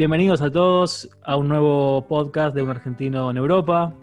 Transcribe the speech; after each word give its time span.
Bienvenidos 0.00 0.40
a 0.40 0.50
todos 0.50 1.10
a 1.24 1.36
un 1.36 1.46
nuevo 1.46 2.06
podcast 2.08 2.56
de 2.56 2.62
un 2.62 2.70
argentino 2.70 3.30
en 3.30 3.36
Europa. 3.36 3.94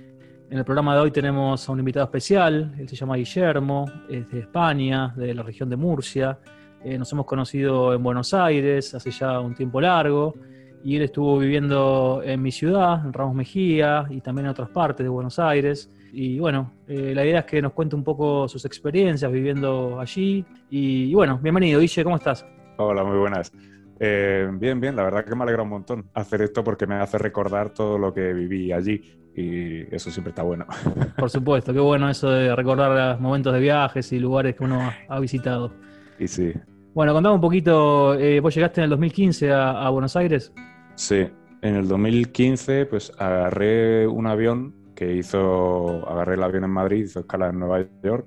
En 0.52 0.60
el 0.60 0.64
programa 0.64 0.94
de 0.94 1.02
hoy 1.02 1.10
tenemos 1.10 1.68
a 1.68 1.72
un 1.72 1.80
invitado 1.80 2.06
especial, 2.06 2.76
él 2.78 2.88
se 2.88 2.96
llama 2.96 3.16
Guillermo, 3.16 3.92
es 4.08 4.30
de 4.30 4.42
España, 4.42 5.12
de 5.18 5.34
la 5.34 5.42
región 5.42 5.72
de 5.72 5.76
Murcia. 5.76 6.38
Eh, 6.84 7.00
nos 7.00 7.12
hemos 7.14 7.26
conocido 7.26 7.96
en 7.96 8.04
Buenos 8.04 8.32
Aires 8.36 8.94
hace 8.94 9.10
ya 9.10 9.40
un 9.40 9.56
tiempo 9.56 9.82
largo 9.82 10.36
y 10.84 10.98
él 10.98 11.02
estuvo 11.02 11.40
viviendo 11.40 12.22
en 12.24 12.44
mi 12.44 12.52
ciudad, 12.52 13.04
en 13.04 13.12
Ramos 13.12 13.34
Mejía 13.34 14.06
y 14.12 14.22
también 14.22 14.46
en 14.46 14.52
otras 14.52 14.70
partes 14.70 15.04
de 15.04 15.10
Buenos 15.10 15.40
Aires. 15.40 15.90
Y 16.14 16.38
bueno, 16.38 16.74
eh, 16.88 17.14
la 17.16 17.26
idea 17.26 17.40
es 17.40 17.46
que 17.46 17.60
nos 17.60 17.74
cuente 17.74 17.96
un 17.96 18.04
poco 18.04 18.48
sus 18.48 18.66
experiencias 18.66 19.32
viviendo 19.32 20.00
allí. 20.00 20.46
Y, 20.70 21.12
bueno, 21.16 21.40
bienvenido, 21.42 21.80
Guille, 21.80 22.04
¿cómo 22.04 22.18
estás? 22.18 22.46
Hola, 22.78 23.04
muy 23.04 23.18
buenas. 23.18 23.52
Eh, 24.00 24.48
bien, 24.54 24.80
bien, 24.80 24.96
la 24.96 25.04
verdad 25.04 25.26
que 25.26 25.36
me 25.36 25.44
alegra 25.44 25.64
un 25.64 25.70
montón 25.70 26.10
hacer 26.14 26.42
esto 26.42 26.64
porque 26.64 26.86
me 26.86 26.96
hace 26.96 27.18
recordar 27.18 27.72
todo 27.72 27.98
lo 27.98 28.14
que 28.14 28.34
viví 28.34 28.72
allí 28.72 29.02
y 29.36 29.94
eso 29.94 30.12
siempre 30.12 30.30
está 30.32 30.44
bueno. 30.44 30.66
Por 31.18 31.30
supuesto, 31.30 31.74
qué 31.74 31.80
bueno 31.80 32.10
eso 32.10 32.30
de 32.30 32.56
recordar 32.56 33.20
momentos 33.20 33.54
de 33.54 33.60
viajes 33.60 34.12
y 34.12 34.20
lugares 34.20 34.56
que 34.56 34.64
uno 34.64 34.92
ha 35.08 35.20
visitado. 35.20 35.72
Y 36.20 36.28
sí. 36.28 36.54
Bueno, 36.94 37.14
contame 37.14 37.36
un 37.36 37.42
poquito, 37.42 38.16
eh, 38.16 38.40
vos 38.40 38.54
llegaste 38.54 38.82
en 38.82 38.86
el 38.86 38.90
2015 38.92 39.52
a, 39.52 39.86
a, 39.86 39.90
Buenos 39.90 40.16
Aires. 40.16 40.52
Sí, 40.96 41.28
en 41.62 41.76
el 41.76 41.88
2015 41.88 42.88
pues 42.88 43.12
agarré 43.20 44.08
un 44.08 44.26
avión 44.26 44.74
que 44.96 45.14
hizo, 45.14 46.10
agarré 46.10 46.34
el 46.34 46.44
avión 46.44 46.64
en 46.64 46.72
Madrid, 46.72 47.04
hizo 47.04 47.20
escala 47.20 47.50
en 47.50 47.60
Nueva 47.60 47.86
York 48.04 48.26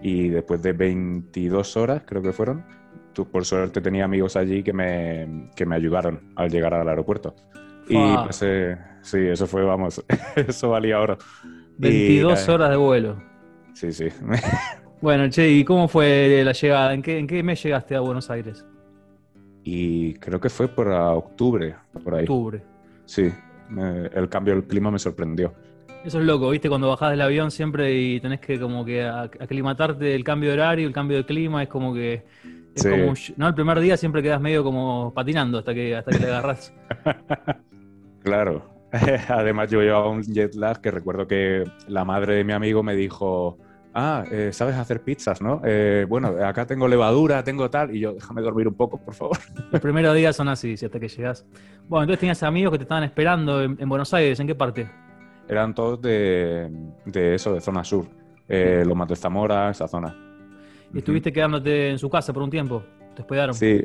y 0.00 0.28
después 0.28 0.62
de 0.62 0.72
22 0.72 1.76
horas 1.76 2.02
creo 2.06 2.22
que 2.22 2.32
fueron, 2.32 2.64
por 3.14 3.44
suerte 3.44 3.80
tenía 3.80 4.04
amigos 4.04 4.36
allí 4.36 4.62
que 4.62 4.72
me, 4.72 5.50
que 5.54 5.64
me 5.66 5.76
ayudaron 5.76 6.20
al 6.36 6.50
llegar 6.50 6.74
al 6.74 6.88
aeropuerto. 6.88 7.34
Y 7.88 7.96
eh, 7.96 8.76
sí, 9.02 9.18
eso 9.18 9.46
fue, 9.46 9.62
vamos, 9.62 10.02
eso 10.36 10.70
valía 10.70 11.00
oro. 11.00 11.18
22 11.78 12.46
y, 12.46 12.50
horas 12.50 12.70
de 12.70 12.76
vuelo. 12.76 13.22
Sí, 13.74 13.92
sí. 13.92 14.08
bueno, 15.00 15.28
Che, 15.28 15.48
¿y 15.48 15.64
cómo 15.64 15.88
fue 15.88 16.42
la 16.44 16.52
llegada? 16.52 16.94
¿En 16.94 17.02
qué, 17.02 17.18
¿En 17.18 17.26
qué 17.26 17.42
mes 17.42 17.62
llegaste 17.62 17.94
a 17.94 18.00
Buenos 18.00 18.30
Aires? 18.30 18.64
Y 19.62 20.14
creo 20.14 20.40
que 20.40 20.50
fue 20.50 20.68
por 20.68 20.88
octubre, 20.88 21.74
por 22.02 22.14
ahí. 22.14 22.22
Octubre. 22.22 22.62
Sí, 23.06 23.32
me, 23.68 24.06
el 24.06 24.28
cambio 24.28 24.54
del 24.54 24.64
clima 24.64 24.90
me 24.90 24.98
sorprendió. 24.98 25.54
Eso 26.04 26.20
es 26.20 26.26
loco, 26.26 26.50
¿viste? 26.50 26.68
Cuando 26.68 26.88
bajás 26.88 27.12
del 27.12 27.22
avión 27.22 27.50
siempre 27.50 27.94
y 27.98 28.20
tenés 28.20 28.38
que 28.38 28.60
como 28.60 28.84
que 28.84 29.02
aclimatarte 29.02 30.04
del 30.04 30.22
cambio 30.22 30.50
de 30.50 30.56
horario, 30.56 30.86
el 30.86 30.92
cambio 30.92 31.16
de 31.16 31.24
clima, 31.24 31.62
es 31.62 31.68
como 31.70 31.94
que 31.94 32.24
es 32.74 32.82
sí. 32.82 32.90
como, 32.90 33.14
no, 33.36 33.48
el 33.48 33.54
primer 33.54 33.80
día 33.80 33.96
siempre 33.96 34.22
quedas 34.22 34.40
medio 34.40 34.64
como 34.64 35.12
patinando 35.14 35.58
hasta 35.58 35.74
que, 35.74 35.96
hasta 35.96 36.10
que 36.10 36.18
le 36.18 36.26
agarras. 36.26 36.74
claro. 38.22 38.74
Además, 39.28 39.70
yo 39.70 39.80
llevaba 39.80 40.08
un 40.08 40.22
jet 40.22 40.54
lag 40.54 40.80
que 40.80 40.90
recuerdo 40.90 41.26
que 41.26 41.64
la 41.88 42.04
madre 42.04 42.34
de 42.36 42.44
mi 42.44 42.52
amigo 42.52 42.82
me 42.82 42.94
dijo: 42.94 43.58
Ah, 43.92 44.24
eh, 44.30 44.50
sabes 44.52 44.76
hacer 44.76 45.02
pizzas, 45.02 45.40
¿no? 45.40 45.60
Eh, 45.64 46.06
bueno, 46.08 46.28
acá 46.44 46.66
tengo 46.66 46.86
levadura, 46.86 47.42
tengo 47.42 47.68
tal. 47.70 47.94
Y 47.94 48.00
yo, 48.00 48.14
déjame 48.14 48.42
dormir 48.42 48.68
un 48.68 48.74
poco, 48.74 48.98
por 48.98 49.14
favor. 49.14 49.38
Los 49.72 49.80
primeros 49.80 50.14
días 50.14 50.36
son 50.36 50.48
así, 50.48 50.74
hasta 50.74 51.00
que 51.00 51.08
llegas. 51.08 51.44
Bueno, 51.88 52.04
entonces 52.04 52.20
tenías 52.20 52.42
amigos 52.42 52.72
que 52.72 52.78
te 52.78 52.84
estaban 52.84 53.04
esperando 53.04 53.62
en, 53.62 53.76
en 53.80 53.88
Buenos 53.88 54.14
Aires. 54.14 54.38
¿En 54.38 54.46
qué 54.46 54.54
parte? 54.54 54.88
Eran 55.48 55.74
todos 55.74 56.00
de, 56.00 56.70
de 57.04 57.34
eso, 57.34 57.52
de 57.52 57.60
zona 57.60 57.84
sur. 57.84 58.06
Eh, 58.48 58.82
los 58.86 58.96
Matos 58.96 59.18
Zamora, 59.18 59.70
esa 59.70 59.88
zona. 59.88 60.14
¿Y 60.94 60.98
estuviste 60.98 61.32
quedándote 61.32 61.90
en 61.90 61.98
su 61.98 62.08
casa 62.08 62.32
por 62.32 62.42
un 62.42 62.50
tiempo? 62.50 62.84
¿Te 63.16 63.22
hospedaron? 63.22 63.54
Sí, 63.54 63.84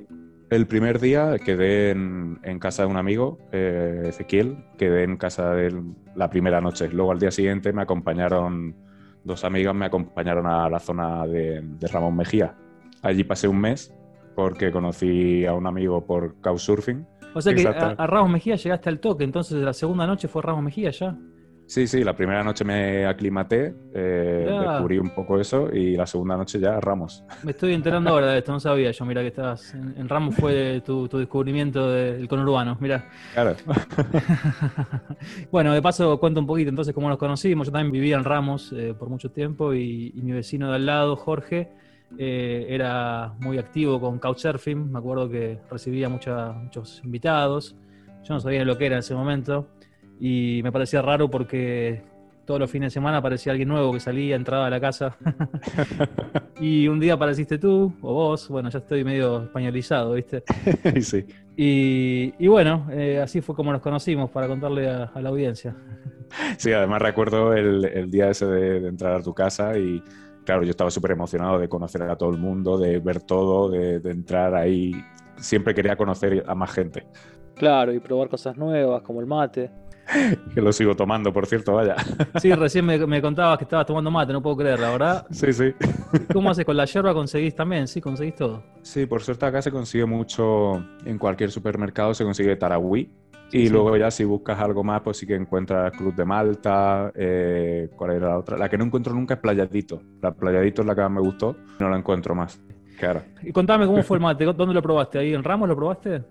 el 0.52 0.68
primer 0.68 1.00
día 1.00 1.38
quedé 1.40 1.90
en, 1.90 2.40
en 2.44 2.60
casa 2.60 2.84
de 2.84 2.90
un 2.90 2.98
amigo, 2.98 3.40
eh, 3.52 4.04
Ezequiel, 4.06 4.64
quedé 4.78 5.04
en 5.04 5.18
casa 5.18 5.54
de 5.56 5.68
él 5.68 5.82
la 6.16 6.30
primera 6.30 6.62
noche. 6.62 6.88
Luego 6.90 7.12
al 7.12 7.20
día 7.20 7.32
siguiente 7.32 7.74
me 7.74 7.82
acompañaron, 7.82 8.76
dos 9.24 9.44
amigas 9.44 9.74
me 9.74 9.86
acompañaron 9.86 10.46
a 10.46 10.70
la 10.70 10.80
zona 10.80 11.26
de, 11.26 11.62
de 11.62 11.88
Ramón 11.88 12.16
Mejía. 12.16 12.56
Allí 13.02 13.24
pasé 13.24 13.48
un 13.48 13.60
mes 13.60 13.92
porque 14.36 14.72
conocí 14.72 15.46
a 15.46 15.54
un 15.54 15.66
amigo 15.66 16.06
por 16.06 16.36
Couchsurfing. 16.42 17.08
O 17.34 17.42
sea 17.42 17.54
que 17.54 17.68
a, 17.68 17.72
a, 17.72 18.08
Ramos 18.08 18.32
Mejía 18.32 18.56
llegaste 18.56 18.90
al 18.90 19.00
toque, 19.00 19.24
entonces 19.24 19.62
la 19.62 19.74
segunda 19.74 20.06
noche 20.06 20.28
fue 20.28 20.44
Ramos 20.44 20.64
Mejía 20.64 20.92
ya. 20.92 21.18
Sí, 21.70 21.86
sí, 21.86 22.04
la 22.04 22.16
primera 22.16 22.44
noche 22.44 22.66
me 22.66 23.06
aclimaté, 23.06 23.76
eh, 23.94 24.48
descubrí 24.50 24.98
un 24.98 25.12
poco 25.12 25.40
eso 25.40 25.70
y 25.72 25.96
la 25.96 26.08
segunda 26.08 26.36
noche 26.36 26.60
ya 26.60 26.80
Ramos. 26.80 27.24
Me 27.44 27.52
estoy 27.52 27.76
enterando 27.76 28.10
ahora 28.10 28.32
de 28.32 28.40
esto, 28.40 28.52
no 28.52 28.60
sabía 28.60 28.90
yo, 28.90 29.06
mira 29.06 29.22
que 29.22 29.28
estabas 29.28 29.76
en, 29.76 29.94
en 29.96 30.10
Ramos 30.10 30.34
fue 30.34 30.82
tu, 30.84 31.08
tu 31.08 31.20
descubrimiento 31.20 31.92
del 31.92 32.28
conurbano, 32.28 32.76
mira. 32.80 33.08
Claro. 33.36 33.56
bueno, 35.52 35.72
de 35.72 35.80
paso 35.84 36.20
cuento 36.20 36.40
un 36.40 36.48
poquito 36.48 36.72
entonces 36.72 36.92
cómo 36.92 37.08
nos 37.08 37.20
conocimos, 37.20 37.68
yo 37.68 37.72
también 37.72 37.92
vivía 37.92 38.16
en 38.16 38.24
Ramos 38.24 38.74
eh, 38.76 38.96
por 38.98 39.10
mucho 39.10 39.30
tiempo 39.30 39.72
y, 39.72 40.12
y, 40.16 40.24
mi 40.24 40.32
vecino 40.32 40.70
de 40.70 40.78
al 40.78 40.88
lado, 40.88 41.16
Jorge, 41.18 41.70
eh, 42.18 42.66
era 42.68 43.36
muy 43.38 43.60
activo 43.60 44.02
con 44.02 44.18
Couchsurfing, 44.18 44.92
me 44.92 44.98
acuerdo 44.98 45.30
que 45.30 45.60
recibía 45.70 46.10
mucha, 46.10 46.52
muchos 46.52 47.00
invitados, 47.04 47.76
yo 48.24 48.34
no 48.34 48.40
sabía 48.40 48.66
lo 48.66 48.76
que 48.76 48.88
era 48.88 48.96
en 48.96 49.02
ese 49.02 49.14
momento 49.14 49.68
y 50.20 50.62
me 50.64 50.72
parecía 50.72 51.02
raro 51.02 51.30
porque 51.30 52.04
todos 52.50 52.60
los 52.60 52.72
fines 52.72 52.88
de 52.88 52.94
semana 52.96 53.18
aparecía 53.18 53.52
alguien 53.52 53.70
nuevo 53.70 53.94
que 53.94 54.00
salía, 54.00 54.36
entraba 54.36 54.66
a 54.66 54.70
la 54.72 54.82
casa. 54.82 55.16
y 56.60 56.88
un 56.88 57.00
día 57.00 57.14
apareciste 57.14 57.60
tú 57.60 57.94
o 58.02 58.14
vos, 58.14 58.50
bueno, 58.50 58.72
ya 58.72 58.80
estoy 58.80 59.04
medio 59.04 59.44
españolizado, 59.44 60.14
¿viste? 60.14 60.44
sí. 61.02 61.26
Y, 61.56 62.34
y 62.40 62.48
bueno, 62.48 62.88
eh, 62.92 63.20
así 63.22 63.42
fue 63.42 63.54
como 63.54 63.72
nos 63.72 63.82
conocimos 63.82 64.32
para 64.32 64.48
contarle 64.48 64.90
a, 64.90 65.12
a 65.14 65.22
la 65.22 65.30
audiencia. 65.30 65.76
sí, 66.58 66.74
además 66.74 67.02
recuerdo 67.04 67.54
el, 67.54 67.86
el 67.86 68.10
día 68.10 68.32
ese 68.32 68.48
de, 68.48 68.80
de, 68.80 68.88
entrar 68.88 69.14
a 69.14 69.22
tu 69.22 69.34
casa 69.34 69.78
y 69.78 70.02
claro, 70.44 70.64
yo 70.64 70.72
estaba 70.72 70.90
súper 70.90 71.12
emocionado 71.12 71.60
de 71.60 71.70
conocer 71.70 72.02
a 72.02 72.16
todo 72.16 72.32
el 72.32 72.40
mundo, 72.40 72.80
de 72.80 72.98
ver 72.98 73.22
todo, 73.22 73.70
de, 73.70 74.00
de 74.00 74.10
entrar 74.10 74.56
ahí. 74.56 74.92
Siempre 75.38 75.76
quería 75.76 75.96
conocer 75.96 76.44
a 76.48 76.56
más 76.56 76.72
gente. 76.72 77.06
Claro, 77.54 77.94
y 77.94 78.00
probar 78.00 78.28
cosas 78.28 78.58
nuevas 78.58 79.04
como 79.04 79.20
el 79.20 79.28
mate. 79.28 79.70
que 80.54 80.62
lo 80.62 80.72
sigo 80.72 80.96
tomando, 80.96 81.32
por 81.32 81.46
cierto, 81.46 81.74
vaya. 81.76 81.96
Sí, 82.40 82.54
recién 82.54 82.86
me, 82.86 82.98
me, 83.06 83.22
contabas 83.22 83.58
que 83.58 83.64
estabas 83.66 83.86
tomando 83.86 84.10
mate, 84.12 84.34
no 84.34 84.42
puedo 84.42 84.58
creer, 84.58 84.80
la 84.80 84.92
verdad. 84.92 85.28
Sí, 85.32 85.54
sí. 85.54 85.74
¿Cómo 86.34 86.50
haces 86.52 86.66
con 86.66 86.78
la 86.78 86.86
yerba? 86.86 87.14
¿Conseguís 87.14 87.56
también? 87.56 87.88
Sí, 87.88 88.02
conseguís 88.02 88.36
todo. 88.36 88.64
Sí, 88.82 89.06
por 89.06 89.22
suerte 89.22 89.46
acá 89.46 89.62
se 89.62 89.72
consigue 89.72 90.06
mucho, 90.06 90.84
en 91.06 91.18
cualquier 91.18 91.52
supermercado 91.52 92.14
se 92.14 92.24
consigue 92.24 92.56
Tarahui. 92.56 93.10
Y 93.52 93.66
Sí. 93.66 93.70
luego 93.70 93.98
ya 93.98 94.12
si 94.12 94.24
buscas 94.26 94.60
algo 94.60 94.84
más, 94.84 95.02
pues 95.02 95.18
sí 95.18 95.26
que 95.26 95.34
encuentras 95.34 95.92
Cruz 95.98 96.16
de 96.16 96.24
Malta, 96.24 97.12
eh, 97.16 97.90
¿cuál 97.96 98.12
era 98.12 98.30
la 98.30 98.38
otra? 98.38 98.58
La 98.58 98.70
que 98.70 98.78
no 98.78 98.86
encuentro 98.86 99.12
nunca 99.14 99.34
es 99.36 99.40
Playadito. 99.40 100.02
La 100.22 100.32
Playadito 100.32 100.84
es 100.84 100.88
la 100.88 100.94
que 100.94 101.02
más 101.02 101.12
me 101.12 101.22
gustó, 101.22 101.56
no 101.80 101.90
la 101.90 101.98
encuentro 101.98 102.36
más. 102.36 102.62
Claro. 103.00 103.24
Y 103.42 103.52
contame 103.52 103.88
cómo 103.88 104.04
fue 104.04 104.18
el 104.18 104.22
mate, 104.22 104.46
¿dónde 104.46 104.74
lo 104.74 104.82
probaste? 104.84 105.18
¿Ahí 105.20 105.34
en 105.34 105.44
Ramos 105.44 105.68
lo 105.68 105.76
probaste? 105.76 106.22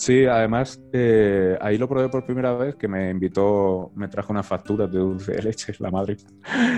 Sí, 0.00 0.24
además 0.24 0.80
eh, 0.94 1.58
ahí 1.60 1.76
lo 1.76 1.86
probé 1.86 2.08
por 2.08 2.24
primera 2.24 2.54
vez, 2.54 2.74
que 2.74 2.88
me 2.88 3.10
invitó, 3.10 3.92
me 3.94 4.08
trajo 4.08 4.32
unas 4.32 4.46
facturas 4.46 4.90
de 4.90 4.98
dulce 4.98 5.32
de 5.32 5.42
leche, 5.42 5.74
la 5.78 5.90
madre. 5.90 6.16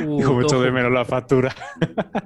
Uh, 0.05 0.21
mucho 0.33 0.47
todo 0.49 0.63
de 0.63 0.73
menos 0.73 0.91
la 0.91 1.05
factura. 1.05 1.55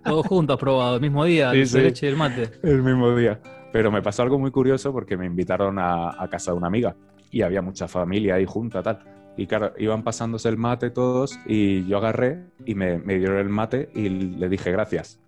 Todos 0.03 0.27
juntos 0.27 0.59
probado, 0.59 0.95
el 0.97 1.03
mismo 1.03 1.23
día, 1.27 1.51
Sí, 1.53 1.59
dulce 1.59 1.77
de 1.79 1.83
sí. 1.83 1.89
leche 1.89 2.07
y 2.07 2.09
el 2.09 2.17
mate. 2.17 2.51
el 2.63 2.83
mismo 2.83 3.15
día. 3.15 3.39
Pero 3.73 3.91
me 3.93 4.01
pasó 4.01 4.23
algo 4.23 4.39
muy 4.39 4.51
curioso 4.51 4.91
porque 4.91 5.19
me 5.19 5.27
invitaron 5.27 5.79
a, 5.79 6.11
a 6.23 6.29
casa 6.31 6.53
de 6.53 6.57
una 6.57 6.69
amiga 6.69 6.97
y 7.31 7.43
había 7.43 7.61
mucha 7.61 7.89
familia 7.89 8.37
ahí 8.37 8.47
junta, 8.47 8.83
tal. 8.83 9.01
Y 9.37 9.47
claro, 9.47 9.75
iban 9.77 10.03
pasándose 10.03 10.49
el 10.49 10.57
mate 10.57 10.89
todos 10.89 11.39
y 11.45 11.87
yo 11.87 11.99
agarré 11.99 12.43
y 12.65 12.75
me, 12.75 12.97
me 13.01 13.19
dieron 13.19 13.37
el 13.37 13.51
mate 13.51 13.91
y 13.95 14.09
le 14.09 14.49
dije 14.49 14.73
gracias. 14.73 15.21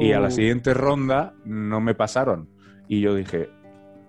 Y 0.00 0.12
a 0.12 0.20
la 0.20 0.28
Uh, 0.28 0.30
siguiente 0.30 0.72
ronda 0.72 1.34
no 1.44 1.82
me 1.82 1.94
pasaron. 1.94 2.48
Y 2.88 3.02
yo 3.02 3.14
dije, 3.14 3.50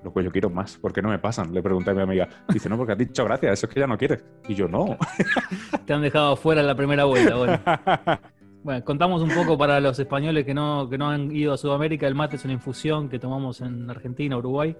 loco, 0.05 0.21
yo 0.21 0.31
quiero 0.31 0.49
más, 0.49 0.77
¿por 0.77 0.93
qué 0.93 1.01
no 1.01 1.09
me 1.09 1.19
pasan? 1.19 1.53
Le 1.53 1.61
pregunté 1.61 1.91
a 1.91 1.93
mi 1.93 2.01
amiga. 2.01 2.29
Dice, 2.47 2.69
no, 2.69 2.77
porque 2.77 2.93
has 2.93 2.97
dicho 2.97 3.25
gracias, 3.25 3.53
eso 3.53 3.65
es 3.67 3.73
que 3.73 3.79
ya 3.81 3.87
no 3.87 3.97
quieres. 3.97 4.23
Y 4.47 4.55
yo, 4.55 4.67
no. 4.67 4.97
Te 5.85 5.93
han 5.93 6.01
dejado 6.01 6.35
fuera 6.35 6.61
en 6.61 6.67
la 6.67 6.75
primera 6.75 7.03
vuelta. 7.05 7.35
Bueno. 7.35 7.59
Bueno, 8.63 8.83
contamos 8.83 9.21
un 9.21 9.29
poco 9.29 9.59
para 9.59 9.79
los 9.79 9.99
españoles 9.99 10.43
que 10.43 10.55
no, 10.55 10.89
que 10.89 10.97
no 10.97 11.09
han 11.09 11.31
ido 11.31 11.53
a 11.53 11.57
Sudamérica. 11.57 12.07
El 12.07 12.15
mate 12.15 12.37
es 12.37 12.45
una 12.45 12.53
infusión 12.53 13.09
que 13.09 13.19
tomamos 13.19 13.61
en 13.61 13.87
Argentina, 13.89 14.37
Uruguay, 14.37 14.75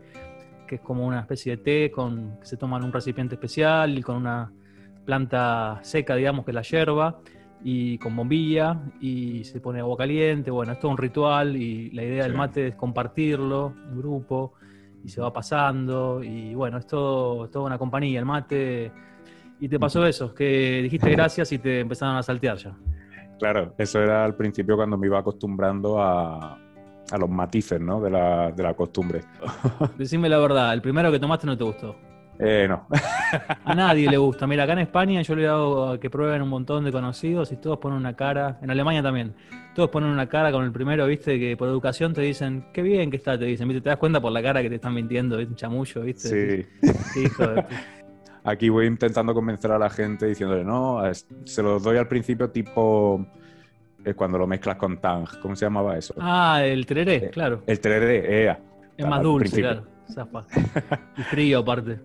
que 0.67 0.75
es 0.75 0.81
como 0.81 1.05
una 1.05 1.19
especie 1.19 1.57
de 1.57 1.63
té 1.63 1.91
con, 1.91 2.39
que 2.39 2.47
se 2.47 2.57
toma 2.57 2.77
en 2.77 2.85
un 2.85 2.91
recipiente 2.91 3.35
especial 3.35 3.95
y 3.95 4.01
con 4.01 4.15
una 4.15 4.51
planta 5.05 5.79
seca, 5.83 6.15
digamos, 6.15 6.45
que 6.45 6.51
es 6.51 6.55
la 6.55 6.63
yerba, 6.63 7.19
y 7.63 7.99
con 7.99 8.15
bombilla, 8.15 8.79
y 8.99 9.43
se 9.43 9.59
pone 9.59 9.81
agua 9.81 9.97
caliente. 9.97 10.49
Bueno, 10.49 10.71
es 10.73 10.79
todo 10.79 10.89
un 10.89 10.97
ritual 10.97 11.55
y 11.55 11.91
la 11.91 12.03
idea 12.03 12.23
del 12.23 12.31
Sí. 12.31 12.37
mate 12.39 12.67
es 12.69 12.75
compartirlo 12.75 13.75
en 13.87 13.99
grupo 13.99 14.53
y 15.05 15.09
se 15.09 15.21
va 15.21 15.31
pasando. 15.31 16.23
Y 16.23 16.55
bueno, 16.55 16.77
es 16.79 16.87
todo, 16.87 17.47
toda 17.49 17.65
una 17.65 17.77
compañía, 17.77 18.19
el 18.19 18.25
mate. 18.25 18.91
Y 19.59 19.69
te 19.69 19.79
pasó 19.79 20.05
eso, 20.05 20.33
que 20.33 20.81
dijiste 20.83 21.09
gracias 21.11 21.51
y 21.51 21.59
te 21.59 21.79
empezaron 21.79 22.17
a 22.17 22.23
saltear 22.23 22.57
ya. 22.57 22.75
Claro, 23.39 23.73
eso 23.77 24.01
era 24.01 24.25
al 24.25 24.35
principio 24.35 24.75
cuando 24.75 24.97
me 24.97 25.07
iba 25.07 25.19
acostumbrando 25.19 26.01
a, 26.01 26.57
a 27.11 27.17
los 27.17 27.29
matices 27.29 27.79
¿no? 27.79 28.01
de, 28.01 28.09
la, 28.09 28.51
de 28.51 28.63
la 28.63 28.73
costumbre. 28.73 29.21
Decime 29.97 30.27
la 30.27 30.39
verdad, 30.39 30.73
el 30.73 30.81
primero 30.81 31.11
que 31.11 31.19
tomaste 31.19 31.45
no 31.45 31.57
te 31.57 31.63
gustó. 31.63 31.95
Eh, 32.37 32.65
no. 32.67 32.85
A 33.63 33.75
nadie 33.75 34.09
le 34.09 34.17
gusta. 34.17 34.45
Mira, 34.45 34.63
acá 34.63 34.73
en 34.73 34.79
España 34.79 35.21
yo 35.21 35.35
le 35.35 35.43
he 35.43 35.45
dado 35.45 35.91
a 35.91 35.99
que 35.99 36.09
prueben 36.09 36.41
un 36.41 36.49
montón 36.49 36.83
de 36.83 36.91
conocidos 36.91 37.51
y 37.53 37.57
todos 37.57 37.77
ponen 37.77 37.97
una 37.97 38.13
cara. 38.15 38.59
En 38.61 38.71
Alemania 38.71 39.01
también. 39.01 39.33
Todos 39.75 39.89
ponen 39.89 40.09
una 40.09 40.27
cara 40.27 40.51
con 40.53 40.63
el 40.63 40.71
primero, 40.71 41.05
viste, 41.05 41.37
que 41.37 41.57
por 41.57 41.67
educación 41.67 42.13
te 42.13 42.21
dicen, 42.21 42.65
qué 42.73 42.81
bien 42.81 43.11
que 43.11 43.17
está, 43.17 43.37
te 43.37 43.43
dicen, 43.45 43.67
¿viste? 43.67 43.81
Te 43.81 43.89
das 43.89 43.97
cuenta 43.97 44.21
por 44.21 44.31
la 44.31 44.41
cara 44.41 44.61
que 44.61 44.69
te 44.69 44.75
están 44.75 44.93
mintiendo, 44.93 45.37
es 45.37 45.47
un 45.49 45.55
chamullo, 45.55 46.01
viste. 46.01 46.65
Sí. 46.81 46.89
Sí, 47.13 47.23
hijo 47.23 47.45
de- 47.45 47.65
Aquí 48.45 48.69
voy 48.69 48.85
intentando 48.85 49.33
convencer 49.33 49.71
a 49.71 49.79
la 49.79 49.89
gente 49.89 50.27
diciéndole, 50.27 50.63
no, 50.63 51.01
se 51.45 51.63
los 51.63 51.83
doy 51.83 51.97
al 51.97 52.07
principio 52.07 52.49
tipo 52.51 53.25
eh, 54.05 54.13
cuando 54.13 54.37
lo 54.37 54.45
mezclas 54.47 54.75
con 54.77 54.97
tang. 55.01 55.25
¿Cómo 55.41 55.55
se 55.55 55.65
llamaba 55.65 55.97
eso? 55.97 56.13
Ah, 56.19 56.61
el 56.63 56.85
tereré, 56.85 57.15
Eh, 57.15 57.29
claro. 57.31 57.63
El 57.65 57.79
tereré, 57.79 58.43
ea. 58.43 58.59
Es 58.95 59.05
más 59.07 59.21
dulce, 59.23 59.59
claro. 59.59 59.83
Zafa. 60.13 60.45
Y 61.17 61.23
frío 61.23 61.59
aparte. 61.59 61.99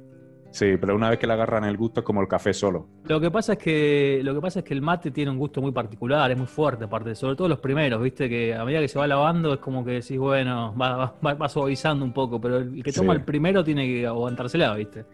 Sí, 0.52 0.76
pero 0.80 0.96
una 0.96 1.08
vez 1.10 1.18
que 1.20 1.26
le 1.28 1.32
agarran 1.34 1.64
el 1.64 1.76
gusto 1.76 2.00
es 2.00 2.04
como 2.06 2.20
el 2.20 2.26
café 2.26 2.52
solo. 2.52 2.88
Lo 3.04 3.20
que 3.20 3.30
pasa 3.30 3.52
es 3.52 3.58
que 3.60 4.20
lo 4.24 4.34
que 4.34 4.40
pasa 4.40 4.58
es 4.60 4.64
que 4.64 4.74
el 4.74 4.82
mate 4.82 5.12
tiene 5.12 5.30
un 5.30 5.38
gusto 5.38 5.62
muy 5.62 5.70
particular, 5.70 6.28
es 6.30 6.36
muy 6.36 6.48
fuerte 6.48 6.84
aparte, 6.84 7.14
sobre 7.14 7.36
todo 7.36 7.48
los 7.48 7.60
primeros, 7.60 8.02
viste 8.02 8.28
que 8.28 8.52
a 8.54 8.64
medida 8.64 8.80
que 8.80 8.88
se 8.88 8.98
va 8.98 9.06
lavando 9.06 9.54
es 9.54 9.60
como 9.60 9.84
que 9.84 9.92
decís, 9.92 10.18
bueno, 10.18 10.74
va, 10.76 11.14
va, 11.24 11.34
va 11.34 11.48
suavizando 11.48 12.04
un 12.04 12.12
poco, 12.12 12.40
pero 12.40 12.56
el 12.58 12.82
que 12.82 12.92
toma 12.92 13.12
Sí. 13.14 13.20
el 13.20 13.24
primero 13.24 13.62
tiene 13.62 13.86
que 13.86 14.06
aguantársela, 14.06 14.74
viste. 14.74 15.04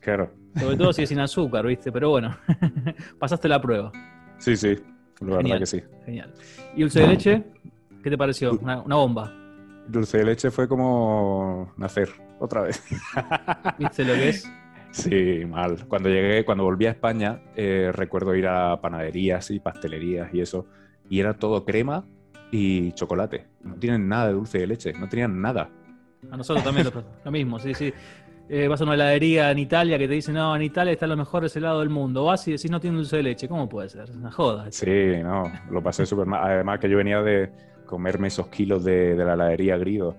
Claro. 0.00 0.30
Sobre 0.58 0.76
todo 0.76 0.92
si 0.94 1.02
es 1.02 1.08
sin 1.10 1.20
azúcar, 1.20 1.66
viste, 1.66 1.92
pero 1.92 2.08
bueno, 2.10 2.34
pasaste 3.18 3.48
la 3.48 3.60
prueba. 3.60 3.92
Sí, 4.38 4.56
sí, 4.56 4.76
la 5.20 5.36
verdad 5.36 5.58
que 5.58 5.66
sí. 5.66 5.82
Genial. 6.06 6.32
¿Y 6.74 6.80
dulce 6.80 7.00
de 7.00 7.06
leche? 7.08 7.44
¿Qué 8.02 8.08
te 8.10 8.16
pareció? 8.16 8.52
Una, 8.62 8.80
una 8.80 8.96
bomba. 8.96 9.32
Dulce 9.88 10.18
de 10.18 10.24
leche 10.24 10.50
fue 10.50 10.66
como 10.66 11.72
nacer 11.76 12.08
otra 12.38 12.62
vez. 12.62 12.82
¿Viste 13.78 14.02
lo 14.04 14.14
que 14.14 14.28
es? 14.30 14.50
Sí, 14.96 15.44
mal. 15.46 15.76
Cuando 15.86 16.08
llegué, 16.08 16.44
cuando 16.44 16.64
volví 16.64 16.86
a 16.86 16.90
España, 16.90 17.42
eh, 17.54 17.90
recuerdo 17.92 18.34
ir 18.34 18.46
a 18.46 18.80
panaderías 18.80 19.50
y 19.50 19.60
pastelerías 19.60 20.32
y 20.32 20.40
eso, 20.40 20.66
y 21.10 21.20
era 21.20 21.34
todo 21.34 21.66
crema 21.66 22.06
y 22.50 22.92
chocolate. 22.92 23.46
No 23.62 23.74
tienen 23.74 24.08
nada 24.08 24.28
de 24.28 24.32
dulce 24.32 24.58
de 24.58 24.66
leche, 24.66 24.94
no 24.94 25.06
tenían 25.06 25.38
nada. 25.40 25.68
A 26.30 26.36
nosotros 26.36 26.64
también 26.64 26.86
lo, 26.86 27.04
lo 27.24 27.30
mismo, 27.30 27.58
sí, 27.58 27.74
sí. 27.74 27.92
Eh, 28.48 28.68
vas 28.68 28.80
a 28.80 28.84
una 28.84 28.94
heladería 28.94 29.50
en 29.50 29.58
Italia 29.58 29.98
que 29.98 30.08
te 30.08 30.14
dice, 30.14 30.32
no, 30.32 30.56
en 30.56 30.62
Italia 30.62 30.92
están 30.92 31.10
los 31.10 31.18
mejores 31.18 31.54
helados 31.56 31.80
del 31.80 31.90
mundo. 31.90 32.24
Vas 32.24 32.48
y 32.48 32.52
decís, 32.52 32.70
no 32.70 32.80
tiene 32.80 32.96
dulce 32.96 33.16
de 33.16 33.22
leche. 33.24 33.48
¿Cómo 33.48 33.68
puede 33.68 33.90
ser? 33.90 34.04
Es 34.04 34.16
una 34.16 34.30
joda. 34.30 34.66
Sí, 34.70 35.16
no, 35.22 35.52
lo 35.70 35.82
pasé 35.82 36.06
súper 36.06 36.26
mal. 36.26 36.42
Además 36.42 36.78
que 36.78 36.88
yo 36.88 36.96
venía 36.96 37.20
de 37.22 37.50
comerme 37.84 38.28
esos 38.28 38.46
kilos 38.48 38.82
de, 38.84 39.14
de 39.14 39.24
la 39.24 39.34
heladería 39.34 39.76
Grido, 39.76 40.16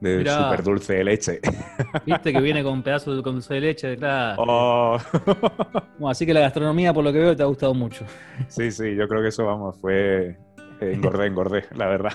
de 0.00 0.18
Mirá. 0.18 0.44
súper 0.44 0.62
dulce 0.62 0.94
de 0.94 1.04
leche. 1.04 1.40
Viste 2.06 2.32
que 2.32 2.40
viene 2.40 2.62
con 2.62 2.82
pedazos 2.82 3.16
de 3.16 3.22
dulce 3.22 3.54
de 3.54 3.60
leche, 3.60 3.96
claro. 3.96 4.42
Oh. 4.42 4.98
Bueno, 5.98 6.10
así 6.10 6.24
que 6.24 6.32
la 6.32 6.40
gastronomía, 6.40 6.92
por 6.94 7.02
lo 7.02 7.12
que 7.12 7.18
veo, 7.18 7.36
te 7.36 7.42
ha 7.42 7.46
gustado 7.46 7.74
mucho. 7.74 8.04
Sí, 8.48 8.70
sí, 8.70 8.94
yo 8.94 9.08
creo 9.08 9.22
que 9.22 9.28
eso, 9.28 9.44
vamos, 9.44 9.76
fue... 9.80 10.36
eh, 10.80 10.92
engordé, 10.92 11.26
engordé, 11.26 11.64
la 11.74 11.86
verdad. 11.88 12.12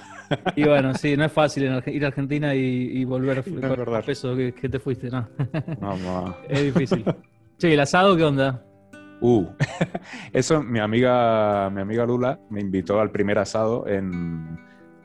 Y 0.56 0.63
bueno, 0.63 0.94
sí, 0.94 1.18
no 1.18 1.25
es 1.25 1.31
fácil 1.31 1.63
ir 1.88 2.03
a 2.06 2.07
Argentina 2.07 2.56
y, 2.56 3.00
y 3.00 3.06
volver 3.06 3.45
no 3.47 3.75
con 3.75 3.95
el 3.95 4.03
peso 4.03 4.36
que, 4.36 4.53
que 4.53 4.69
te 4.69 4.79
fuiste, 4.79 5.09
¿no? 5.09 5.27
Vamos. 5.79 6.36
es 6.47 6.63
difícil. 6.63 7.03
Che, 7.57 7.74
¿el 7.74 7.79
asado 7.79 8.15
qué 8.15 8.24
onda? 8.24 8.63
Uh, 9.21 9.45
eso 10.33 10.62
mi 10.63 10.79
amiga, 10.79 11.69
mi 11.69 11.81
amiga 11.81 12.06
Lula 12.06 12.39
me 12.50 12.59
invitó 12.62 13.00
al 13.00 13.09
primer 13.12 13.38
asado 13.39 13.88
en, 13.88 14.59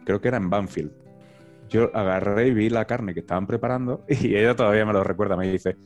creo 0.04 0.20
que 0.20 0.28
era 0.28 0.38
en 0.38 0.50
Banfield. 0.50 0.90
Yo 1.68 1.90
agarré 1.94 2.48
y 2.48 2.54
vi 2.54 2.70
la 2.70 2.84
carne 2.86 3.14
que 3.14 3.20
estaban 3.20 3.46
preparando 3.46 4.04
y 4.08 4.34
ella 4.34 4.54
todavía 4.54 4.84
me 4.86 4.92
lo 4.92 5.04
recuerda, 5.04 5.36
me 5.36 5.50
dice, 5.50 5.76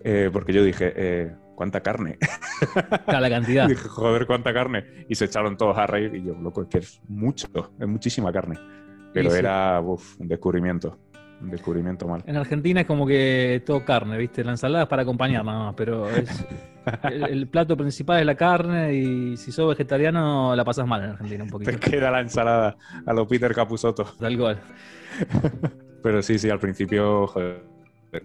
eh, 0.00 0.30
porque 0.32 0.52
yo 0.52 0.62
dije, 0.62 0.92
eh, 0.96 1.34
¿cuánta 1.54 1.80
carne? 1.80 2.18
La 3.06 3.28
cantidad. 3.28 3.68
dije, 3.68 3.88
joder, 3.88 4.26
¿cuánta 4.26 4.52
carne? 4.52 5.06
Y 5.08 5.14
se 5.14 5.26
echaron 5.26 5.56
todos 5.56 5.76
a 5.78 5.86
reír 5.86 6.14
y 6.14 6.24
yo, 6.24 6.34
loco, 6.34 6.62
es 6.62 6.68
que 6.68 6.78
es 6.78 7.00
mucho, 7.08 7.48
es 7.78 7.88
muchísima 7.88 8.32
carne. 8.32 8.58
Pero 9.12 9.30
sí. 9.30 9.38
era 9.38 9.80
uf, 9.80 10.20
un 10.20 10.28
descubrimiento, 10.28 10.98
un 11.40 11.50
descubrimiento 11.50 12.06
mal. 12.08 12.22
En 12.26 12.36
Argentina 12.36 12.80
es 12.82 12.86
como 12.86 13.06
que 13.06 13.62
todo 13.66 13.84
carne, 13.84 14.16
¿viste? 14.16 14.42
La 14.44 14.52
ensalada 14.52 14.84
es 14.84 14.88
para 14.88 15.02
acompañar 15.02 15.44
nada 15.44 15.58
más, 15.66 15.74
pero 15.74 16.08
es, 16.08 16.44
el, 17.10 17.24
el 17.24 17.48
plato 17.48 17.76
principal 17.76 18.20
es 18.20 18.26
la 18.26 18.34
carne 18.34 18.94
y 18.94 19.36
si 19.36 19.52
sos 19.52 19.68
vegetariano 19.68 20.54
la 20.56 20.64
pasas 20.64 20.86
mal 20.86 21.02
en 21.04 21.10
Argentina 21.10 21.44
un 21.44 21.50
poquito. 21.50 21.70
Te 21.70 21.78
queda 21.78 22.10
la 22.10 22.20
ensalada 22.20 22.76
a 23.04 23.12
lo 23.12 23.26
Peter 23.26 23.54
Capusotto. 23.54 24.04
Tal 24.18 24.38
cual. 24.38 24.58
Pero 26.02 26.22
sí, 26.22 26.38
sí, 26.38 26.50
al 26.50 26.58
principio 26.58 27.26
joder, 27.26 27.64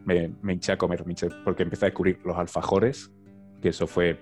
me, 0.05 0.31
me 0.41 0.53
hinché 0.53 0.73
a 0.73 0.77
comer, 0.77 1.05
me 1.05 1.13
hinché, 1.13 1.29
porque 1.43 1.63
empecé 1.63 1.85
a 1.85 1.89
descubrir 1.89 2.19
los 2.25 2.37
alfajores, 2.37 3.11
que 3.61 3.69
eso 3.69 3.87
fue 3.87 4.19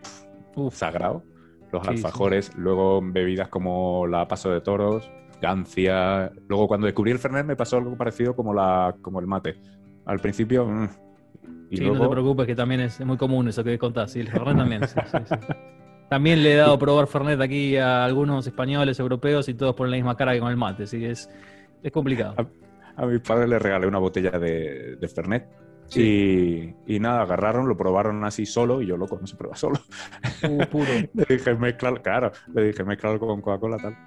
pff, 0.54 0.74
sagrado. 0.74 1.24
Los 1.72 1.84
Sí, 1.84 1.90
alfajores, 1.90 2.56
luego 2.56 3.02
bebidas 3.04 3.50
como 3.50 4.08
la 4.08 4.28
Paso 4.28 4.52
de 4.52 4.62
Toros, 4.62 5.12
Gancia. 5.42 6.32
Luego 6.48 6.68
cuando 6.68 6.86
descubrí 6.86 7.12
el 7.12 7.20
Fernet 7.20 7.46
me 7.46 7.56
pasó 7.56 7.78
algo 7.78 7.98
parecido 7.98 8.36
como, 8.36 8.54
la, 8.54 8.96
como 9.02 9.20
el 9.20 9.28
mate. 9.28 9.56
Al 10.06 10.20
principio... 10.20 10.66
mm, 10.66 10.90
y 11.70 11.78
sí, 11.78 11.86
no 11.86 12.00
te 12.00 12.08
preocupes 12.08 12.48
que 12.48 12.56
también 12.56 12.82
es, 12.82 13.00
muy 13.06 13.18
común 13.18 13.48
eso 13.50 13.64
que 13.64 13.78
contás. 13.78 14.12
Sí, 14.12 14.22
el 14.22 14.30
Fernet 14.30 14.58
también. 14.58 14.88
sí, 14.88 15.00
sí, 15.06 15.18
sí. 15.28 15.36
También 16.10 16.42
le 16.42 16.54
he 16.54 16.56
dado 16.56 16.74
a 16.74 16.80
probar 16.80 17.08
Fernet 17.08 17.42
aquí 17.42 17.76
a 17.76 18.06
algunos 18.06 18.48
españoles, 18.48 19.00
europeos 19.00 19.50
y 19.50 19.54
todos 19.54 19.76
ponen 19.76 19.92
la 19.92 19.98
misma 19.98 20.16
cara 20.16 20.34
que 20.34 20.40
con 20.40 20.50
el 20.50 20.58
mate. 20.58 20.88
Sí, 20.88 21.04
es, 21.04 21.30
es 21.84 21.92
complicado. 21.92 22.36
A 22.96 23.06
mis 23.06 23.20
padres 23.20 23.50
les 23.50 23.62
regalé 23.62 23.88
una 23.88 24.00
botella 24.00 24.32
de, 24.32 24.96
de 24.96 25.08
Fernet. 25.08 25.48
Y, 25.96 26.74
y 26.86 27.00
nada, 27.00 27.22
agarraron, 27.22 27.68
lo 27.68 27.78
probaron 27.78 28.24
así 28.26 28.46
solo 28.46 28.82
y 28.82 28.88
yo, 28.88 28.98
loco, 28.98 29.18
no 29.20 29.28
se 29.28 29.38
prueba 29.38 29.56
solo. 29.56 29.80
Uh, 30.44 30.66
puro. 30.66 30.92
Le 31.14 31.26
dije, 31.30 31.56
mezclar, 31.56 32.02
claro, 32.02 32.32
le 32.54 32.68
dije, 32.68 32.84
mezclarlo 32.84 33.20
con 33.20 33.42
Coca-Cola, 33.42 33.78
tal. 33.78 33.98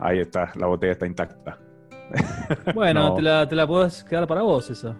Ahí 0.00 0.18
está, 0.20 0.52
la 0.56 0.66
botella 0.66 0.92
está 0.92 1.06
intacta. 1.06 1.58
Bueno, 2.74 3.08
No. 3.10 3.14
te, 3.14 3.22
la, 3.22 3.48
te 3.48 3.56
la 3.56 3.66
podés 3.66 4.04
quedar 4.04 4.26
para 4.26 4.42
vos 4.42 4.70
esa. 4.70 4.96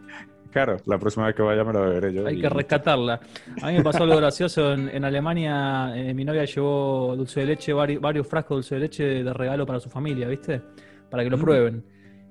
Claro, 0.51 0.79
la 0.87 0.99
próxima 0.99 1.27
vez 1.27 1.35
que 1.35 1.43
vaya 1.43 1.63
me 1.65 1.73
la 1.73 1.81
beberé 1.81 2.13
yo. 2.15 2.27
Hay 2.27 2.39
y- 2.39 2.41
que 2.41 2.49
rescatarla. 2.49 3.21
A 3.63 3.67
mí 3.69 3.75
me 3.75 3.83
pasó 3.83 4.03
algo 4.05 4.17
gracioso. 4.23 4.73
En, 4.73 4.89
en 4.89 5.05
Alemania, 5.05 5.93
eh, 5.95 6.15
mi 6.15 6.25
novia 6.25 6.45
llevó 6.45 7.15
dulce 7.17 7.41
de 7.41 7.47
leche, 7.47 7.75
vari- 7.75 8.01
varios 8.01 8.27
frascos 8.27 8.51
de 8.51 8.57
dulce 8.57 8.75
de 8.75 8.81
leche 8.81 9.05
de 9.25 9.33
regalo 9.33 9.67
para 9.67 9.79
su 9.81 9.89
familia, 9.91 10.27
¿viste? 10.29 10.63
Para 11.11 11.23
que 11.23 11.31
lo 11.31 11.39
prueben. 11.39 11.85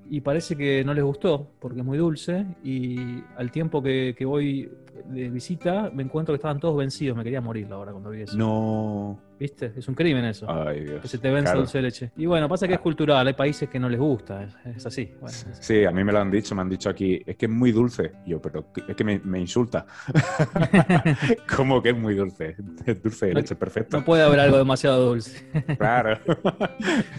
Y 0.10 0.22
parece 0.22 0.56
que 0.56 0.84
no 0.84 0.94
les 0.94 1.04
gustó, 1.04 1.52
porque 1.60 1.80
es 1.80 1.86
muy 1.86 1.98
dulce. 1.98 2.46
Y 2.64 3.24
al 3.38 3.52
tiempo 3.52 3.82
que, 3.82 4.14
que 4.18 4.26
voy 4.26 4.70
de 5.06 5.30
visita, 5.30 5.90
me 5.94 6.04
encuentro 6.04 6.34
que 6.34 6.38
estaban 6.38 6.60
todos 6.60 6.76
vencidos. 6.78 7.16
Me 7.18 7.24
quería 7.24 7.42
morir 7.42 7.70
la 7.70 7.78
hora 7.78 7.92
cuando 7.92 8.10
vi 8.10 8.22
eso. 8.22 8.36
No. 8.38 9.20
¿Viste? 9.38 9.74
Es 9.76 9.88
un 9.90 9.96
crimen 9.96 10.24
eso. 10.26 10.50
Ay, 10.50 10.82
Dios. 10.86 11.02
que 11.02 11.08
se 11.10 11.18
te 11.18 11.28
vence 11.30 11.44
Claro. 11.46 11.60
dulce 11.60 11.78
de 11.78 11.82
leche. 11.82 12.12
Y 12.16 12.26
bueno, 12.26 12.48
pasa 12.48 12.68
que 12.68 12.76
es 12.76 12.80
cultural. 12.80 13.28
Hay 13.28 13.34
países 13.34 13.68
que 13.70 13.78
no 13.80 13.90
les 13.90 14.00
gusta. 14.00 14.44
Es, 14.44 14.56
es 14.78 14.86
así. 14.86 15.12
Bueno, 15.20 15.28
es- 15.28 15.48
Sí, 15.60 15.84
a 15.84 15.92
mí 15.92 16.04
me 16.06 16.14
lo 16.14 16.20
han 16.20 16.32
dicho, 16.32 16.56
me 16.56 16.62
han 16.62 16.70
dicho 16.70 16.90
aquí, 16.90 17.22
es 17.26 17.36
que 17.36 17.46
es 17.48 17.52
muy 17.52 17.72
dulce. 17.74 18.14
Y 18.26 18.30
yo, 18.32 18.42
pero 18.42 18.66
es 18.88 18.96
que 18.96 19.04
me, 19.04 19.20
me 19.26 19.40
insulta. 19.42 19.86
¿Cómo 21.56 21.82
que 21.82 21.90
es 21.90 21.98
muy 21.98 22.16
dulce? 22.16 22.56
Es 22.86 23.02
dulce 23.02 23.28
de 23.28 23.34
No- 23.34 23.40
leche, 23.40 23.56
perfecto. 23.56 23.98
no 23.98 24.06
puede 24.06 24.24
haber 24.24 24.40
algo 24.40 24.58
demasiado 24.58 25.06
dulce. 25.10 25.46
Claro. 25.78 26.18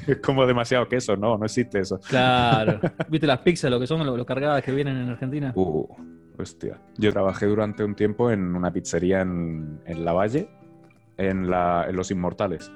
es 0.06 0.16
como 0.18 0.46
demasiado 0.46 0.88
queso, 0.88 1.16
no, 1.16 1.36
no 1.36 1.44
existe 1.44 1.80
eso. 1.80 2.00
Claro. 2.08 2.80
¿Viste 3.08 3.26
las 3.26 3.38
pizzas, 3.40 3.70
lo 3.70 3.78
que 3.80 3.86
son, 3.86 4.04
lo, 4.06 4.16
lo 4.16 4.24
cargadas 4.26 4.62
que 4.62 4.72
vienen 4.72 4.96
en 4.96 5.08
Argentina? 5.10 5.52
Uh, 5.54 5.86
hostia. 6.38 6.78
Yo 6.96 7.12
trabajé 7.12 7.46
durante 7.46 7.84
un 7.84 7.94
tiempo 7.94 8.30
en 8.30 8.54
una 8.54 8.72
pizzería 8.72 9.20
en, 9.22 9.80
en 9.84 10.04
La 10.04 10.12
Valle, 10.12 10.48
en, 11.16 11.50
la, 11.50 11.86
en 11.88 11.96
Los 11.96 12.10
Inmortales. 12.10 12.70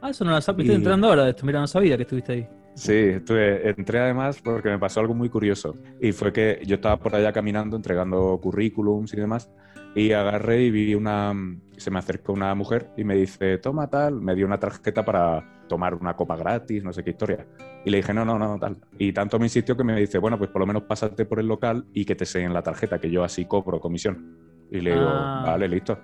Ah, 0.00 0.10
eso 0.10 0.24
no 0.24 0.32
lo 0.32 0.40
sabía. 0.40 0.62
Estoy 0.64 0.74
Y- 0.74 0.78
entrando 0.78 1.08
ahora 1.08 1.24
de 1.24 1.30
esto. 1.30 1.46
Mira, 1.46 1.60
no 1.60 1.66
sabía 1.66 1.96
que 1.96 2.02
estuviste 2.02 2.32
ahí. 2.32 2.48
Sí, 2.74 2.92
estuve, 2.94 3.68
entré 3.68 4.00
además 4.00 4.40
porque 4.42 4.70
me 4.70 4.78
pasó 4.78 5.00
algo 5.00 5.14
muy 5.14 5.28
curioso. 5.28 5.76
Y 6.00 6.12
fue 6.12 6.32
que 6.32 6.60
yo 6.64 6.76
estaba 6.76 6.96
por 6.98 7.14
allá 7.14 7.32
caminando, 7.32 7.76
entregando 7.76 8.38
currículums 8.42 9.12
y 9.12 9.18
demás, 9.18 9.50
y 9.94 10.12
agarré 10.12 10.62
y 10.62 10.70
vi 10.70 10.94
una. 10.94 11.34
Se 11.76 11.90
me 11.90 11.98
acercó 11.98 12.32
una 12.32 12.54
mujer 12.54 12.88
y 12.96 13.04
me 13.04 13.14
dice, 13.14 13.58
toma 13.58 13.88
tal, 13.90 14.20
me 14.20 14.34
dio 14.34 14.46
una 14.46 14.58
tarjeta 14.58 15.04
para 15.04 15.64
tomar 15.68 15.94
una 15.94 16.16
copa 16.16 16.36
gratis, 16.36 16.82
no 16.82 16.92
sé 16.92 17.04
qué 17.04 17.10
historia. 17.10 17.46
Y 17.84 17.90
le 17.90 17.98
dije, 17.98 18.14
no, 18.14 18.24
no, 18.24 18.38
no, 18.38 18.58
tal. 18.58 18.78
Y 18.98 19.12
tanto 19.12 19.38
me 19.38 19.46
insistió 19.46 19.76
que 19.76 19.84
me 19.84 19.98
dice, 20.00 20.16
bueno, 20.18 20.38
pues 20.38 20.48
por 20.50 20.60
lo 20.60 20.66
menos 20.66 20.84
pásate 20.84 21.26
por 21.26 21.40
el 21.40 21.46
local 21.48 21.84
y 21.92 22.04
que 22.06 22.14
te 22.14 22.24
seen 22.24 22.54
la 22.54 22.62
tarjeta, 22.62 22.98
que 22.98 23.10
yo 23.10 23.22
así 23.22 23.44
cobro 23.44 23.80
comisión. 23.80 24.36
Y 24.70 24.80
le 24.80 24.92
digo, 24.94 25.06
Ah. 25.08 25.42
vale, 25.46 25.68
listo. 25.68 25.98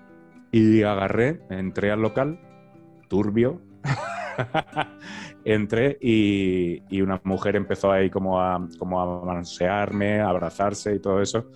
Y 0.51 0.83
agarré, 0.83 1.41
entré 1.51 1.91
al 1.91 2.01
local, 2.01 2.41
turbio. 3.09 3.61
entré 5.45 5.99
y, 6.01 6.83
y 6.89 7.01
una 7.01 7.21
mujer 7.25 7.57
empezó 7.57 7.91
ahí 7.91 8.11
como 8.11 8.41
a, 8.41 8.67
como 8.79 9.01
a 9.01 9.25
mansearme, 9.25 10.21
a 10.21 10.31
abrazarse 10.31 10.95
y 10.95 11.01
todo 11.01 11.21
eso. 11.21 11.51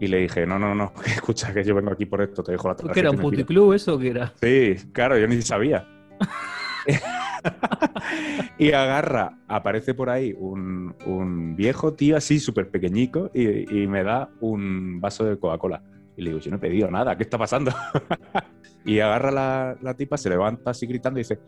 Y 0.00 0.08
le 0.08 0.18
dije, 0.18 0.46
no, 0.46 0.58
no, 0.58 0.74
no, 0.74 0.92
escucha 1.06 1.52
que 1.54 1.62
yo 1.62 1.74
vengo 1.74 1.92
aquí 1.92 2.06
por 2.06 2.22
esto, 2.22 2.42
te 2.42 2.52
dejo 2.52 2.68
la 2.68 2.74
tarjeta. 2.74 2.94
¿Qué 2.94 3.00
era 3.00 3.10
un 3.10 3.16
me 3.16 3.22
piro". 3.22 3.30
puticlub 3.30 3.72
eso 3.72 3.94
o 3.94 3.98
qué 3.98 4.10
era? 4.10 4.32
Sí, 4.40 4.76
claro, 4.92 5.18
yo 5.18 5.28
ni 5.28 5.40
sabía. 5.42 5.86
y 8.58 8.72
agarra, 8.72 9.38
aparece 9.48 9.94
por 9.94 10.10
ahí 10.10 10.34
un, 10.36 10.94
un 11.06 11.56
viejo 11.56 11.94
tío 11.94 12.16
así 12.16 12.40
súper 12.40 12.70
pequeñico 12.70 13.30
y, 13.32 13.82
y 13.82 13.86
me 13.86 14.02
da 14.02 14.30
un 14.40 15.00
vaso 15.00 15.24
de 15.24 15.38
Coca-Cola. 15.38 15.82
Y 16.16 16.22
le 16.22 16.30
digo, 16.30 16.40
yo 16.40 16.50
no 16.50 16.56
he 16.56 16.60
pedido 16.60 16.90
nada, 16.90 17.16
¿qué 17.16 17.22
está 17.22 17.38
pasando? 17.38 17.72
y 18.84 19.00
agarra 19.00 19.30
la, 19.30 19.76
la 19.80 19.94
tipa, 19.94 20.16
se 20.16 20.28
levanta 20.28 20.70
así 20.70 20.86
gritando 20.86 21.18
y 21.18 21.22
dice, 21.22 21.40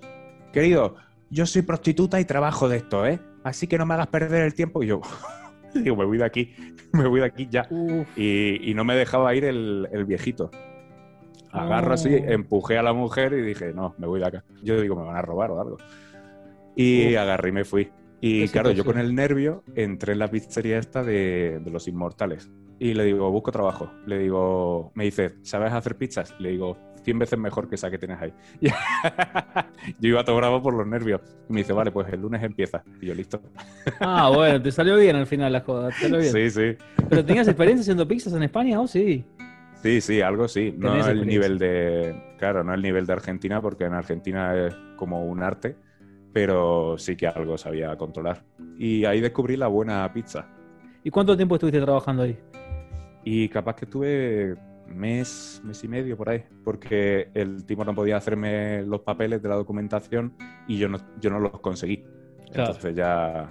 querido, 0.53 0.97
yo 1.31 1.47
soy 1.47 1.63
prostituta 1.63 2.21
y 2.21 2.25
trabajo 2.25 2.69
de 2.69 2.79
esto, 2.79 3.07
¿eh? 3.07 3.21
Así 3.43 3.67
que 3.67 3.77
no 3.77 3.87
me 3.87 3.95
hagas 3.95 4.07
perder 4.07 4.43
el 4.43 4.55
tiempo. 4.55 4.83
Y 4.83 4.87
yo, 4.87 5.01
digo, 5.75 5.97
me 5.97 6.05
voy 6.05 6.19
de 6.19 6.25
aquí, 6.25 6.55
me 6.93 7.07
voy 7.07 7.21
de 7.21 7.27
aquí 7.27 7.49
ya. 7.51 7.69
Y, 8.17 8.71
y, 8.71 8.75
no 8.75 8.85
me 8.85 8.95
dejaba 8.95 9.35
ir 9.35 9.45
el, 9.45 9.89
el 9.93 10.05
viejito. 10.05 10.51
Agarro 11.51 11.95
así, 11.95 12.09
empujé 12.13 12.79
a 12.79 12.83
la 12.83 12.93
mujer 12.93 13.33
y 13.33 13.43
dije, 13.43 13.73
no, 13.73 13.95
me 13.99 14.09
voy 14.09 14.19
de 14.19 14.27
acá. 14.27 14.45
Yo 14.63 14.81
digo, 14.81 14.97
me 14.97 15.05
van 15.05 15.17
a 15.17 15.23
robar 15.23 15.53
o 15.53 15.61
algo. 15.61 15.77
Y 16.75 17.13
Uf. 17.13 17.19
agarré 17.19 17.51
y 17.51 17.53
me 17.53 17.65
fui. 17.65 17.93
Y 18.27 18.49
claro, 18.49 18.71
yo 18.71 18.87
con 18.87 18.99
el 18.99 19.15
nervio 19.15 19.63
entré 19.75 20.15
en 20.15 20.19
la 20.19 20.29
pizzería 20.29 20.79
esta 20.79 21.03
de, 21.03 21.61
de 21.63 21.71
los 21.71 21.87
inmortales. 21.89 22.51
Y 22.79 22.95
le 22.95 23.05
digo, 23.05 23.31
busco 23.31 23.53
trabajo. 23.53 23.93
Le 24.07 24.19
digo, 24.19 24.93
me 24.95 25.05
dice, 25.05 25.35
¿sabes 25.43 25.75
hacer 25.75 25.97
pizzas? 25.97 26.35
Le 26.39 26.49
digo, 26.49 26.79
100 27.03 27.19
veces 27.19 27.39
mejor 27.39 27.69
que 27.69 27.75
esa 27.75 27.91
que 27.91 27.99
tienes 27.99 28.19
ahí. 28.23 28.33
yo 30.01 30.09
iba 30.09 30.25
todo 30.25 30.37
bravo 30.37 30.63
por 30.63 30.73
los 30.73 30.87
nervios. 30.87 31.21
Y 31.51 31.53
me 31.53 31.61
dice, 31.61 31.75
vale, 31.75 31.91
pues 31.91 32.11
el 32.15 32.23
lunes 32.23 32.43
empieza. 32.43 32.83
Y 32.99 33.09
yo, 33.09 33.15
listo. 33.15 33.43
Ah, 34.01 34.31
bueno, 34.35 34.63
te 34.63 34.73
salió 34.73 34.97
bien 34.97 35.17
al 35.17 35.27
final 35.27 35.53
la 35.53 35.61
joda. 35.61 35.89
Te 35.89 36.09
salió 36.09 36.19
bien. 36.19 36.33
Sí, 36.33 36.51
sí. 36.51 36.77
¿Pero 37.11 37.27
tenías 37.27 37.47
experiencia 37.47 37.83
haciendo 37.83 38.09
pizzas 38.09 38.33
en 38.33 38.43
España 38.43 38.81
o 38.81 38.87
sí? 38.87 39.23
Sí, 39.83 40.01
sí, 40.01 40.23
algo 40.23 40.49
sí. 40.49 40.75
No 40.79 41.07
el 41.07 41.27
nivel 41.27 41.59
de. 41.59 42.35
Claro, 42.39 42.65
no 42.65 42.73
el 42.73 42.81
nivel 42.81 43.05
de 43.05 43.13
Argentina, 43.13 43.61
porque 43.61 43.85
en 43.85 43.93
Argentina 43.93 44.57
es 44.67 44.75
como 44.97 45.27
un 45.27 45.43
arte, 45.43 45.77
pero 46.35 46.99
sí 46.99 47.17
que 47.17 47.29
algo 47.29 47.57
sabía 47.57 47.97
controlar. 47.97 48.43
Y 48.77 49.05
ahí 49.05 49.21
descubrí 49.21 49.57
la 49.57 49.69
buena 49.69 50.13
pizza. 50.13 50.49
¿Y 51.05 51.11
cuánto 51.11 51.37
tiempo 51.37 51.55
estuviste 51.55 51.81
trabajando 51.81 52.25
ahí? 52.25 52.37
Y 53.23 53.49
capaz 53.49 53.77
que 53.77 53.85
estuve 53.85 54.57
mes, 54.89 55.63
mes 55.65 55.85
y 55.85 55.89
medio 55.89 56.17
por 56.17 56.29
ahí, 56.29 56.43
porque 56.65 57.29
el 57.35 57.65
tipo 57.65 57.85
no 57.85 57.95
podía 57.95 58.17
hacerme 58.17 58.83
los 58.83 59.03
papeles 59.03 59.41
de 59.43 59.49
la 59.49 59.55
documentación 59.55 60.35
y 60.67 60.77
yo 60.77 60.89
no, 60.89 60.99
yo 61.21 61.31
no 61.31 61.39
los 61.39 61.61
conseguí. 61.61 62.05
Claro. 62.53 62.73
Entonces 62.73 62.97
ya. 62.97 63.49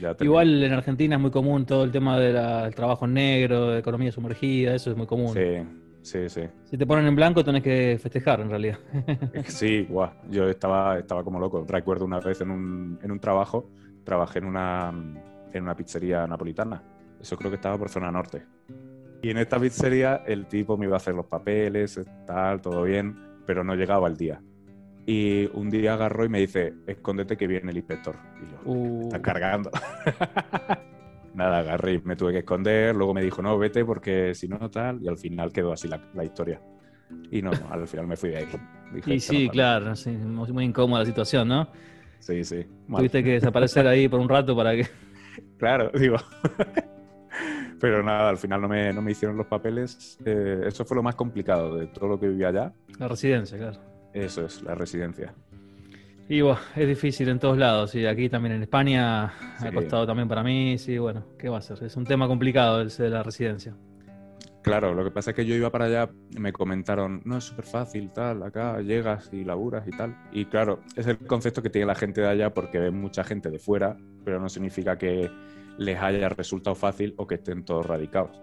ya. 0.00 0.16
Igual 0.18 0.64
en 0.64 0.72
Argentina 0.72 1.14
es 1.14 1.22
muy 1.22 1.30
común 1.30 1.64
todo 1.64 1.84
el 1.84 1.92
tema 1.92 2.18
del 2.18 2.74
trabajo 2.74 3.04
en 3.04 3.14
negro, 3.14 3.70
de 3.70 3.78
economía 3.78 4.10
sumergida, 4.10 4.74
eso 4.74 4.90
es 4.90 4.96
muy 4.96 5.06
común. 5.06 5.34
Sí, 5.34 5.62
sí, 6.04 6.28
sí. 6.28 6.42
Si 6.64 6.76
te 6.78 6.86
ponen 6.86 7.06
en 7.06 7.16
blanco 7.16 7.42
tenés 7.44 7.62
que 7.62 7.98
festejar 8.00 8.40
en 8.40 8.50
realidad. 8.50 8.78
Sí, 9.46 9.86
guau, 9.88 10.10
yo 10.30 10.48
estaba, 10.48 10.98
estaba 10.98 11.24
como 11.24 11.40
loco. 11.40 11.64
Recuerdo 11.66 12.04
una 12.04 12.20
vez 12.20 12.40
en 12.40 12.50
un, 12.50 12.98
en 13.02 13.10
un 13.10 13.18
trabajo, 13.18 13.70
trabajé 14.04 14.38
en 14.38 14.44
una, 14.44 14.92
en 15.52 15.62
una 15.62 15.74
pizzería 15.74 16.26
napolitana. 16.26 16.82
Eso 17.20 17.36
creo 17.36 17.50
que 17.50 17.56
estaba 17.56 17.78
por 17.78 17.88
zona 17.88 18.12
norte. 18.12 18.42
Y 19.22 19.30
en 19.30 19.38
esta 19.38 19.58
pizzería 19.58 20.22
el 20.26 20.46
tipo 20.46 20.76
me 20.76 20.84
iba 20.86 20.94
a 20.94 20.98
hacer 20.98 21.14
los 21.14 21.26
papeles, 21.26 21.98
tal, 22.26 22.60
todo 22.60 22.82
bien, 22.82 23.16
pero 23.46 23.64
no 23.64 23.74
llegaba 23.74 24.06
el 24.08 24.16
día. 24.16 24.42
Y 25.06 25.46
un 25.54 25.70
día 25.70 25.94
agarró 25.94 26.24
y 26.24 26.28
me 26.28 26.40
dice, 26.40 26.74
escóndete 26.86 27.36
que 27.36 27.46
viene 27.46 27.70
el 27.70 27.78
inspector. 27.78 28.16
Y 28.42 28.50
yo, 28.50 28.58
Uh, 28.64 29.02
está 29.06 29.22
cargando. 29.22 29.70
Nada, 31.34 31.58
agarré 31.58 31.94
y 31.94 32.00
me 32.02 32.16
tuve 32.16 32.32
que 32.32 32.38
esconder. 32.38 32.94
Luego 32.94 33.12
me 33.12 33.22
dijo, 33.22 33.42
no, 33.42 33.58
vete 33.58 33.84
porque 33.84 34.34
si 34.34 34.48
no, 34.48 34.70
tal. 34.70 35.02
Y 35.02 35.08
al 35.08 35.18
final 35.18 35.52
quedó 35.52 35.72
así 35.72 35.88
la, 35.88 36.00
la 36.14 36.24
historia. 36.24 36.60
Y 37.30 37.42
no, 37.42 37.50
al 37.70 37.86
final 37.86 38.06
me 38.06 38.16
fui 38.16 38.30
de 38.30 38.38
ahí. 38.38 38.46
Dije, 38.92 39.14
y 39.14 39.16
"Esto 39.16 39.32
sí, 39.32 39.38
no 39.38 39.48
vale". 39.48 39.50
claro, 39.50 39.96
sí, 39.96 40.10
muy 40.10 40.52
muy 40.52 40.64
incómoda 40.64 41.00
la 41.00 41.06
situación, 41.06 41.48
¿no? 41.48 41.68
Sí, 42.20 42.44
sí. 42.44 42.64
mal. 42.86 43.00
Tuviste 43.00 43.22
que 43.22 43.32
desaparecer 43.32 43.86
ahí 43.86 44.08
por 44.08 44.20
un 44.20 44.28
rato 44.28 44.56
para 44.56 44.74
que... 44.74 44.86
Claro, 45.58 45.90
digo. 45.98 46.16
Pero 47.80 48.02
nada, 48.02 48.30
al 48.30 48.38
final 48.38 48.60
no 48.60 48.68
me, 48.68 48.92
no 48.92 49.02
me 49.02 49.10
hicieron 49.10 49.36
los 49.36 49.46
papeles. 49.46 50.16
Eh, 50.24 50.62
eso 50.66 50.84
fue 50.84 50.96
lo 50.96 51.02
más 51.02 51.16
complicado 51.16 51.76
de 51.76 51.86
todo 51.88 52.08
lo 52.08 52.20
que 52.20 52.28
vivía 52.28 52.48
allá. 52.48 52.72
La 52.98 53.08
residencia, 53.08 53.58
claro. 53.58 53.80
Eso 54.12 54.46
es, 54.46 54.62
la 54.62 54.74
residencia. 54.74 55.34
Y 56.28 56.40
bueno, 56.40 56.58
es 56.74 56.88
difícil 56.88 57.28
en 57.28 57.38
todos 57.38 57.58
lados, 57.58 57.94
y 57.94 58.06
aquí 58.06 58.30
también 58.30 58.54
en 58.54 58.62
España 58.62 59.32
Sí. 59.58 59.66
ha 59.68 59.72
costado 59.72 60.06
también 60.06 60.26
para 60.26 60.42
mí, 60.42 60.78
sí, 60.78 60.96
bueno, 60.96 61.26
¿qué 61.38 61.50
va 61.50 61.58
a 61.58 61.60
ser? 61.60 61.82
Es 61.82 61.96
un 61.96 62.04
tema 62.04 62.26
complicado 62.26 62.80
ese 62.80 63.04
de 63.04 63.10
la 63.10 63.22
residencia. 63.22 63.74
Claro, 64.62 64.94
lo 64.94 65.04
que 65.04 65.10
pasa 65.10 65.30
es 65.32 65.36
que 65.36 65.44
yo 65.44 65.54
iba 65.54 65.70
para 65.70 65.84
allá, 65.84 66.10
me 66.38 66.50
comentaron, 66.50 67.20
no, 67.26 67.36
es 67.36 67.44
súper 67.44 67.66
fácil, 67.66 68.10
tal, 68.14 68.42
acá 68.42 68.80
llegas 68.80 69.28
y 69.30 69.44
laburas 69.44 69.86
y 69.86 69.90
tal. 69.90 70.16
Y 70.32 70.46
claro, 70.46 70.80
es 70.96 71.06
el 71.06 71.18
concepto 71.18 71.62
que 71.62 71.68
tiene 71.68 71.86
la 71.86 71.94
gente 71.94 72.22
de 72.22 72.28
allá 72.28 72.54
porque 72.54 72.78
ven 72.78 72.98
mucha 72.98 73.22
gente 73.24 73.50
de 73.50 73.58
fuera, 73.58 73.94
pero 74.24 74.40
no 74.40 74.48
significa 74.48 74.96
que 74.96 75.30
les 75.76 76.00
haya 76.00 76.30
resultado 76.30 76.74
fácil 76.74 77.12
o 77.18 77.26
que 77.26 77.34
estén 77.34 77.66
todos 77.66 77.84
radicados. 77.84 78.40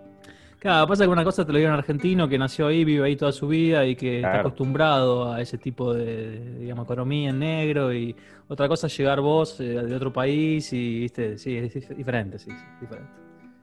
Claro, 0.62 0.86
pasa 0.88 1.06
que 1.06 1.10
una 1.10 1.24
cosa 1.24 1.44
te 1.44 1.52
lo 1.52 1.58
digo 1.58 1.72
un 1.72 1.76
argentino 1.76 2.30
que 2.30 2.38
nació 2.38 2.68
ahí, 2.68 2.86
vive 2.86 3.04
ahí 3.04 3.16
toda 3.16 3.32
su 3.32 3.48
vida 3.48 3.84
y 3.88 3.96
que 3.96 4.18
está 4.18 4.30
Claro. 4.34 4.48
acostumbrado 4.50 5.34
a 5.34 5.42
ese 5.42 5.58
tipo 5.58 5.92
de, 5.92 6.60
digamos, 6.60 6.86
economía 6.86 7.32
en 7.32 7.40
negro 7.40 7.92
y 7.92 8.16
otra 8.48 8.68
cosa 8.68 8.86
es 8.86 8.96
llegar 8.96 9.22
vos 9.22 9.60
eh, 9.60 9.64
de 9.64 9.96
otro 9.96 10.14
país 10.14 10.72
y, 10.72 11.00
viste, 11.00 11.40
sí, 11.40 11.58
es 11.58 11.74
dif- 11.76 11.96
diferente, 11.96 12.38
sí, 12.38 12.52
sí, 12.52 12.64
diferente. 12.80 13.10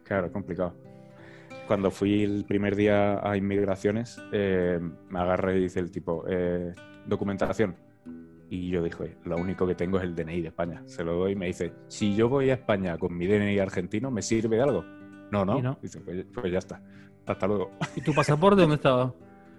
Claro, 0.03 0.27
es 0.27 0.33
complicado. 0.33 0.75
Cuando 1.69 1.93
fui 1.93 2.25
el 2.25 2.45
primer 2.45 2.75
día 2.75 3.21
a 3.23 3.37
inmigraciones, 3.37 4.21
eh, 4.33 4.81
me 5.09 5.21
agarré 5.21 5.59
y 5.59 5.61
dice 5.63 5.79
el 5.79 5.93
tipo, 5.93 6.25
eh, 6.29 6.73
documentación. 7.07 7.77
Y 8.51 8.71
yo 8.71 8.83
dije, 8.83 9.17
lo 9.25 9.37
único 9.37 9.69
que 9.69 9.77
tengo 9.77 9.99
es 9.99 10.03
el 10.05 10.17
DNI 10.17 10.41
de 10.41 10.49
España. 10.49 10.83
Se 10.87 11.05
lo 11.05 11.13
doy 11.15 11.33
y 11.33 11.37
me 11.37 11.47
dice, 11.47 11.73
si 11.87 12.17
yo 12.17 12.29
voy 12.29 12.51
a 12.51 12.55
España 12.55 12.99
con 12.99 13.17
mi 13.17 13.27
DNI 13.29 13.59
argentino, 13.61 14.11
¿me 14.11 14.23
sirve 14.23 14.57
de 14.57 14.63
algo? 14.63 14.85
No, 15.31 15.45
no. 15.45 15.59
Y 15.59 15.63
no. 15.63 15.79
Dice, 15.83 16.01
pues, 16.01 16.25
pues 16.33 16.53
ya 16.53 16.59
está. 16.59 16.81
Hasta 17.27 17.47
luego. 17.47 17.73
¿Y 17.95 18.01
tu 18.01 18.15
pasaporte 18.15 18.63
dónde 18.63 18.77
estaba? 18.77 19.13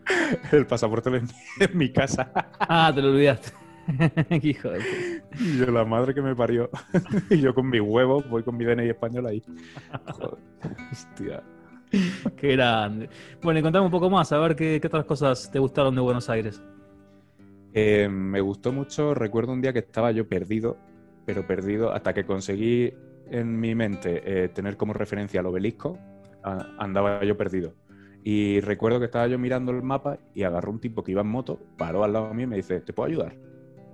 El 0.52 0.66
pasaporte 0.66 1.10
en 1.10 1.28
en 1.60 1.78
mi 1.78 1.92
casa. 1.92 2.32
Ah, 2.60 2.92
te 2.94 3.02
lo 3.02 3.10
olvidaste. 3.10 3.52
Hijo 4.42 4.70
de. 4.70 5.24
Y 5.40 5.58
yo, 5.58 5.68
la 5.68 5.86
madre 5.86 6.14
que 6.14 6.22
me 6.22 6.36
parió. 6.36 6.70
y 7.30 7.40
yo 7.40 7.54
con 7.54 7.70
mi 7.70 7.80
huevo 7.80 8.24
voy 8.30 8.44
con 8.44 8.58
mi 8.58 8.66
DNI 8.66 8.90
español 8.90 9.28
ahí. 9.28 9.44
Joder. 10.12 10.38
Hostia. 10.92 11.44
Qué 12.38 12.52
grande. 12.52 13.10
Bueno, 13.42 13.60
y 13.60 13.64
contame 13.64 13.86
un 13.86 13.92
poco 13.92 14.10
más, 14.10 14.32
a 14.32 14.38
ver 14.38 14.56
qué, 14.56 14.80
qué 14.80 14.88
otras 14.88 15.06
cosas 15.06 15.50
te 15.52 15.58
gustaron 15.58 15.96
de 15.96 16.02
Buenos 16.02 16.30
Aires. 16.30 16.62
Eh, 17.74 18.08
me 18.10 18.42
gustó 18.42 18.72
mucho, 18.72 19.14
recuerdo 19.14 19.54
un 19.54 19.62
día 19.62 19.74
que 19.74 19.80
estaba 19.80 20.12
yo 20.12 20.28
perdido, 20.28 20.78
pero 21.26 21.46
perdido 21.48 21.92
hasta 21.92 22.14
que 22.14 22.26
conseguí 22.26 22.94
en 23.32 23.60
mi 23.60 23.76
mente 23.76 24.22
eh, 24.26 24.50
tener 24.50 24.78
como 24.78 24.94
referencia 24.94 25.40
al 25.40 25.46
obelisco, 25.48 25.98
a- 26.44 26.66
andaba 26.78 27.24
yo 27.24 27.38
perdido. 27.38 27.76
Y 28.24 28.60
recuerdo 28.62 29.00
que 29.00 29.06
estaba 29.06 29.28
yo 29.28 29.40
mirando 29.40 29.72
el 29.72 29.82
mapa 29.82 30.20
y 30.34 30.44
agarró 30.44 30.72
un 30.72 30.80
tipo 30.80 31.04
que 31.04 31.12
iba 31.12 31.22
en 31.22 31.28
moto, 31.28 31.60
paró 31.78 32.04
al 32.04 32.14
lado 32.14 32.34
mío 32.34 32.46
y 32.46 32.50
me 32.50 32.56
dice, 32.58 32.82
¿te 32.82 32.92
puedo 32.94 33.08
ayudar? 33.08 33.36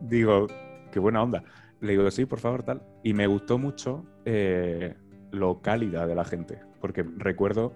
Digo, 0.02 0.48
qué 0.92 1.00
buena 1.00 1.22
onda. 1.22 1.44
Le 1.80 1.92
digo, 1.92 2.10
sí, 2.10 2.26
por 2.26 2.40
favor, 2.40 2.64
tal. 2.64 2.82
Y 3.04 3.14
me 3.14 3.28
gustó 3.28 3.58
mucho 3.58 4.06
eh, 4.26 4.96
lo 5.32 5.62
cálida 5.62 6.08
de 6.08 6.16
la 6.16 6.26
gente, 6.26 6.60
porque 6.82 7.04
recuerdo 7.18 7.74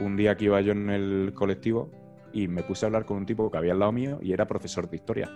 un 0.00 0.16
día 0.16 0.36
que 0.36 0.46
iba 0.46 0.60
yo 0.60 0.72
en 0.72 0.90
el 0.90 1.32
colectivo 1.34 1.90
y 2.32 2.48
me 2.48 2.62
puse 2.62 2.84
a 2.84 2.88
hablar 2.88 3.04
con 3.04 3.18
un 3.18 3.26
tipo 3.26 3.50
que 3.50 3.58
había 3.58 3.72
al 3.72 3.78
lado 3.80 3.92
mío 3.92 4.18
y 4.22 4.32
era 4.32 4.46
profesor 4.46 4.88
de 4.88 4.96
historia. 4.96 5.30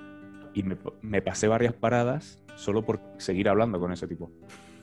Y 0.54 0.62
me, 0.62 0.76
me 1.02 1.20
pasé 1.22 1.46
varias 1.46 1.74
paradas 1.74 2.42
solo 2.56 2.84
por 2.84 3.00
seguir 3.18 3.48
hablando 3.48 3.78
con 3.78 3.92
ese 3.92 4.08
tipo. 4.08 4.32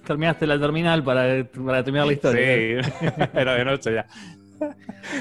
Terminaste 0.06 0.46
la 0.48 0.60
terminal 0.60 1.04
para, 1.04 1.44
para 1.66 1.84
terminar 1.84 2.08
la 2.08 2.14
historia. 2.14 2.82
Sí, 2.82 2.92
era 3.34 3.56
de 3.56 3.66
noche 3.66 3.94
ya. 3.94 4.06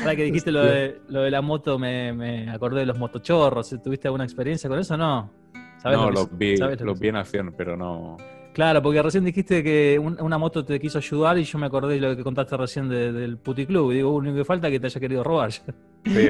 Ahora 0.00 0.14
que 0.17 0.25
dijiste 0.25 0.53
lo 0.53 0.64
de, 0.64 1.00
lo 1.09 1.23
de 1.23 1.31
la 1.31 1.43
moto, 1.43 1.79
me, 1.79 2.12
me 2.12 2.50
acordé 2.50 2.81
de 2.81 2.87
los 2.87 2.99
motochorros. 2.99 3.75
¿Tuviste 3.83 4.09
alguna 4.09 4.25
experiencia 4.25 4.69
con 4.69 4.79
eso 4.79 4.95
o 4.95 4.97
no? 4.97 5.31
¿Sabés 5.79 5.99
No, 5.99 6.11
los 6.11 6.37
vi, 6.38 6.57
lo 6.57 6.75
los 6.76 7.00
vi 7.00 7.09
en 7.09 7.17
acción, 7.17 7.55
pero 7.57 7.76
no. 7.76 8.17
Claro, 8.53 8.81
porque 8.81 9.03
recién 9.03 9.25
dijiste 9.25 9.64
que 9.64 9.99
un- 9.99 10.21
una 10.21 10.38
moto 10.38 10.64
te 10.64 10.79
quiso 10.79 10.99
ayudar 10.99 11.37
y 11.38 11.45
yo 11.45 11.59
me 11.59 11.67
acordé 11.67 11.95
de 11.95 12.00
lo 12.09 12.17
que 12.17 12.23
contaste 12.23 12.57
recién 12.57 12.88
de- 12.88 13.12
del 13.12 13.37
puticlub. 13.37 13.91
Y 13.91 13.97
digo, 13.97 14.11
"Uh, 14.11 14.21
lo 14.23 14.29
único 14.31 14.37
que 14.37 14.45
falta 14.45 14.69
es 14.69 14.73
que 14.73 14.81
te 14.81 14.87
haya 14.87 15.00
querido 15.00 15.25
robar. 15.25 15.50
Sí, 15.50 15.62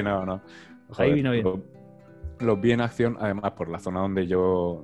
no, 0.03 0.25
no. 0.25 0.41
Ahí 0.97 1.13
vino 1.13 1.31
bien. 1.31 1.45
Los, 2.39 2.59
vi 2.59 2.71
en 2.71 2.81
acción, 2.81 3.15
además, 3.19 3.51
por 3.51 3.69
la 3.69 3.79
zona 3.79 3.99
donde 4.01 4.25
yo 4.27 4.83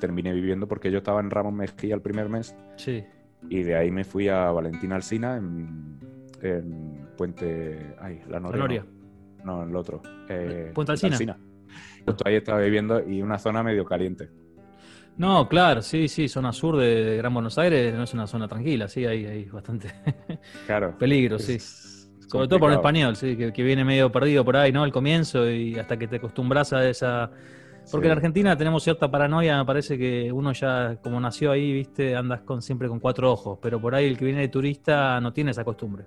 terminé 0.00 0.32
viviendo, 0.32 0.66
porque 0.68 0.90
yo 0.90 0.98
estaba 0.98 1.20
en 1.20 1.30
Ramos 1.30 1.52
Mejía 1.52 1.94
el 1.94 2.00
primer 2.02 2.28
mes 2.28 2.54
Sí. 2.76 3.04
y 3.48 3.62
de 3.62 3.76
ahí 3.76 3.90
me 3.90 4.04
fui 4.04 4.28
a 4.28 4.50
Valentina 4.50 4.96
Alsina 4.96 5.36
en, 5.36 5.98
en 6.42 7.06
Puente. 7.16 7.94
Ay, 8.00 8.20
la 8.28 8.40
Noria. 8.40 8.56
La 8.58 8.62
Noria. 8.64 8.86
No, 9.44 9.56
no, 9.56 9.62
en 9.64 9.70
el 9.70 9.76
otro. 9.76 10.02
Eh, 10.28 10.70
Puente 10.74 10.92
Alsina. 10.92 11.38
Justo 12.06 12.24
ahí 12.26 12.34
estaba 12.36 12.60
viviendo 12.60 13.00
y 13.08 13.22
una 13.22 13.38
zona 13.38 13.62
medio 13.62 13.84
caliente. 13.84 14.28
No, 15.16 15.46
claro, 15.48 15.82
sí, 15.82 16.08
sí, 16.08 16.26
zona 16.26 16.52
sur 16.52 16.76
de, 16.78 17.04
de 17.04 17.16
Gran 17.18 17.34
Buenos 17.34 17.58
Aires 17.58 17.94
no 17.94 18.02
es 18.04 18.14
una 18.14 18.26
zona 18.26 18.48
tranquila, 18.48 18.88
sí, 18.88 19.04
hay, 19.04 19.26
hay 19.26 19.44
bastante 19.44 19.88
Claro. 20.66 20.96
peligro, 20.98 21.36
Es- 21.36 21.44
sí. 21.44 21.58
Sobre 21.58 22.48
todo 22.48 22.58
por 22.60 22.70
complicado. 22.70 22.80
español, 22.80 23.16
sí, 23.16 23.36
que, 23.36 23.52
que 23.52 23.62
viene 23.62 23.84
medio 23.84 24.10
perdido 24.10 24.42
por 24.42 24.56
ahí, 24.56 24.72
¿no? 24.72 24.82
Al 24.84 24.90
comienzo 24.90 25.50
y 25.50 25.78
hasta 25.78 25.98
que 25.98 26.08
te 26.08 26.16
acostumbras 26.16 26.72
a 26.72 26.88
esa... 26.88 27.30
Porque 27.90 28.06
Sí. 28.06 28.12
en 28.12 28.16
Argentina 28.16 28.56
tenemos 28.56 28.82
cierta 28.84 29.10
paranoia, 29.10 29.58
me 29.58 29.64
parece 29.64 29.98
que 29.98 30.30
uno 30.32 30.52
ya, 30.52 30.96
como 31.02 31.20
nació 31.20 31.50
ahí, 31.50 31.72
viste, 31.72 32.14
andas 32.16 32.42
con, 32.42 32.62
siempre 32.62 32.88
con 32.88 33.00
cuatro 33.00 33.30
ojos, 33.32 33.58
pero 33.60 33.80
por 33.80 33.94
ahí 33.94 34.06
el 34.06 34.16
que 34.16 34.24
viene 34.24 34.40
de 34.40 34.48
turista 34.48 35.20
no 35.20 35.32
tiene 35.32 35.50
esa 35.50 35.64
costumbre. 35.64 36.04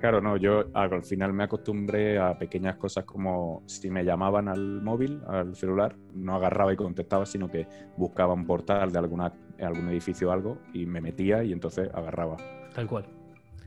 Claro, 0.00 0.20
no, 0.20 0.36
yo 0.36 0.64
al 0.74 1.04
final 1.04 1.32
me 1.32 1.44
acostumbré 1.44 2.18
a 2.18 2.36
pequeñas 2.36 2.74
cosas 2.74 3.04
como 3.04 3.62
si 3.66 3.88
me 3.88 4.04
llamaban 4.04 4.48
al 4.48 4.82
móvil, 4.82 5.20
al 5.28 5.54
celular, 5.54 5.94
no 6.12 6.34
agarraba 6.34 6.72
y 6.72 6.76
contestaba, 6.76 7.24
sino 7.24 7.48
que 7.48 7.68
buscaba 7.96 8.34
un 8.34 8.44
portal 8.44 8.90
de 8.90 8.98
alguna, 8.98 9.32
algún 9.60 9.88
edificio 9.90 10.30
o 10.30 10.32
algo 10.32 10.58
y 10.74 10.86
me 10.86 11.00
metía 11.00 11.44
y 11.44 11.52
entonces 11.52 11.88
agarraba. 11.94 12.36
Tal 12.74 12.88
cual. 12.88 13.04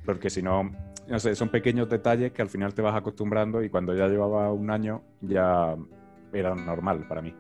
Porque 0.04 0.30
si 0.30 0.42
no, 0.44 0.70
no 1.08 1.20
sé, 1.20 1.36
son 1.36 1.48
pequeños 1.48 1.88
detalles 1.88 2.34
que 2.34 2.42
al 2.42 2.50
final 2.50 2.74
te 2.74 2.82
vas 2.82 2.96
acostumbrando 2.96 3.64
y 3.64 3.70
cuando 3.70 3.94
ya 3.96 4.08
llevaba 4.10 4.52
un 4.52 4.70
año 4.70 5.04
ya 5.22 5.78
era 6.40 6.56
normal 6.56 7.06
para 7.08 7.22
mí. 7.22 7.34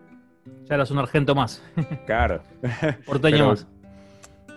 Ya 0.65 0.75
eras 0.75 0.91
un 0.91 0.99
argento 0.99 1.35
más. 1.35 1.63
Claro. 2.05 2.41
Porteño 3.05 3.47
más. 3.47 3.67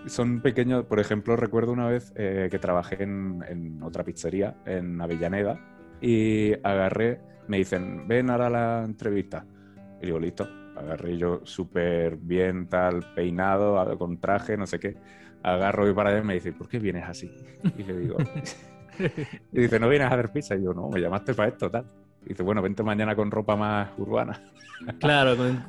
Son 0.06 0.40
pequeños, 0.40 0.84
por 0.84 1.00
ejemplo, 1.00 1.36
recuerdo 1.36 1.72
una 1.72 1.88
vez 1.88 2.12
eh, 2.16 2.48
que 2.50 2.58
trabajé 2.58 3.02
en, 3.02 3.44
en 3.48 3.82
otra 3.82 4.04
pizzería, 4.04 4.56
en 4.64 5.00
Avellaneda, 5.00 5.58
y 6.00 6.52
agarré, 6.62 7.20
me 7.48 7.58
dicen, 7.58 8.06
ven 8.06 8.30
ahora 8.30 8.48
la 8.48 8.84
entrevista. 8.84 9.44
Y 10.00 10.06
digo, 10.06 10.18
listo. 10.18 10.48
Agarré 10.76 11.18
yo 11.18 11.40
súper 11.42 12.16
bien, 12.16 12.68
tal, 12.68 13.04
peinado, 13.14 13.98
con 13.98 14.20
traje, 14.20 14.56
no 14.56 14.66
sé 14.66 14.78
qué. 14.78 14.96
Agarro 15.42 15.90
y 15.90 15.92
para 15.92 16.10
allá 16.10 16.20
y 16.20 16.24
me 16.24 16.34
dice, 16.34 16.52
¿por 16.52 16.68
qué 16.68 16.78
vienes 16.78 17.04
así? 17.04 17.30
Y 17.76 17.82
le 17.82 17.98
digo, 17.98 18.16
y 19.52 19.60
dice, 19.60 19.80
¿no 19.80 19.88
vienes 19.88 20.10
a 20.10 20.14
hacer 20.14 20.30
pizza? 20.30 20.56
Y 20.56 20.62
yo, 20.62 20.72
no, 20.72 20.88
me 20.88 21.00
llamaste 21.00 21.34
para 21.34 21.48
esto, 21.48 21.70
tal. 21.70 21.84
Y 22.24 22.30
dice, 22.30 22.42
bueno, 22.42 22.62
vente 22.62 22.82
mañana 22.82 23.14
con 23.14 23.30
ropa 23.30 23.56
más 23.56 23.90
urbana. 23.98 24.40
Claro, 25.00 25.36
con, 25.36 25.64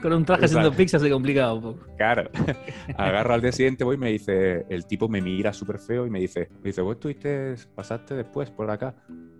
con 0.00 0.12
un 0.14 0.24
traje 0.24 0.46
haciendo 0.46 0.72
pizza 0.72 0.98
se 0.98 1.10
complica 1.10 1.52
un 1.52 1.60
poco. 1.60 1.86
Claro. 1.98 2.30
Agarro 2.96 3.34
al 3.34 3.42
día 3.42 3.52
siguiente, 3.52 3.84
voy 3.84 3.96
y 3.96 3.98
me 3.98 4.10
dice, 4.10 4.64
el 4.70 4.86
tipo 4.86 5.08
me 5.08 5.20
mira 5.20 5.52
súper 5.52 5.78
feo 5.78 6.06
y 6.06 6.10
me 6.10 6.20
dice, 6.20 6.48
me 6.62 6.68
dice, 6.68 6.80
¿vos 6.80 6.94
estuviste, 6.94 7.54
pasaste 7.74 8.14
después 8.14 8.50
por 8.50 8.70
acá? 8.70 8.94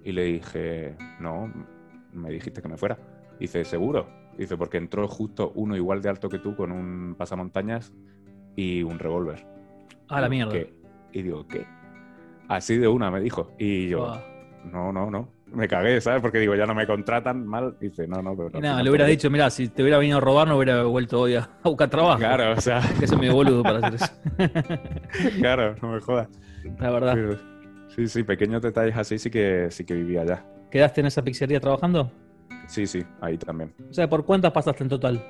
Y 0.05 0.13
le 0.13 0.25
dije, 0.25 0.97
no, 1.19 1.51
me 2.13 2.31
dijiste 2.31 2.61
que 2.61 2.69
me 2.69 2.77
fuera. 2.77 2.99
Dice, 3.39 3.65
¿seguro? 3.65 4.07
Dice, 4.37 4.57
porque 4.57 4.77
entró 4.77 5.07
justo 5.09 5.53
uno 5.55 5.77
igual 5.77 6.03
de 6.03 6.09
alto 6.09 6.29
que 6.29 6.39
tú 6.39 6.55
con 6.55 6.73
un 6.73 7.15
pasamontañas 7.17 7.93
y 8.55 8.83
un 8.83 8.99
revólver. 8.99 9.47
Ah, 10.09 10.21
la 10.21 10.29
mierda. 10.29 10.53
¿qué? 10.53 10.75
Y 11.13 11.23
digo, 11.23 11.47
¿qué? 11.47 11.67
Así 12.49 12.77
de 12.77 12.89
una, 12.89 13.11
me 13.11 13.21
dijo. 13.21 13.53
Y 13.59 13.89
yo, 13.89 14.21
no, 14.65 14.93
no, 14.93 15.11
no. 15.11 15.36
Me 15.53 15.69
cagué, 15.69 16.01
¿sabes? 16.01 16.21
Porque 16.21 16.39
digo, 16.39 16.55
ya 16.55 16.67
no 16.67 16.75
me 16.75 16.87
contratan 16.87 17.47
mal. 17.47 17.77
Dice, 17.81 18.07
no, 18.09 18.21
no, 18.21 18.37
pero... 18.37 18.51
Final 18.51 18.83
le 18.83 18.91
hubiera 18.91 19.07
dicho, 19.07 19.31
mira, 19.31 19.49
si 19.49 19.69
te 19.69 19.83
hubiera 19.83 19.99
venido 19.99 20.19
a 20.19 20.21
robar, 20.21 20.49
no 20.49 20.57
hubiera 20.57 20.83
vuelto 20.83 21.21
hoy 21.21 21.37
a, 21.37 21.49
buscar 21.63 21.89
trabajo. 21.89 22.19
Claro, 22.19 22.53
o 22.53 22.61
sea, 22.61 22.81
Que 23.01 23.07
soy 23.07 23.19
medio 23.19 23.35
boludo 23.35 23.63
para 23.63 23.87
hacer 23.87 23.95
eso. 23.95 24.13
claro, 25.39 25.77
no 25.81 25.93
me 25.93 26.01
jodas. 26.01 26.29
La 26.79 26.91
verdad. 26.91 27.15
Pero, 27.15 27.39
sí, 27.95 28.09
sí, 28.09 28.23
pequeños 28.25 28.61
detalles 28.61 28.97
así 28.97 29.19
sí 29.19 29.31
que 29.31 29.69
sí 29.71 29.85
que 29.85 29.95
vivía 29.95 30.23
allá. 30.23 30.45
¿Quedaste 30.71 31.01
en 31.01 31.07
esa 31.07 31.23
pizzería 31.23 31.61
trabajando? 31.61 32.11
Sí, 32.67 32.87
sí, 32.87 33.05
ahí 33.21 33.39
también. 33.39 33.73
O 33.89 33.95
sea, 33.95 34.09
¿por 34.09 34.25
cuántas 34.25 34.53
pasaste 34.53 34.83
en 34.83 34.89
total? 34.89 35.25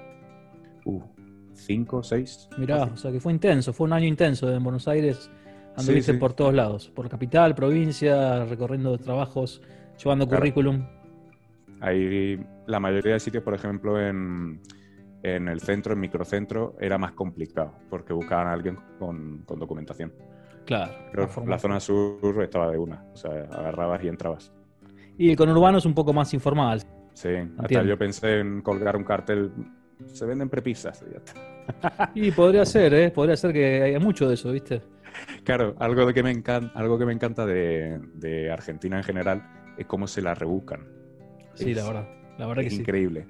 Uh, 0.87 1.03
cinco, 1.53 2.03
seis. 2.03 2.49
Mirá, 2.57 2.85
o 2.85 2.97
sea 2.97 3.13
que 3.13 3.21
fue 3.21 3.33
intenso, 3.33 3.73
fue 3.73 3.87
un 3.87 3.93
año 3.93 4.07
intenso 4.07 4.51
en 4.53 4.63
Buenos 4.65 4.89
Aires. 4.89 5.31
Anduviste 5.77 6.13
Sí, 6.13 6.17
sí. 6.17 6.19
por 6.19 6.33
todos 6.33 6.55
lados, 6.55 6.89
por 6.89 7.07
capital, 7.11 7.55
provincia, 7.55 8.47
recorriendo 8.47 8.97
trabajos, 8.97 9.61
llevando 9.99 10.27
Claro. 10.27 10.41
currículum. 10.41 10.87
Ahí 11.81 12.39
la 12.67 12.81
mayoría 12.81 13.15
de 13.15 13.21
sitios, 13.21 13.43
por 13.43 13.55
ejemplo, 13.55 14.01
en, 14.01 14.61
en 15.23 15.49
el 15.49 15.61
centro, 15.61 15.93
en 15.93 16.01
microcentro, 16.01 16.77
era 16.81 16.99
más 16.99 17.13
complicado 17.13 17.75
porque 17.91 18.13
buscaban 18.13 18.47
a 18.49 18.53
alguien 18.53 18.79
con, 18.99 19.43
con 19.45 19.59
documentación. 19.59 20.13
Claro. 20.65 20.93
Pero 21.13 21.29
la 21.47 21.59
zona 21.59 21.79
sur 21.81 22.43
estaba 22.43 22.71
de 22.71 22.79
una, 22.79 23.05
o 23.13 23.17
sea, 23.17 23.31
agarrabas 23.53 24.03
y 24.03 24.09
entrabas. 24.09 24.53
Y 25.19 25.31
el 25.31 25.37
conurbano 25.37 25.79
es 25.79 25.87
un 25.87 25.95
poco 25.95 26.13
más 26.13 26.33
informal. 26.35 26.83
Sí, 27.13 27.29
hasta 27.59 27.83
yo 27.83 27.97
pensé 27.97 28.41
en 28.41 28.61
colgar 28.63 28.97
un 28.97 29.05
cartel, 29.05 29.51
se 30.07 30.27
venden 30.27 30.51
prepizzas 30.51 31.03
y 32.15 32.31
podría 32.31 32.65
ser, 32.67 32.93
¿eh? 32.95 33.11
Podría 33.11 33.37
ser 33.37 33.53
que 33.53 33.83
haya 33.83 33.99
mucho 33.99 34.29
de 34.29 34.35
eso, 34.35 34.53
¿viste? 34.53 34.83
Claro, 35.45 35.75
algo 35.79 36.05
de 36.05 36.13
que 36.13 36.23
me 36.23 36.31
encanta, 36.31 36.73
algo 36.79 36.99
que 36.99 37.07
me 37.07 37.13
encanta 37.13 37.47
de, 37.47 37.99
de 38.15 38.51
Argentina 38.51 38.99
en 38.99 39.05
general 39.05 39.43
es 39.77 39.87
cómo 39.87 40.07
se 40.07 40.23
la 40.23 40.35
rebuscan. 40.35 40.87
Sí, 41.55 41.71
Es- 41.71 41.77
la 41.77 41.85
verdad. 41.85 42.09
La 42.39 42.47
verdad 42.47 42.63
que 42.63 42.69
es 42.69 42.75
sí. 42.75 42.81
increíble. 42.81 43.27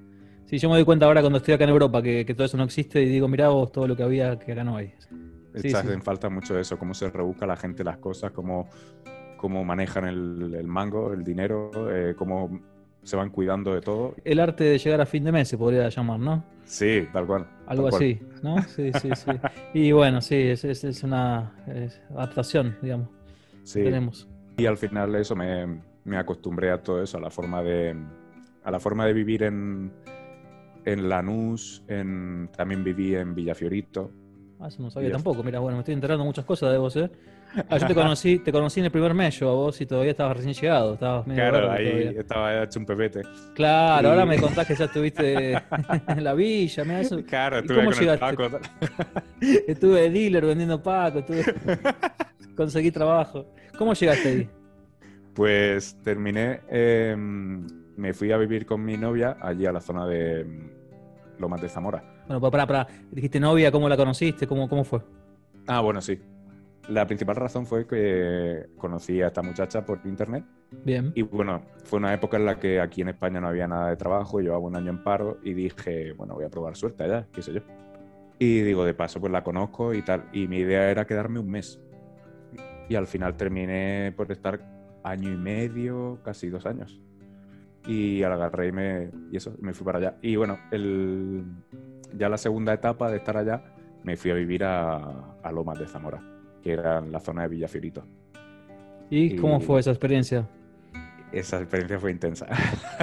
Sí, 0.46 0.58
yo 0.58 0.68
me 0.68 0.76
doy 0.76 0.84
cuenta 0.84 1.06
ahora 1.06 1.20
cuando 1.20 1.38
estoy 1.38 1.54
acá 1.54 1.64
en 1.64 1.70
Europa 1.70 2.02
que, 2.02 2.24
que 2.24 2.34
todo 2.34 2.44
eso 2.44 2.56
no 2.56 2.64
existe 2.64 3.02
y 3.02 3.06
digo, 3.08 3.26
mirá 3.28 3.48
vos 3.48 3.70
todo 3.72 3.86
lo 3.88 3.96
que 3.96 4.02
había 4.02 4.38
que 4.38 4.52
acá 4.52 4.62
no 4.64 4.76
hay. 4.76 4.92
Sí, 5.56 5.68
Echas 5.68 5.86
sí. 5.86 5.92
en 5.92 6.02
falta 6.02 6.28
mucho 6.28 6.58
eso, 6.58 6.78
cómo 6.78 6.92
se 6.94 7.08
rebusca 7.10 7.46
la 7.46 7.56
gente 7.56 7.82
las 7.82 7.96
cosas, 7.98 8.30
cómo, 8.32 8.68
cómo 9.38 9.64
manejan 9.64 10.06
el, 10.06 10.54
el 10.54 10.66
mango, 10.66 11.12
el 11.12 11.24
dinero, 11.24 11.70
eh, 11.90 12.14
cómo 12.16 12.60
se 13.02 13.16
van 13.16 13.30
cuidando 13.30 13.74
de 13.74 13.80
todo. 13.80 14.14
El 14.24 14.38
arte 14.40 14.64
de 14.64 14.78
llegar 14.78 15.00
a 15.00 15.06
fin 15.06 15.24
de 15.24 15.32
mes 15.32 15.48
se 15.48 15.56
podría 15.56 15.88
llamar, 15.88 16.18
¿no? 16.20 16.44
Sí, 16.64 17.06
tal 17.12 17.26
cual. 17.26 17.46
Algo 17.66 17.84
tal 17.84 17.90
cual. 17.90 18.02
así, 18.02 18.20
¿no? 18.42 18.62
Sí, 18.64 18.90
sí, 19.00 19.08
sí. 19.14 19.30
Y 19.74 19.92
bueno, 19.92 20.20
sí, 20.20 20.34
es, 20.36 20.64
es- 20.64 20.84
es 20.84 21.02
una 21.04 21.52
es 21.68 22.00
adaptación, 22.10 22.76
digamos, 22.82 23.08
Sí. 23.62 23.78
que 23.80 23.84
tenemos. 23.86 24.28
Y 24.58 24.66
al 24.66 24.76
final 24.76 25.14
eso 25.14 25.34
me, 25.36 25.80
me 26.06 26.16
acostumbré 26.16 26.70
a 26.70 26.82
todo 26.82 27.02
eso, 27.02 27.18
a 27.18 27.20
la 27.20 27.30
forma 27.30 27.62
de, 27.62 27.94
a 28.64 28.70
la 28.70 28.80
forma 28.80 29.04
de 29.06 29.12
vivir 29.12 29.42
en, 29.42 29.92
en 30.84 31.08
Lanús, 31.08 31.82
en, 31.88 32.48
también 32.56 32.82
viví 32.84 33.14
en 33.14 33.34
Villafiorito. 33.34 34.10
Ah, 34.58 34.68
eso 34.68 34.80
no 34.82 34.90
sabía 34.90 35.12
tampoco. 35.12 35.42
Mira, 35.42 35.58
bueno, 35.58 35.76
me 35.76 35.80
estoy 35.80 35.92
enterando 35.94 36.24
muchas 36.24 36.44
cosas 36.46 36.72
de 36.72 36.78
vos, 36.78 36.96
¿eh? 36.96 37.10
Ah, 37.68 37.76
yo 37.76 37.86
te 37.86 37.94
conocí, 38.02 38.38
te 38.38 38.50
conocí 38.52 38.80
en 38.80 38.86
el 38.86 38.92
primer 38.92 39.12
mes 39.12 39.38
yo 39.38 39.50
a 39.50 39.54
vos 39.54 39.78
y 39.80 39.86
todavía 39.86 40.12
estabas 40.12 40.36
recién 40.38 40.54
llegado, 40.54 40.94
estabas 40.94 41.26
medio 41.26 41.42
Claro, 41.50 41.70
ahí 41.72 41.84
todavía. 41.84 42.10
estaba 42.20 42.62
hecho 42.62 42.78
un 42.80 42.86
pepete. 42.86 43.22
Claro, 43.54 44.08
Y- 44.08 44.10
ahora 44.12 44.24
me 44.24 44.38
contás 44.40 44.66
que 44.66 44.74
ya 44.74 44.84
estuviste 44.86 45.52
en 45.52 46.24
la 46.24 46.32
villa, 46.34 47.00
eso. 47.00 47.22
Claro, 47.24 47.56
¿Y 47.56 47.60
estuve 47.60 47.76
cómo 47.78 47.90
con 47.90 47.98
llegaste? 48.00 48.26
el 48.30 48.36
Paco. 48.36 48.58
Estuve 49.40 50.00
de 50.02 50.10
dealer 50.10 50.46
vendiendo 50.46 50.82
Paco, 50.82 51.18
estuve... 51.18 51.44
conseguí 52.56 52.90
trabajo. 52.90 53.46
¿Cómo 53.76 53.92
llegaste 53.92 54.28
ahí? 54.28 54.48
Pues 55.36 55.98
terminé, 56.02 56.62
eh, 56.70 57.14
me 57.14 58.14
fui 58.14 58.32
a 58.32 58.38
vivir 58.38 58.64
con 58.64 58.82
mi 58.82 58.96
novia 58.96 59.36
allí 59.38 59.66
a 59.66 59.72
la 59.72 59.82
zona 59.82 60.06
de 60.06 60.42
mm, 60.42 61.40
Lomas 61.40 61.60
de 61.60 61.68
Zamora. 61.68 62.02
Bueno, 62.26 62.40
para, 62.40 62.66
para, 62.66 62.86
para. 62.86 63.04
Dijiste 63.10 63.38
novia, 63.38 63.70
¿cómo 63.70 63.86
la 63.86 63.98
conociste? 63.98 64.46
¿Cómo, 64.46 64.66
cómo 64.66 64.82
fue? 64.82 65.02
Ah, 65.66 65.82
bueno, 65.82 66.00
sí. 66.00 66.18
La 66.88 67.06
principal 67.06 67.36
razón 67.36 67.66
fue 67.66 67.86
que 67.86 68.70
conocí 68.78 69.20
a 69.20 69.26
esta 69.26 69.42
muchacha 69.42 69.84
por 69.84 70.00
internet 70.04 70.44
Bien. 70.84 71.12
y 71.14 71.22
bueno, 71.22 71.62
fue 71.84 71.98
una 71.98 72.14
época 72.14 72.38
en 72.38 72.46
la 72.46 72.58
que 72.58 72.80
aquí 72.80 73.02
en 73.02 73.08
España 73.08 73.38
no 73.38 73.48
había 73.48 73.68
nada 73.68 73.90
de 73.90 73.96
trabajo, 73.96 74.40
llevaba 74.40 74.60
un 74.60 74.76
año 74.76 74.90
en 74.90 75.02
paro 75.02 75.38
y 75.42 75.52
dije, 75.52 76.12
bueno, 76.12 76.34
voy 76.34 76.44
a 76.44 76.48
probar 76.48 76.76
suerte 76.76 77.02
allá, 77.02 77.26
qué 77.30 77.42
sé 77.42 77.52
yo. 77.52 77.60
Y 78.38 78.62
digo, 78.62 78.84
de 78.86 78.94
paso, 78.94 79.20
pues 79.20 79.32
la 79.32 79.44
conozco 79.44 79.92
y 79.92 80.02
tal. 80.02 80.24
Y 80.32 80.48
mi 80.48 80.58
idea 80.58 80.90
era 80.90 81.06
quedarme 81.06 81.40
un 81.40 81.50
mes. 81.50 81.78
Y 82.88 82.94
al 82.94 83.06
final 83.06 83.36
terminé 83.36 84.12
por 84.16 84.30
estar 84.30 84.75
año 85.06 85.32
y 85.32 85.36
medio, 85.36 86.18
casi 86.24 86.48
dos 86.48 86.66
años. 86.66 87.00
Y 87.86 88.22
al 88.24 88.32
agarré 88.32 88.68
y, 88.68 88.72
me, 88.72 89.10
y 89.30 89.36
eso, 89.36 89.54
me 89.60 89.72
fui 89.72 89.84
para 89.84 89.98
allá. 89.98 90.16
Y 90.20 90.34
bueno, 90.36 90.58
el, 90.72 91.44
ya 92.16 92.28
la 92.28 92.36
segunda 92.38 92.72
etapa 92.74 93.10
de 93.10 93.18
estar 93.18 93.36
allá, 93.36 93.62
me 94.02 94.16
fui 94.16 94.30
a 94.32 94.34
vivir 94.34 94.64
a, 94.64 95.36
a 95.42 95.52
Lomas 95.52 95.78
de 95.78 95.86
Zamora, 95.86 96.20
que 96.62 96.72
era 96.72 96.98
en 96.98 97.12
la 97.12 97.20
zona 97.20 97.42
de 97.42 97.48
Villafiorito. 97.48 98.04
¿Y 99.08 99.36
cómo 99.36 99.58
Y- 99.58 99.60
fue 99.62 99.80
esa 99.80 99.90
experiencia? 99.90 100.48
Esa 101.32 101.58
experiencia 101.58 101.98
fue 101.98 102.10
intensa. 102.12 102.46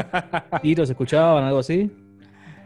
¿Tiros 0.61 0.89
escuchaban, 0.89 1.43
algo 1.43 1.59
así? 1.59 1.91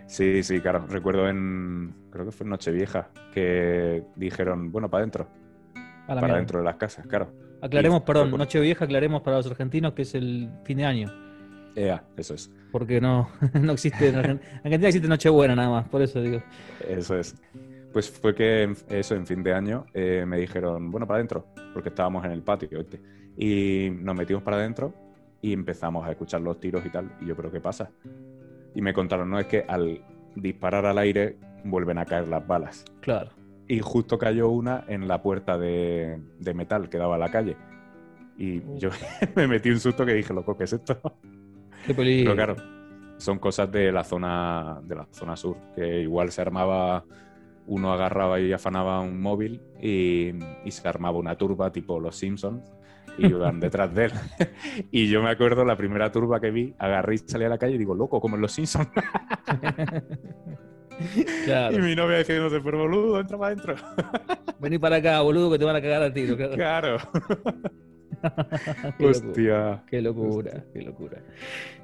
Sí, 0.07 0.41
sí, 0.41 0.59
claro. 0.61 0.85
Recuerdo 0.87 1.27
en, 1.29 1.93
creo 2.11 2.25
que 2.25 2.31
fue 2.31 2.45
en 2.45 2.49
Nochevieja, 2.51 3.09
que 3.33 4.03
dijeron, 4.15 4.71
bueno, 4.71 4.89
para 4.89 5.01
adentro, 5.01 5.27
para 6.07 6.21
mierda. 6.21 6.37
dentro 6.37 6.59
de 6.59 6.65
las 6.65 6.77
casas, 6.77 7.05
claro. 7.07 7.31
Aclaremos, 7.67 8.01
perdón, 8.01 8.23
fue 8.25 8.31
por- 8.31 8.39
Nochevieja, 8.39 8.85
aclaremos 8.85 9.21
para 9.21 9.37
los 9.37 9.47
argentinos 9.47 9.93
que 9.93 10.01
es 10.03 10.15
el 10.15 10.49
fin 10.63 10.77
de 10.77 10.85
año. 10.85 11.11
Eso 11.75 12.33
es, 12.33 12.51
Porque 12.71 12.99
no, 12.99 13.29
no 13.61 13.71
existe, 13.73 14.09
en 14.09 14.15
Argen- 14.15 14.39
en 14.41 14.57
Argentina 14.63 14.87
existe 14.87 15.07
Nochebuena 15.07 15.55
nada 15.55 15.69
más, 15.69 15.87
por 15.89 16.01
eso 16.01 16.19
digo. 16.21 16.41
eso 16.87 17.17
es. 17.19 17.35
Pues 17.93 18.09
fue 18.09 18.33
que 18.35 18.63
en- 18.63 18.75
eso, 18.89 19.15
en 19.15 19.25
fin 19.27 19.43
de 19.43 19.53
año, 19.53 19.85
eh, 19.93 20.25
me 20.27 20.37
dijeron, 20.37 20.89
bueno, 20.91 21.05
para 21.07 21.17
adentro, 21.17 21.47
porque 21.73 21.89
estábamos 21.89 22.25
en 22.25 22.31
el 22.31 22.41
patio, 22.41 22.69
¿viste? 22.79 22.99
Y 23.37 23.89
nos 23.91 24.15
metimos 24.15 24.41
para 24.43 24.57
adentro 24.57 24.93
y 25.41 25.53
empezamos 25.53 26.05
a 26.07 26.11
escuchar 26.11 26.41
los 26.41 26.59
tiros 26.59 26.83
y 26.85 26.89
tal. 26.89 27.11
Y 27.21 27.27
yo, 27.27 27.35
¿pero 27.35 27.51
qué 27.51 27.59
pasa? 27.61 27.91
Y 28.73 28.81
me 28.81 28.91
contaron, 28.93 29.29
no, 29.29 29.39
es 29.39 29.45
que 29.45 29.63
al 29.67 30.01
disparar 30.35 30.85
al 30.87 30.97
aire 30.97 31.37
vuelven 31.63 31.99
a 31.99 32.05
caer 32.05 32.27
las 32.27 32.45
balas. 32.45 32.83
Claro. 33.01 33.29
Y 33.67 33.79
justo 33.79 34.17
cayó 34.17 34.49
una 34.49 34.85
en 34.87 35.07
la 35.07 35.21
puerta 35.21 35.57
de, 35.57 36.21
de 36.39 36.53
metal 36.53 36.89
que 36.89 36.97
daba 36.97 37.15
a 37.15 37.19
la 37.19 37.29
calle. 37.29 37.57
Y 38.37 38.59
Uh. 38.59 38.77
yo 38.77 38.89
me 39.35 39.47
metí 39.47 39.69
un 39.69 39.79
susto 39.79 40.05
que 40.05 40.13
dije, 40.13 40.33
loco, 40.33 40.55
¿qué 40.57 40.65
es 40.65 40.73
esto? 40.73 40.99
Qué 41.85 41.93
peligro. 41.93 42.35
Pero 42.35 42.53
claro, 42.53 42.55
son 43.17 43.39
cosas 43.39 43.71
de 43.71 43.91
la 43.91 44.03
zona, 44.03 44.79
de 44.83 44.95
la 44.95 45.07
zona 45.11 45.35
sur, 45.35 45.57
que 45.75 46.01
igual 46.01 46.31
se 46.31 46.41
armaba, 46.41 47.03
uno 47.65 47.91
agarraba 47.91 48.39
y 48.39 48.53
afanaba 48.53 48.99
un 49.01 49.19
móvil 49.21 49.61
y, 49.81 50.33
y 50.63 50.71
se 50.71 50.87
armaba 50.87 51.17
una 51.17 51.35
turba 51.35 51.71
tipo 51.71 51.99
los 51.99 52.15
Simpsons 52.15 52.61
iban 53.17 53.59
detrás 53.59 53.93
de 53.93 54.05
él. 54.05 54.11
y 54.91 55.07
yo 55.09 55.23
me 55.23 55.29
acuerdo 55.29 55.65
la 55.65 55.75
primera 55.75 56.11
turba 56.11 56.39
que 56.39 56.51
vi, 56.51 56.75
agarré 56.77 57.15
y 57.15 57.17
salí 57.17 57.45
a 57.45 57.49
la 57.49 57.57
calle 57.57 57.75
y 57.75 57.77
digo, 57.79 57.95
loco, 57.95 58.21
como 58.21 58.35
en 58.35 58.41
los 58.41 58.51
Simpsons. 58.51 58.87
Y 61.71 61.79
mi 61.79 61.95
novia 61.95 62.19
diciéndose, 62.19 62.59
pero 62.61 62.79
boludo, 62.79 63.19
entra 63.19 63.37
para 63.37 63.53
adentro. 63.53 63.75
Vení 64.59 64.77
para 64.79 64.97
acá, 64.97 65.21
boludo, 65.21 65.51
que 65.51 65.59
te 65.59 65.65
van 65.65 65.75
a 65.75 65.81
cagar 65.81 66.03
a 66.03 66.13
tiro. 66.13 66.35
Claro. 66.35 66.97
qué 68.97 69.05
Hostia. 69.05 69.31
Locura, 69.31 69.83
qué 69.89 70.01
locura, 70.01 70.63
qué 70.73 70.81
locura. 70.81 71.17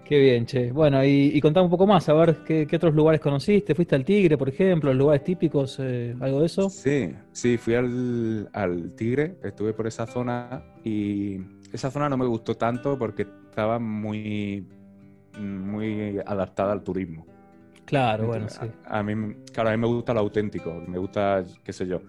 Qué 0.04 0.20
bien, 0.20 0.46
che. 0.46 0.72
Bueno, 0.72 1.04
y, 1.04 1.32
y 1.34 1.40
contame 1.40 1.66
un 1.66 1.70
poco 1.70 1.88
más, 1.88 2.10
a 2.10 2.14
ver 2.14 2.38
qué, 2.46 2.68
qué, 2.68 2.76
otros 2.76 2.94
lugares 2.94 3.22
conociste. 3.22 3.74
¿Fuiste 3.74 3.96
al 3.96 4.04
Tigre, 4.04 4.38
por 4.38 4.50
ejemplo? 4.50 4.90
¿Los 4.90 4.98
lugares 4.98 5.24
típicos? 5.24 5.78
Eh, 5.80 6.16
¿Algo 6.20 6.42
de 6.42 6.46
eso? 6.48 6.70
Sí, 6.70 7.14
sí, 7.32 7.58
fui 7.58 7.76
al, 7.76 8.50
al 8.52 8.96
Tigre, 8.96 9.38
estuve 9.44 9.74
por 9.74 9.88
esa 9.88 10.06
zona 10.06 10.64
y 10.84 11.40
esa 11.72 11.90
zona 11.90 12.10
no 12.10 12.18
me 12.18 12.26
gustó 12.26 12.56
tanto 12.56 12.98
porque 12.98 13.28
estaba 13.50 13.80
muy, 13.80 14.68
muy 15.40 16.20
adaptada 16.26 16.74
al 16.74 16.84
turismo. 16.84 17.33
Claro, 17.86 18.28
bueno, 18.28 18.48
sí. 18.50 18.66
A, 18.86 19.00
a, 19.00 19.04
mí, 19.04 19.36
claro, 19.52 19.70
a 19.70 19.72
mí 19.74 19.78
me 19.78 19.88
gusta 19.88 20.14
lo 20.14 20.22
auténtico, 20.22 20.74
me 20.88 20.98
gusta, 20.98 21.44
qué 21.64 21.74
sé 21.74 21.86
yo, 21.86 22.02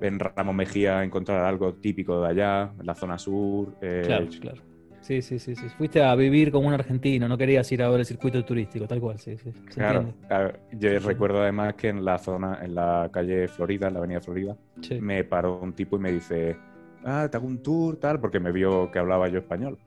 en 0.00 0.18
Ramos 0.18 0.54
Mejía 0.54 1.02
encontrar 1.04 1.44
algo 1.44 1.74
típico 1.74 2.20
de 2.22 2.28
allá, 2.28 2.72
en 2.78 2.86
la 2.86 2.94
zona 2.94 3.18
sur. 3.18 3.76
Eh, 3.80 4.02
claro, 4.04 4.26
claro. 4.40 4.62
Sí, 5.00 5.22
sí, 5.22 5.38
sí, 5.38 5.54
sí. 5.54 5.68
Fuiste 5.68 6.02
a 6.02 6.16
vivir 6.16 6.50
como 6.50 6.66
un 6.66 6.74
argentino, 6.74 7.28
no 7.28 7.38
querías 7.38 7.70
ir 7.70 7.80
a 7.80 7.88
ver 7.88 8.00
el 8.00 8.06
circuito 8.06 8.44
turístico, 8.44 8.88
tal 8.88 9.00
cual, 9.00 9.20
sí, 9.20 9.36
sí. 9.38 9.52
Claro, 9.72 10.12
claro, 10.26 10.58
yo 10.72 10.90
sí. 10.90 10.98
recuerdo 10.98 11.42
además 11.42 11.74
que 11.74 11.90
en 11.90 12.04
la 12.04 12.18
zona, 12.18 12.58
en 12.60 12.74
la 12.74 13.08
calle 13.12 13.46
Florida, 13.46 13.86
en 13.86 13.94
la 13.94 13.98
avenida 14.00 14.20
Florida, 14.20 14.56
sí. 14.80 15.00
me 15.00 15.22
paró 15.22 15.60
un 15.60 15.74
tipo 15.74 15.96
y 15.96 16.00
me 16.00 16.10
dice, 16.10 16.56
ah, 17.04 17.28
te 17.30 17.36
hago 17.36 17.46
un 17.46 17.62
tour, 17.62 17.98
tal, 17.98 18.18
porque 18.18 18.40
me 18.40 18.50
vio 18.50 18.90
que 18.90 18.98
hablaba 18.98 19.28
yo 19.28 19.38
español. 19.38 19.78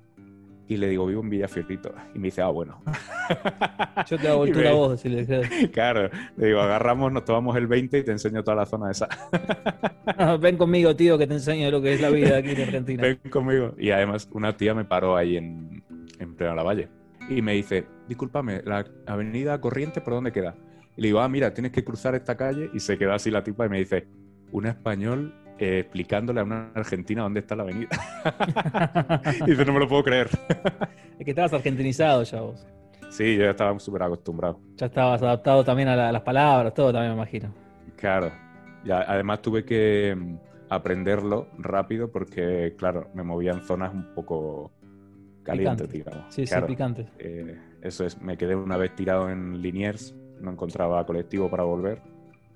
Y 0.69 0.77
le 0.77 0.87
digo, 0.87 1.07
vivo 1.07 1.23
en 1.23 1.31
Villafiorito. 1.31 1.91
Y 2.13 2.19
me 2.19 2.27
dice, 2.27 2.43
ah, 2.43 2.49
bueno. 2.49 2.79
Yo 4.07 4.19
te 4.19 4.27
hago 4.27 4.45
el 4.45 4.51
tour 4.53 4.67
a 4.67 4.71
vos, 4.71 5.01
si 5.01 5.09
le 5.09 5.25
Claro, 5.71 6.11
le 6.37 6.47
digo, 6.47 6.61
agarramos, 6.61 7.11
nos 7.11 7.25
tomamos 7.25 7.57
el 7.57 7.65
20 7.65 7.97
y 7.97 8.03
te 8.03 8.11
enseño 8.11 8.43
toda 8.43 8.57
la 8.57 8.65
zona 8.67 8.91
esa. 8.91 9.09
Ven 10.39 10.57
conmigo, 10.57 10.95
tío, 10.95 11.17
que 11.17 11.25
te 11.25 11.33
enseño 11.33 11.71
lo 11.71 11.81
que 11.81 11.95
es 11.95 12.01
la 12.01 12.11
vida 12.11 12.37
aquí 12.37 12.51
en 12.51 12.61
Argentina. 12.61 13.01
Ven 13.01 13.17
conmigo. 13.31 13.73
Y 13.79 13.89
además, 13.89 14.29
una 14.31 14.55
tía 14.55 14.75
me 14.75 14.85
paró 14.85 15.17
ahí 15.17 15.37
en, 15.37 15.83
en 16.19 16.35
pleno 16.35 16.53
la 16.53 16.61
valle. 16.61 16.87
Y 17.27 17.41
me 17.41 17.53
dice, 17.53 17.85
discúlpame, 18.07 18.61
la 18.63 18.85
avenida 19.07 19.59
Corriente, 19.59 20.01
¿por 20.01 20.13
dónde 20.13 20.31
queda? 20.31 20.55
Y 20.95 21.01
le 21.01 21.07
digo, 21.07 21.19
ah, 21.19 21.29
mira, 21.29 21.51
tienes 21.51 21.71
que 21.71 21.83
cruzar 21.83 22.13
esta 22.13 22.37
calle. 22.37 22.69
Y 22.75 22.79
se 22.79 22.95
queda 22.95 23.15
así 23.15 23.31
la 23.31 23.43
tipa 23.43 23.65
y 23.65 23.69
me 23.69 23.79
dice, 23.79 24.05
un 24.51 24.67
español 24.67 25.33
eh, 25.59 25.79
explicándole 25.79 26.39
a 26.39 26.43
una 26.43 26.71
argentina 26.73 27.23
dónde 27.23 27.41
está 27.41 27.55
la 27.55 27.63
avenida. 27.63 27.89
y 29.45 29.49
dice, 29.51 29.65
no 29.65 29.73
me 29.73 29.79
lo 29.79 29.87
puedo 29.87 30.03
creer. 30.03 30.29
es 31.19 31.25
que 31.25 31.31
estabas 31.31 31.53
argentinizado 31.53 32.23
ya 32.23 32.41
vos. 32.41 32.67
Sí, 33.09 33.35
yo 33.35 33.43
ya 33.43 33.51
estaba 33.51 33.77
súper 33.79 34.03
acostumbrado. 34.03 34.59
Ya 34.75 34.85
estabas 34.85 35.21
adaptado 35.21 35.63
también 35.63 35.89
a, 35.89 35.95
la, 35.95 36.09
a, 36.09 36.11
las 36.11 36.21
palabras, 36.21 36.73
todo 36.73 36.91
también 36.93 37.11
me 37.11 37.17
imagino. 37.17 37.53
Claro. 37.95 38.31
Ya, 38.85 39.01
además 39.01 39.41
tuve 39.41 39.65
que 39.65 40.15
mm, 40.15 40.35
aprenderlo 40.69 41.47
rápido 41.57 42.11
porque, 42.11 42.75
claro, 42.77 43.09
me 43.13 43.23
movía 43.23 43.51
en 43.51 43.61
zonas 43.63 43.93
un 43.93 44.13
poco 44.13 44.71
calientes, 45.43 45.87
Picante. 45.87 46.09
digamos. 46.11 46.33
Sí, 46.33 46.45
claro, 46.45 46.67
sí, 46.67 46.73
picante. 46.73 47.07
Eh, 47.17 47.57
eso 47.81 48.05
es, 48.05 48.21
me 48.21 48.37
quedé 48.37 48.55
una 48.55 48.77
vez 48.77 48.95
tirado 48.95 49.29
en 49.29 49.61
Liniers, 49.61 50.15
no 50.39 50.51
encontraba 50.51 51.05
colectivo 51.05 51.49
para 51.49 51.63
volver. 51.63 52.01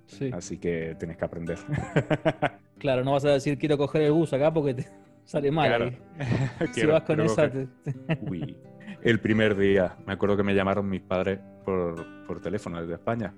Sí. 0.06 0.30
Así 0.34 0.58
que 0.58 0.96
tienes 1.00 1.18
que 1.18 1.26
aprender. 1.26 1.58
claro, 2.84 3.06
no 3.06 3.14
vas 3.14 3.24
a 3.24 3.30
decir 3.30 3.58
quiero 3.58 3.78
coger 3.78 4.02
el 4.02 4.12
bus 4.12 4.34
acá 4.34 4.54
porque 4.54 4.74
te 4.74 4.88
sale 5.24 5.50
mal. 5.52 5.68
Claro. 5.68 5.92
si 6.74 6.86
vas 6.86 7.04
con 7.04 7.22
esa. 7.22 7.50
Te... 7.50 7.68
Uy. 8.30 8.58
El 9.02 9.20
primer 9.20 9.58
día, 9.58 9.96
me 10.06 10.14
acuerdo 10.14 10.38
que 10.38 10.44
me 10.44 10.54
llamaron 10.54 10.90
mis 10.90 11.02
padres 11.02 11.40
por, 11.66 12.06
por 12.28 12.42
teléfono 12.42 12.82
desde 12.82 12.94
España. 12.94 13.34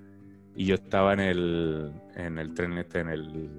Y 0.55 0.65
yo 0.65 0.75
estaba 0.75 1.13
en 1.13 1.19
el, 1.19 1.91
en 2.15 2.37
el 2.39 2.53
tren 2.53 2.77
este, 2.77 2.99
en 2.99 3.09
el, 3.09 3.49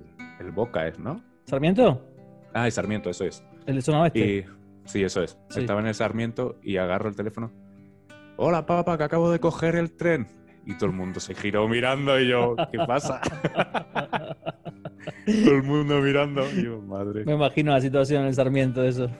el 0.40 0.50
Boca, 0.50 0.90
¿no? 0.98 1.22
¿Sarmiento? 1.44 2.04
Ah, 2.52 2.66
el 2.66 2.72
Sarmiento, 2.72 3.10
eso 3.10 3.24
es. 3.24 3.44
¿El 3.66 3.76
de 3.76 3.82
zona 3.82 4.02
oeste? 4.02 4.18
Y, 4.18 4.44
sí, 4.86 5.02
eso 5.02 5.22
es. 5.22 5.38
Sí. 5.50 5.60
Estaba 5.60 5.80
en 5.80 5.88
el 5.88 5.94
Sarmiento 5.94 6.58
y 6.62 6.78
agarro 6.78 7.08
el 7.08 7.16
teléfono. 7.16 7.52
Hola, 8.36 8.66
papá, 8.66 8.96
que 8.96 9.04
acabo 9.04 9.30
de 9.30 9.40
coger 9.40 9.76
el 9.76 9.92
tren. 9.92 10.26
Y 10.64 10.74
todo 10.74 10.86
el 10.86 10.96
mundo 10.96 11.20
se 11.20 11.34
giró 11.34 11.68
mirando 11.68 12.18
y 12.18 12.28
yo, 12.28 12.56
¿qué 12.72 12.78
pasa? 12.86 13.20
todo 15.44 15.54
el 15.54 15.62
mundo 15.62 16.00
mirando. 16.00 16.42
Yo, 16.52 16.80
madre. 16.80 17.24
Me 17.24 17.34
imagino 17.34 17.72
la 17.72 17.80
situación 17.80 18.22
en 18.22 18.28
el 18.28 18.34
Sarmiento 18.34 18.82
eso. 18.84 19.10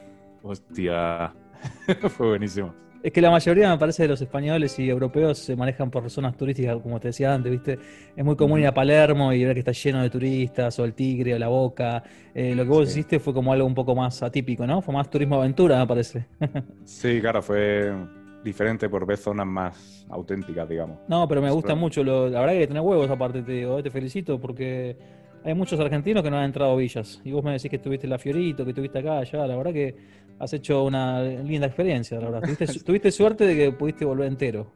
Hostia, 0.43 1.33
fue 2.09 2.27
buenísimo. 2.27 2.73
Es 3.03 3.13
que 3.13 3.21
la 3.21 3.29
mayoría, 3.29 3.69
me 3.69 3.77
parece, 3.77 4.03
de 4.03 4.09
los 4.09 4.21
españoles 4.21 4.77
y 4.79 4.89
europeos 4.89 5.37
se 5.37 5.55
manejan 5.55 5.89
por 5.89 6.09
zonas 6.09 6.35
turísticas, 6.35 6.77
como 6.81 6.99
te 6.99 7.09
decía 7.09 7.33
antes, 7.33 7.51
¿viste? 7.51 7.79
Es 8.15 8.25
muy 8.25 8.35
común 8.35 8.59
ir 8.59 8.67
a 8.67 8.73
Palermo 8.73 9.31
y 9.31 9.45
ver 9.45 9.53
que 9.53 9.59
está 9.59 9.71
lleno 9.71 10.01
de 10.01 10.09
turistas, 10.09 10.77
o 10.79 10.83
el 10.83 10.93
Tigre, 10.93 11.35
o 11.35 11.39
la 11.39 11.47
Boca. 11.47 12.03
Eh, 12.33 12.55
lo 12.55 12.63
que 12.63 12.69
vos 12.69 12.89
sí. 12.89 12.99
hiciste 12.99 13.19
fue 13.19 13.33
como 13.33 13.53
algo 13.53 13.65
un 13.65 13.75
poco 13.75 13.95
más 13.95 14.21
atípico, 14.23 14.65
¿no? 14.65 14.81
Fue 14.81 14.93
más 14.93 15.09
turismo 15.09 15.35
aventura, 15.35 15.79
me 15.79 15.87
parece. 15.87 16.25
sí, 16.83 17.21
claro, 17.21 17.41
fue 17.41 17.93
diferente 18.43 18.89
por 18.89 19.05
ver 19.05 19.17
zonas 19.17 19.45
más 19.45 20.05
auténticas, 20.09 20.67
digamos. 20.67 20.99
No, 21.07 21.27
pero 21.27 21.41
me 21.41 21.51
gusta 21.51 21.75
mucho. 21.75 22.03
Lo, 22.03 22.29
la 22.29 22.39
verdad 22.39 22.55
que 22.55 22.67
tenés 22.67 22.83
huevos 22.83 23.09
aparte, 23.09 23.41
te 23.43 23.51
digo, 23.51 23.81
te 23.83 23.91
felicito 23.91 24.39
porque 24.39 24.97
hay 25.43 25.53
muchos 25.53 25.79
argentinos 25.79 26.23
que 26.23 26.29
no 26.29 26.37
han 26.37 26.45
entrado 26.45 26.73
a 26.73 26.75
villas. 26.75 27.21
Y 27.23 27.31
vos 27.31 27.43
me 27.43 27.51
decís 27.51 27.69
que 27.69 27.77
estuviste 27.77 28.05
en 28.05 28.11
la 28.11 28.19
Fiorito, 28.19 28.63
que 28.63 28.71
estuviste 28.71 28.99
acá, 28.99 29.19
allá. 29.19 29.47
La 29.47 29.55
verdad 29.55 29.73
que 29.73 29.95
has 30.39 30.53
hecho 30.53 30.83
una 30.83 31.21
linda 31.21 31.67
experiencia, 31.67 32.19
la 32.19 32.29
verdad. 32.29 32.41
Tuviste, 32.41 32.79
tuviste 32.85 33.11
suerte 33.11 33.45
de 33.45 33.55
que 33.55 33.71
pudiste 33.71 34.05
volver 34.05 34.27
entero. 34.27 34.71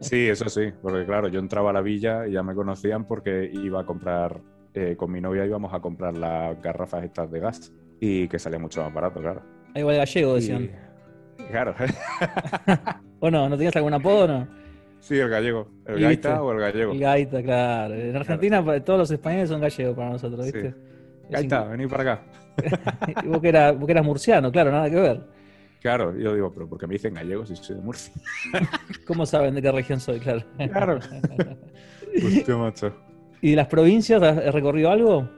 sí, 0.00 0.28
eso 0.28 0.48
sí, 0.48 0.72
porque 0.82 1.04
claro, 1.04 1.28
yo 1.28 1.40
entraba 1.40 1.70
a 1.70 1.72
la 1.72 1.80
villa 1.80 2.26
y 2.26 2.32
ya 2.32 2.42
me 2.42 2.54
conocían 2.54 3.06
porque 3.06 3.50
iba 3.52 3.80
a 3.80 3.86
comprar, 3.86 4.40
eh, 4.74 4.94
con 4.96 5.10
mi 5.10 5.20
novia 5.20 5.44
íbamos 5.46 5.72
a 5.74 5.80
comprar 5.80 6.16
las 6.16 6.60
garrafas 6.62 7.04
estas 7.04 7.30
de 7.30 7.40
gas 7.40 7.72
y 8.00 8.28
que 8.28 8.38
salía 8.38 8.58
mucho 8.58 8.82
más 8.82 8.92
barato, 8.92 9.20
claro. 9.20 9.42
Ahí 9.74 9.82
va 9.82 9.92
el 9.92 9.98
gallego, 9.98 10.34
decían. 10.34 10.64
Y... 11.38 11.42
Claro. 11.50 11.74
¿O 13.20 13.30
no? 13.30 13.48
¿No 13.48 13.56
tenías 13.56 13.76
algún 13.76 13.94
apodo 13.94 14.26
no? 14.26 14.59
Sí, 15.00 15.18
el 15.18 15.28
gallego. 15.28 15.68
¿El 15.86 15.98
¿Y 15.98 16.02
gaita 16.02 16.28
viste? 16.30 16.44
o 16.44 16.52
el 16.52 16.60
gallego? 16.60 16.92
El 16.92 17.00
gaita, 17.00 17.42
claro. 17.42 17.94
En 17.94 18.16
Argentina 18.16 18.62
claro. 18.62 18.82
todos 18.82 18.98
los 19.00 19.10
españoles 19.10 19.48
son 19.48 19.60
gallegos 19.60 19.96
para 19.96 20.10
nosotros, 20.10 20.44
¿viste? 20.44 20.70
Sí. 20.70 20.76
Gaita, 21.30 21.64
vení 21.64 21.86
para 21.86 22.02
acá. 22.02 22.22
y 23.24 23.26
vos 23.28 23.40
que, 23.40 23.48
eras, 23.48 23.76
vos 23.78 23.86
que 23.86 23.92
eras 23.92 24.04
murciano, 24.04 24.52
claro, 24.52 24.70
nada 24.70 24.90
que 24.90 24.96
ver. 24.96 25.20
Claro, 25.80 26.14
yo 26.16 26.34
digo, 26.34 26.52
pero 26.52 26.68
¿por 26.68 26.78
qué 26.78 26.86
me 26.86 26.94
dicen 26.94 27.14
gallegos 27.14 27.48
si 27.48 27.56
soy 27.56 27.76
de 27.76 27.82
Murcia? 27.82 28.12
¿Cómo 29.06 29.24
saben 29.24 29.54
de 29.54 29.62
qué 29.62 29.72
región 29.72 29.98
soy? 29.98 30.20
Claro. 30.20 30.42
Claro. 30.70 30.98
Hostia, 32.24 32.56
macho. 32.56 32.94
¿Y 33.40 33.50
de 33.50 33.56
las 33.56 33.68
provincias 33.68 34.22
has 34.22 34.52
recorrido 34.52 34.90
algo? 34.90 35.28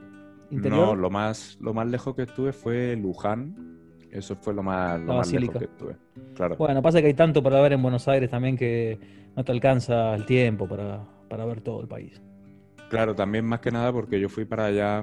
¿Interior? 0.51 0.88
No, 0.88 0.94
lo 0.96 1.11
más, 1.11 1.57
lo 1.61 1.72
más 1.72 1.87
lejos 1.87 2.16
que 2.16 2.22
estuve 2.22 2.53
fue 2.53 2.96
Luján, 2.96 3.55
eso 4.12 4.37
fue 4.37 4.55
lo 4.55 4.62
más, 4.62 5.01
lo 5.01 5.14
más 5.14 5.33
lejos 5.33 5.59
que 5.59 5.64
estuve. 5.64 5.96
Claro. 6.35 6.57
Bueno, 6.57 6.83
pasa 6.83 7.01
que 7.01 7.09
hay 7.09 7.14
tanto 7.14 7.42
para 7.42 7.61
ver 7.61 7.72
en 7.72 7.83
Buenos 7.83 8.07
Aires 8.09 8.31
también 8.31 8.57
que 8.57 8.98
no 9.35 9.44
te 9.44 9.53
alcanza 9.53 10.14
el 10.14 10.27
tiempo 10.27 10.68
para, 10.68 11.05
para 11.29 11.44
ver 11.44 11.62
todo 11.62 11.81
el 11.81 11.88
país. 11.88 12.20
Claro, 12.92 13.14
también 13.14 13.46
más 13.46 13.61
que 13.61 13.70
nada 13.70 13.90
porque 13.90 14.20
yo 14.20 14.29
fui 14.29 14.44
para 14.44 14.66
allá 14.66 15.03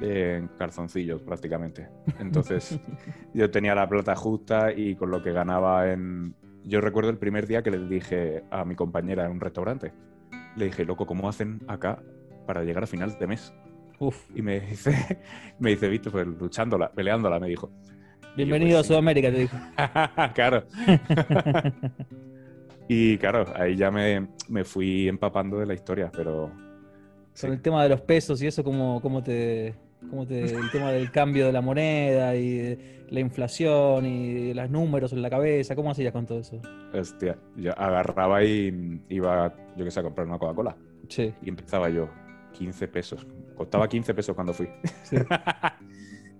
eh, 0.00 0.38
en 0.38 0.48
calzoncillos 0.56 1.20
prácticamente. 1.20 1.86
Entonces 2.18 2.80
yo 3.34 3.50
tenía 3.50 3.74
la 3.74 3.86
plata 3.86 4.16
justa 4.16 4.72
y 4.72 4.94
con 4.96 5.10
lo 5.10 5.22
que 5.22 5.32
ganaba 5.32 5.92
en... 5.92 6.34
Yo 6.64 6.80
recuerdo 6.80 7.10
el 7.10 7.18
primer 7.18 7.46
día 7.46 7.62
que 7.62 7.70
le 7.70 7.86
dije 7.86 8.42
a 8.50 8.64
mi 8.64 8.74
compañera 8.74 9.26
en 9.26 9.32
un 9.32 9.40
restaurante, 9.40 9.92
le 10.56 10.64
dije, 10.64 10.86
loco, 10.86 11.06
¿cómo 11.06 11.28
hacen 11.28 11.60
acá 11.68 12.02
para 12.46 12.64
llegar 12.64 12.84
a 12.84 12.86
final 12.86 13.18
de 13.18 13.26
mes? 13.26 13.52
Uf. 13.98 14.30
Y 14.34 14.40
me 14.40 14.60
dice, 14.60 15.18
me 15.58 15.70
dice, 15.70 15.88
Víctor, 15.88 16.12
pues 16.12 16.26
luchándola, 16.26 16.90
peleándola, 16.90 17.38
me 17.38 17.48
dijo. 17.48 17.70
Bienvenido 18.36 18.76
pues, 18.76 18.84
a 18.84 18.88
Sudamérica, 18.88 19.30
te 19.30 19.38
dijo. 19.38 19.56
claro. 20.34 20.64
y 22.88 23.16
claro, 23.16 23.46
ahí 23.56 23.76
ya 23.76 23.90
me, 23.90 24.28
me, 24.48 24.62
fui 24.62 25.08
empapando 25.08 25.58
de 25.58 25.64
la 25.64 25.72
historia, 25.72 26.10
pero... 26.14 26.50
Con 26.50 27.30
sí. 27.32 27.46
el 27.46 27.62
tema 27.62 27.82
de 27.82 27.88
los 27.88 28.02
pesos 28.02 28.42
y 28.42 28.46
eso, 28.46 28.62
¿cómo, 28.62 29.00
cómo 29.00 29.22
te, 29.22 29.74
cómo 30.10 30.26
te, 30.26 30.44
el 30.44 30.70
tema 30.70 30.92
del 30.92 31.10
cambio 31.10 31.46
de 31.46 31.52
la 31.52 31.62
moneda 31.62 32.36
y 32.36 33.06
la 33.08 33.20
inflación 33.20 34.04
y 34.04 34.52
los 34.52 34.68
números 34.68 35.14
en 35.14 35.22
la 35.22 35.30
cabeza, 35.30 35.74
¿cómo 35.74 35.90
hacías 35.90 36.12
con 36.12 36.26
todo 36.26 36.40
eso? 36.40 36.60
Hostia, 36.92 37.38
yo 37.56 37.72
agarraba 37.78 38.44
y 38.44 39.00
iba, 39.08 39.54
yo 39.76 39.84
que 39.84 39.90
sé, 39.90 40.00
a 40.00 40.02
comprar 40.02 40.26
una 40.26 40.38
Coca-Cola. 40.38 40.76
Sí. 41.08 41.32
Y 41.40 41.48
empezaba 41.48 41.88
yo, 41.88 42.10
15 42.52 42.86
pesos. 42.88 43.26
Costaba 43.54 43.88
15 43.88 44.12
pesos 44.12 44.34
cuando 44.34 44.52
fui. 44.52 44.68
Sí. 45.04 45.16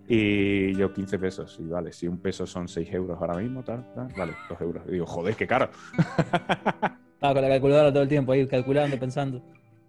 Y 0.09 0.75
yo 0.77 0.92
15 0.92 1.19
pesos. 1.19 1.59
Y 1.61 1.66
vale, 1.66 1.92
si 1.92 2.07
un 2.07 2.19
peso 2.19 2.47
son 2.47 2.69
6 2.69 2.92
euros 2.92 3.19
ahora 3.21 3.35
mismo, 3.37 3.62
tal, 3.64 3.92
tal 3.95 4.09
vale, 4.16 4.35
2 4.49 4.61
euros. 4.61 4.83
Y 4.88 4.92
digo, 4.92 5.07
joder, 5.07 5.35
qué 5.35 5.47
caro. 5.47 5.69
Ah, 7.19 7.33
con 7.33 7.40
la 7.40 7.49
calculadora 7.49 7.90
todo 7.90 8.03
el 8.03 8.11
tiempo, 8.11 8.33
ahí 8.33 8.47
calculando, 8.47 8.99
pensando. 8.99 9.42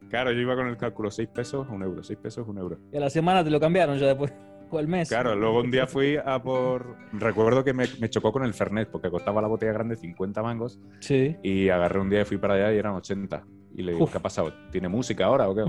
Claro, 0.09 0.31
yo 0.31 0.39
iba 0.39 0.55
con 0.55 0.67
el 0.67 0.77
cálculo 0.77 1.11
6 1.11 1.27
pesos, 1.27 1.67
1 1.69 1.85
euro, 1.85 2.01
6 2.01 2.17
pesos, 2.19 2.47
1 2.47 2.59
euro. 2.59 2.77
Y 2.91 2.97
a 2.97 3.01
la 3.01 3.09
semana 3.09 3.43
te 3.43 3.49
lo 3.49 3.59
cambiaron 3.59 3.97
ya 3.97 4.07
después. 4.07 4.33
O 4.69 4.79
el 4.79 4.87
mes. 4.89 5.07
Claro, 5.07 5.33
luego 5.33 5.61
un 5.61 5.71
día 5.71 5.87
fui 5.87 6.17
a 6.17 6.43
por. 6.43 6.97
Recuerdo 7.13 7.63
que 7.63 7.71
me, 7.71 7.85
me 8.01 8.09
chocó 8.09 8.33
con 8.33 8.43
el 8.43 8.53
Fernet, 8.53 8.89
porque 8.89 9.09
costaba 9.09 9.41
la 9.41 9.47
botella 9.47 9.71
grande 9.71 9.95
50 9.95 10.43
mangos. 10.43 10.77
Sí. 10.99 11.37
Y 11.41 11.69
agarré 11.69 12.01
un 12.01 12.09
día 12.09 12.23
y 12.23 12.25
fui 12.25 12.37
para 12.37 12.55
allá 12.55 12.73
y 12.73 12.77
eran 12.77 12.93
80. 12.95 13.45
Y 13.75 13.83
le 13.83 13.93
digo, 13.93 14.03
Uf. 14.03 14.11
¿qué 14.11 14.17
ha 14.17 14.21
pasado? 14.21 14.51
¿Tiene 14.69 14.89
música 14.89 15.25
ahora 15.25 15.47
o 15.47 15.55
qué? 15.55 15.63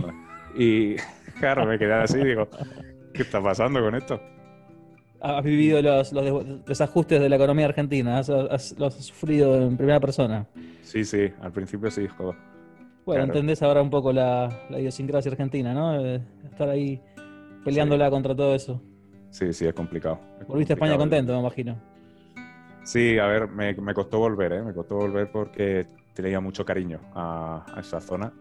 Y 0.57 0.97
claro, 1.39 1.65
me 1.65 1.79
quedé 1.79 1.93
así 1.93 2.19
digo, 2.19 2.49
¿qué 3.15 3.23
está 3.23 3.41
pasando 3.41 3.81
con 3.81 3.95
esto? 3.95 4.21
Has 5.21 5.43
vivido 5.43 5.83
los, 5.83 6.13
los 6.13 6.25
des- 6.25 6.65
desajustes 6.65 7.21
de 7.21 7.29
la 7.29 7.37
economía 7.37 7.67
argentina, 7.67 8.19
has, 8.19 8.31
has- 8.31 8.75
los 8.79 8.97
has 8.97 9.05
sufrido 9.05 9.61
en 9.61 9.77
primera 9.77 9.99
persona. 10.01 10.47
Sí, 10.83 11.05
sí, 11.05 11.31
al 11.41 11.53
principio 11.53 11.91
sí, 11.91 12.07
joder. 12.07 12.35
Bueno, 13.05 13.25
Claro. 13.25 13.25
entendés 13.25 13.63
ahora 13.63 13.83
un 13.83 13.91
poco 13.91 14.13
la, 14.13 14.49
la 14.71 14.79
idiosincrasia 14.79 15.31
argentina, 15.31 15.73
¿no? 15.75 15.99
Eh, 16.05 16.21
Estar 16.45 16.69
ahí 16.69 17.01
peleándola 17.65 18.11
contra 18.11 18.35
todo 18.37 18.55
eso. 18.55 18.81
Sí, 19.31 19.53
sí, 19.53 19.67
es 19.67 19.75
complicado. 19.75 20.21
Es 20.41 20.47
Volviste 20.47 20.73
a 20.73 20.77
España 20.77 20.97
contento, 20.97 21.33
me 21.33 21.41
imagino. 21.41 21.77
Sí, 22.85 23.19
a 23.19 23.27
ver, 23.27 23.49
me, 23.49 23.75
me 23.75 23.93
costó 23.95 24.19
volver, 24.19 24.53
¿eh? 24.53 24.63
Me 24.63 24.73
costó 24.73 24.97
volver 24.97 25.31
porque 25.31 25.87
tenía 26.15 26.41
mucho 26.41 26.65
cariño 26.65 27.01
a, 27.15 27.65
a 27.75 27.81
esa 27.81 28.01
zona. 28.01 28.33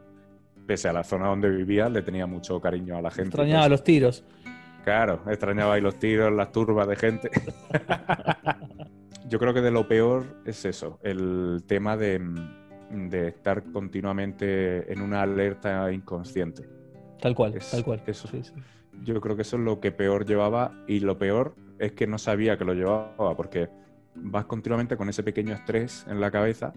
Pese 0.65 0.89
a 0.89 0.93
la 0.93 1.03
zona 1.03 1.27
donde 1.27 1.49
vivía, 1.49 1.89
le 1.89 2.01
tenía 2.01 2.25
mucho 2.27 2.59
cariño 2.59 2.97
a 2.97 3.01
la 3.01 3.09
gente. 3.09 3.29
Extrañaba 3.29 3.61
pues, 3.63 3.71
los 3.71 3.83
tiros. 3.83 4.23
Claro, 4.87 5.19
extrañaba 5.27 5.73
ahí 5.73 5.81
los 5.81 5.99
tiros, 5.99 6.31
las 6.31 6.49
turbas 6.53 6.87
de 6.87 6.95
gente. 6.95 7.29
Yo 9.27 9.37
creo 9.37 9.53
que 9.53 9.59
de 9.59 9.69
lo 9.69 9.85
peor 9.85 10.23
es 10.45 10.63
eso, 10.63 10.97
el 11.03 11.65
tema 11.67 11.97
de, 11.97 12.21
de 12.91 13.27
estar 13.27 13.63
continuamente 13.73 14.89
en 14.89 15.01
una 15.01 15.23
alerta 15.23 15.91
inconsciente. 15.91 16.69
Tal 17.19 17.35
cual, 17.35 17.55
Es- 17.55 17.69
tal 17.71 17.83
cual. 17.83 18.01
eso. 18.07 18.29
Sí, 18.29 18.41
sí. 18.41 18.53
Yo 19.03 19.19
creo 19.19 19.35
que 19.35 19.41
eso 19.41 19.57
es 19.57 19.63
lo 19.63 19.81
que 19.81 19.91
peor 19.91 20.25
llevaba 20.25 20.71
y 20.87 21.01
lo 21.01 21.17
peor 21.17 21.55
es 21.79 21.91
que 21.91 22.07
no 22.07 22.17
sabía 22.17 22.57
que 22.57 22.63
lo 22.63 22.73
llevaba 22.73 23.35
porque 23.35 23.67
vas 24.15 24.45
continuamente 24.45 24.95
con 24.95 25.09
ese 25.09 25.21
pequeño 25.21 25.53
estrés 25.53 26.05
en 26.07 26.21
la 26.21 26.31
cabeza 26.31 26.71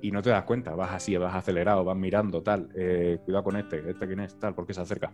y 0.00 0.12
no 0.12 0.22
te 0.22 0.30
das 0.30 0.44
cuenta, 0.44 0.74
vas 0.74 0.92
así, 0.94 1.14
vas 1.18 1.34
acelerado, 1.34 1.84
vas 1.84 1.94
mirando, 1.98 2.42
tal, 2.42 2.70
eh, 2.74 3.18
cuidado 3.22 3.44
con 3.44 3.56
este, 3.58 3.86
este 3.90 4.06
quién 4.06 4.20
es, 4.20 4.38
tal, 4.38 4.54
porque 4.54 4.72
se 4.72 4.80
acerca. 4.80 5.12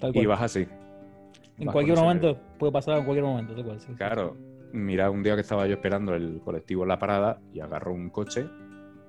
Tal 0.00 0.12
cual. 0.12 0.24
Y 0.24 0.26
vas 0.26 0.42
así. 0.42 0.66
En 1.58 1.66
cualquier 1.66 1.96
momento, 1.96 2.38
puede 2.58 2.72
pasar 2.72 2.98
en 2.98 3.04
cualquier 3.04 3.24
momento, 3.24 3.54
tal 3.54 3.64
cual. 3.64 3.80
sí, 3.80 3.86
sí. 3.88 3.94
Claro, 3.94 4.36
mira, 4.72 5.10
un 5.10 5.22
día 5.22 5.34
que 5.34 5.40
estaba 5.40 5.66
yo 5.66 5.74
esperando 5.74 6.14
el 6.14 6.40
colectivo 6.44 6.82
en 6.82 6.88
la 6.88 6.98
parada 6.98 7.40
y 7.52 7.60
agarró 7.60 7.92
un 7.92 8.10
coche 8.10 8.46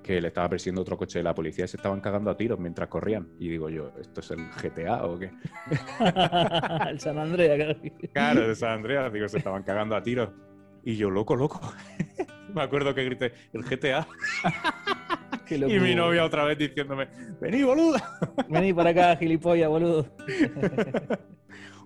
que 0.02 0.20
le 0.20 0.28
estaba 0.28 0.48
persiguiendo 0.48 0.80
otro 0.80 0.96
coche 0.96 1.18
de 1.18 1.22
la 1.22 1.34
policía 1.34 1.66
y 1.66 1.68
se 1.68 1.76
estaban 1.76 2.00
cagando 2.00 2.30
a 2.30 2.36
tiros 2.36 2.58
mientras 2.58 2.88
corrían. 2.88 3.28
Y 3.38 3.48
digo 3.48 3.68
yo, 3.68 3.92
¿esto 4.00 4.20
es 4.20 4.30
el 4.30 4.38
GTA 4.48 5.04
o 5.04 5.18
qué? 5.18 5.30
el 6.90 6.98
San 7.00 7.18
Andrea, 7.18 7.56
claro. 7.56 7.78
Claro, 8.12 8.48
de 8.48 8.54
San 8.54 8.70
Andreas, 8.70 9.12
digo, 9.12 9.28
se 9.28 9.38
estaban 9.38 9.62
cagando 9.64 9.94
a 9.94 10.02
tiros. 10.02 10.30
Y 10.82 10.96
yo, 10.96 11.10
loco, 11.10 11.36
loco. 11.36 11.60
Me 12.54 12.62
acuerdo 12.62 12.94
que 12.94 13.04
grité, 13.04 13.32
el 13.52 13.62
GTA. 13.64 14.06
Y 15.50 15.80
mi 15.80 15.94
novia 15.94 16.26
otra 16.26 16.44
vez 16.44 16.58
diciéndome, 16.58 17.08
vení, 17.40 17.62
boluda. 17.62 18.02
Vení 18.50 18.74
para 18.74 18.90
acá, 18.90 19.16
gilipollas, 19.16 19.70
boludo. 19.70 20.06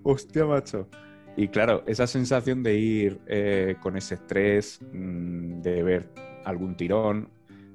Hostia, 0.03 0.45
macho. 0.47 0.89
Y 1.37 1.49
claro, 1.49 1.83
esa 1.87 2.07
sensación 2.07 2.63
de 2.63 2.75
ir 2.77 3.21
eh, 3.27 3.77
con 3.81 3.97
ese 3.97 4.17
estrés, 4.17 4.81
mm, 4.93 5.61
de 5.63 5.83
ver 5.83 6.09
algún 6.45 6.77
tirón. 6.77 7.29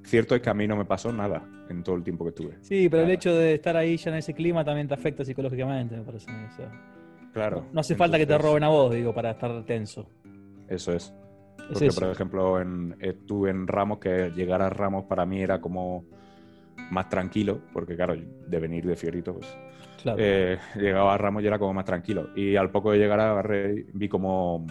Cierto 0.04 0.36
es 0.36 0.42
que 0.42 0.50
a 0.50 0.54
mí 0.54 0.68
no 0.68 0.76
me 0.78 0.86
pasó 0.86 1.12
nada 1.12 1.44
en 1.70 1.84
todo 1.84 1.96
el 1.96 2.04
tiempo 2.04 2.24
que 2.24 2.30
estuve. 2.30 2.58
Sí, 2.62 2.88
pero 2.90 3.04
el 3.04 3.12
hecho 3.12 3.36
de 3.36 3.56
estar 3.56 3.76
ahí 3.76 3.98
ya 3.98 4.12
en 4.12 4.18
ese 4.18 4.34
clima 4.34 4.64
también 4.64 4.88
te 4.88 4.94
afecta 4.94 5.26
psicológicamente, 5.26 5.98
me 5.98 6.04
parece. 6.04 6.30
o 6.32 6.56
sea, 6.56 6.72
Claro. 7.34 7.66
no 7.74 7.80
hace 7.82 7.96
falta 7.96 8.18
que 8.18 8.26
te 8.26 8.38
roben 8.38 8.64
a 8.64 8.70
vos, 8.70 8.94
digo, 8.94 9.14
para 9.14 9.32
estar 9.32 9.64
tenso. 9.66 10.08
Eso 10.70 10.94
es. 10.94 11.14
Es 11.58 11.68
Porque, 11.74 11.86
eso. 11.88 12.00
por 12.02 12.10
ejemplo, 12.12 12.62
en, 12.62 12.96
estuve 13.02 13.50
en 13.50 13.68
Ramos, 13.68 14.00
que 14.00 14.32
llegar 14.36 14.62
a 14.62 14.70
Ramos 14.70 15.06
para 15.06 15.26
mí 15.26 15.42
era 15.42 15.60
como 15.60 16.06
más 16.92 17.10
tranquilo, 17.10 17.60
porque 17.74 17.96
claro, 17.96 18.16
de 18.16 18.60
venir 18.60 18.86
de 18.86 18.96
Fiorito, 18.96 19.34
pues 19.34 19.58
Claro. 20.02 20.18
eh, 20.22 20.58
llegaba 20.76 21.14
a 21.14 21.18
Ramos 21.18 21.44
y 21.44 21.48
era 21.48 21.58
como 21.60 21.74
más 21.74 21.86
tranquilo. 21.86 22.30
Y 22.36 22.56
al 22.56 22.70
poco 22.72 22.92
de 22.92 22.98
llegar 23.00 23.20
a 23.20 23.34
Barre 23.34 23.86
vi 23.94 24.08
como, 24.08 24.66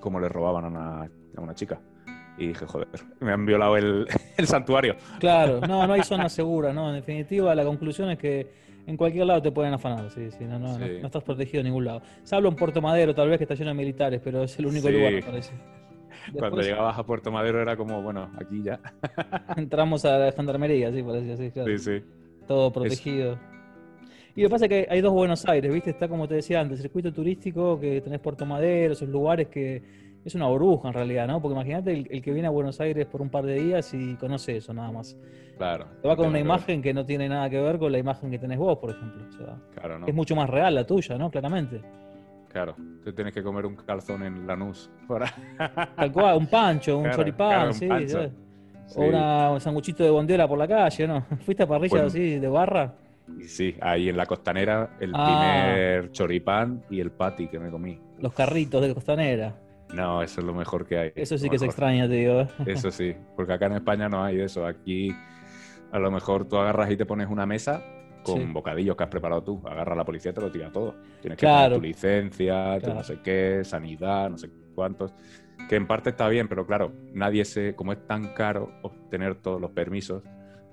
como 0.00 0.20
le 0.20 0.28
robaban 0.28 0.64
a 0.64 0.68
una, 0.68 1.02
a 1.36 1.40
una 1.40 1.54
chica. 1.54 1.80
Y 2.38 2.48
dije, 2.48 2.66
joder, 2.66 2.88
me 3.20 3.32
han 3.32 3.46
violado 3.46 3.76
el, 3.78 4.06
el 4.36 4.46
santuario. 4.46 4.94
Claro, 5.18 5.60
no, 5.60 5.86
no 5.86 5.92
hay 5.94 6.02
zona 6.04 6.28
segura, 6.28 6.72
¿no? 6.72 6.90
En 6.90 6.96
definitiva, 6.96 7.54
la 7.54 7.64
conclusión 7.64 8.10
es 8.10 8.18
que 8.18 8.46
en 8.86 8.96
cualquier 8.96 9.26
lado 9.26 9.42
te 9.42 9.50
pueden 9.50 9.72
afanar, 9.72 10.10
sí, 10.10 10.30
sí, 10.30 10.44
no, 10.44 10.58
no, 10.60 10.78
no, 10.78 10.86
no 10.86 11.06
estás 11.06 11.24
protegido 11.24 11.60
en 11.60 11.66
ningún 11.66 11.86
lado. 11.86 12.02
Salvo 12.22 12.48
en 12.48 12.54
Puerto 12.54 12.80
Madero, 12.80 13.14
tal 13.14 13.28
vez 13.30 13.38
que 13.38 13.44
está 13.44 13.54
lleno 13.54 13.70
de 13.70 13.74
militares, 13.74 14.20
pero 14.22 14.44
es 14.44 14.56
el 14.58 14.66
único 14.66 14.86
Sí. 14.88 14.92
lugar, 14.94 15.12
me 15.14 15.22
parece. 15.22 15.52
Cuando 16.38 16.60
llegabas 16.60 16.98
a 16.98 17.04
Puerto 17.04 17.30
Madero 17.30 17.60
era 17.60 17.76
como, 17.76 18.02
bueno, 18.02 18.30
aquí 18.40 18.62
ya. 18.62 18.80
entramos 19.56 20.04
a 20.04 20.18
la 20.18 20.32
gendarmería, 20.32 20.92
sí, 20.92 21.02
parece 21.02 21.32
así, 21.32 21.50
claro. 21.50 21.68
Sí, 21.70 21.78
sí. 21.78 22.04
todo 22.46 22.72
protegido. 22.72 23.38
Y 24.34 24.42
lo 24.42 24.48
que 24.48 24.52
pasa 24.52 24.64
es 24.66 24.68
que 24.68 24.86
hay 24.90 25.00
dos 25.00 25.12
Buenos 25.12 25.46
Aires, 25.48 25.72
¿viste? 25.72 25.90
Está 25.90 26.08
como 26.08 26.28
te 26.28 26.34
decía 26.34 26.60
antes, 26.60 26.80
circuito 26.82 27.12
turístico, 27.12 27.80
que 27.80 28.00
tenés 28.02 28.20
Puerto 28.20 28.44
Madero, 28.44 28.92
esos 28.92 29.08
lugares 29.08 29.48
que 29.48 29.82
es 30.24 30.34
una 30.34 30.46
burbuja 30.48 30.88
en 30.88 30.94
realidad, 30.94 31.26
¿no? 31.26 31.40
Porque 31.40 31.54
imagínate 31.54 31.92
el, 31.92 32.06
el 32.10 32.20
que 32.20 32.32
viene 32.32 32.48
a 32.48 32.50
Buenos 32.50 32.80
Aires 32.80 33.06
por 33.06 33.22
un 33.22 33.30
par 33.30 33.46
de 33.46 33.54
días 33.54 33.94
y 33.94 34.14
conoce 34.16 34.56
eso 34.58 34.74
nada 34.74 34.90
más. 34.92 35.16
Claro. 35.56 35.86
Te 36.02 36.08
va 36.08 36.16
con 36.16 36.26
una 36.28 36.38
imagen 36.38 36.82
que 36.82 36.92
no 36.92 37.06
tiene 37.06 37.28
nada 37.28 37.48
que 37.48 37.58
ver 37.60 37.78
con 37.78 37.90
la 37.90 37.98
imagen 37.98 38.30
que 38.30 38.38
tenés 38.38 38.58
vos, 38.58 38.76
por 38.78 38.90
ejemplo. 38.90 39.24
O 39.26 39.32
sea, 39.32 39.56
Claro, 39.74 40.00
no. 40.00 40.06
es 40.06 40.14
mucho 40.14 40.36
más 40.36 40.50
real 40.50 40.74
la 40.74 40.84
tuya, 40.84 41.16
¿no? 41.16 41.30
Claramente. 41.30 41.80
Claro. 42.56 42.74
Te 43.04 43.12
tienes 43.12 43.34
que 43.34 43.42
comer 43.42 43.66
un 43.66 43.76
calzón 43.76 44.22
en 44.22 44.46
Lanús. 44.46 44.90
Para... 45.06 45.26
Tal 45.94 46.10
cual, 46.10 46.38
un 46.38 46.46
pancho, 46.46 46.96
un 46.96 47.02
Claro, 47.02 47.16
choripán, 47.18 47.48
claro, 47.50 47.68
un 47.68 47.74
sí. 47.74 47.86
pancho. 47.86 48.12
¿sabes? 48.12 48.32
Sí. 48.86 48.94
O 48.98 49.02
una, 49.04 49.50
un 49.50 49.60
sanguchito 49.60 50.02
de 50.04 50.08
bondiola 50.08 50.48
por 50.48 50.56
la 50.56 50.66
calle, 50.66 51.06
¿no? 51.06 51.20
¿Fuiste 51.44 51.64
a 51.64 51.66
parrilla 51.66 51.90
Bueno. 51.90 52.06
así 52.06 52.38
de 52.38 52.48
barra? 52.48 52.94
Y 53.38 53.42
sí, 53.44 53.76
ahí 53.82 54.08
en 54.08 54.16
la 54.16 54.24
costanera, 54.24 54.96
el 55.00 55.12
Ah. 55.14 55.26
primer 55.26 56.12
choripán 56.12 56.82
y 56.88 56.98
el 57.00 57.10
patty 57.10 57.48
que 57.48 57.58
me 57.58 57.70
comí. 57.70 58.00
Los 58.20 58.32
carritos 58.32 58.80
de 58.80 58.94
costanera. 58.94 59.54
No, 59.92 60.22
eso 60.22 60.40
es 60.40 60.46
lo 60.46 60.54
mejor 60.54 60.86
que 60.86 60.96
hay. 60.98 61.12
Eso 61.14 61.36
sí 61.36 61.50
que 61.50 61.58
se 61.58 61.66
extraña, 61.66 62.08
te 62.08 62.14
digo. 62.14 62.46
Eso 62.64 62.90
sí, 62.90 63.14
porque 63.36 63.52
acá 63.52 63.66
en 63.66 63.72
España 63.74 64.08
no 64.08 64.24
hay 64.24 64.40
eso. 64.40 64.64
Aquí 64.64 65.14
a 65.92 65.98
lo 65.98 66.10
mejor 66.10 66.48
tú 66.48 66.56
agarras 66.56 66.90
y 66.90 66.96
te 66.96 67.04
pones 67.04 67.28
una 67.28 67.44
mesa 67.44 67.82
con 68.26 68.40
Sí. 68.40 68.52
bocadillos 68.52 68.96
que 68.96 69.04
has 69.04 69.10
preparado 69.10 69.42
tú. 69.42 69.62
Agarra 69.66 69.92
a 69.94 69.96
la 69.96 70.04
policía 70.04 70.32
y 70.32 70.34
te 70.34 70.40
lo 70.40 70.50
tira 70.50 70.70
todo. 70.72 70.94
Tienes 71.20 71.38
que 71.38 71.46
poner 71.46 71.72
tu 71.74 71.80
licencia, 71.80 72.78
tu 72.80 72.92
no 72.94 73.02
sé 73.04 73.18
qué, 73.22 73.60
sanidad, 73.64 74.30
no 74.30 74.38
sé 74.38 74.50
cuántos. 74.74 75.12
Que 75.68 75.76
en 75.76 75.86
parte 75.86 76.10
está 76.10 76.28
bien, 76.28 76.48
pero 76.48 76.66
claro, 76.66 76.92
nadie 77.14 77.44
se. 77.44 77.74
Como 77.74 77.92
es 77.92 78.06
tan 78.06 78.34
caro 78.34 78.70
obtener 78.82 79.36
todos 79.36 79.60
los 79.60 79.70
permisos, 79.70 80.22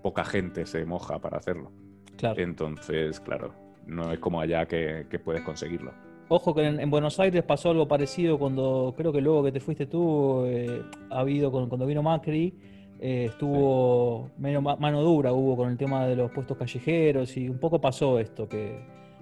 poca 0.02 0.26
gente 0.26 0.66
se 0.66 0.84
moja 0.86 1.20
para 1.20 1.38
hacerlo. 1.38 1.72
Claro. 2.18 2.42
Entonces, 2.42 3.20
claro, 3.22 3.54
no 3.88 4.12
es 4.12 4.20
como 4.20 4.40
allá 4.42 4.66
que, 4.68 5.08
que 5.10 5.20
puedes 5.20 5.42
conseguirlo. 5.44 5.92
Ojo 6.30 6.54
que 6.56 6.66
en, 6.66 6.80
en 6.80 6.90
Buenos 6.90 7.20
Aires 7.20 7.44
pasó 7.44 7.72
algo 7.72 7.88
parecido 7.88 8.38
cuando, 8.40 8.94
creo 8.98 9.12
que 9.12 9.22
luego 9.22 9.44
que 9.44 9.52
te 9.52 9.60
fuiste 9.60 9.86
tú, 9.88 10.46
eh, 10.46 10.82
ha 11.12 11.20
habido 11.20 11.52
con- 11.52 11.68
cuando 11.70 11.86
vino 11.86 12.02
Macri, 12.02 12.54
eh, 13.00 13.26
estuvo 13.30 14.30
mano 14.38 15.02
dura, 15.02 15.34
hubo 15.34 15.56
con 15.58 15.70
el 15.70 15.78
tema 15.78 16.06
de 16.08 16.16
los 16.16 16.32
puestos 16.32 16.58
callejeros 16.58 17.36
y 17.38 17.50
un 17.50 17.58
poco 17.60 17.80
pasó 17.82 18.20
esto 18.20 18.48
que, 18.48 18.80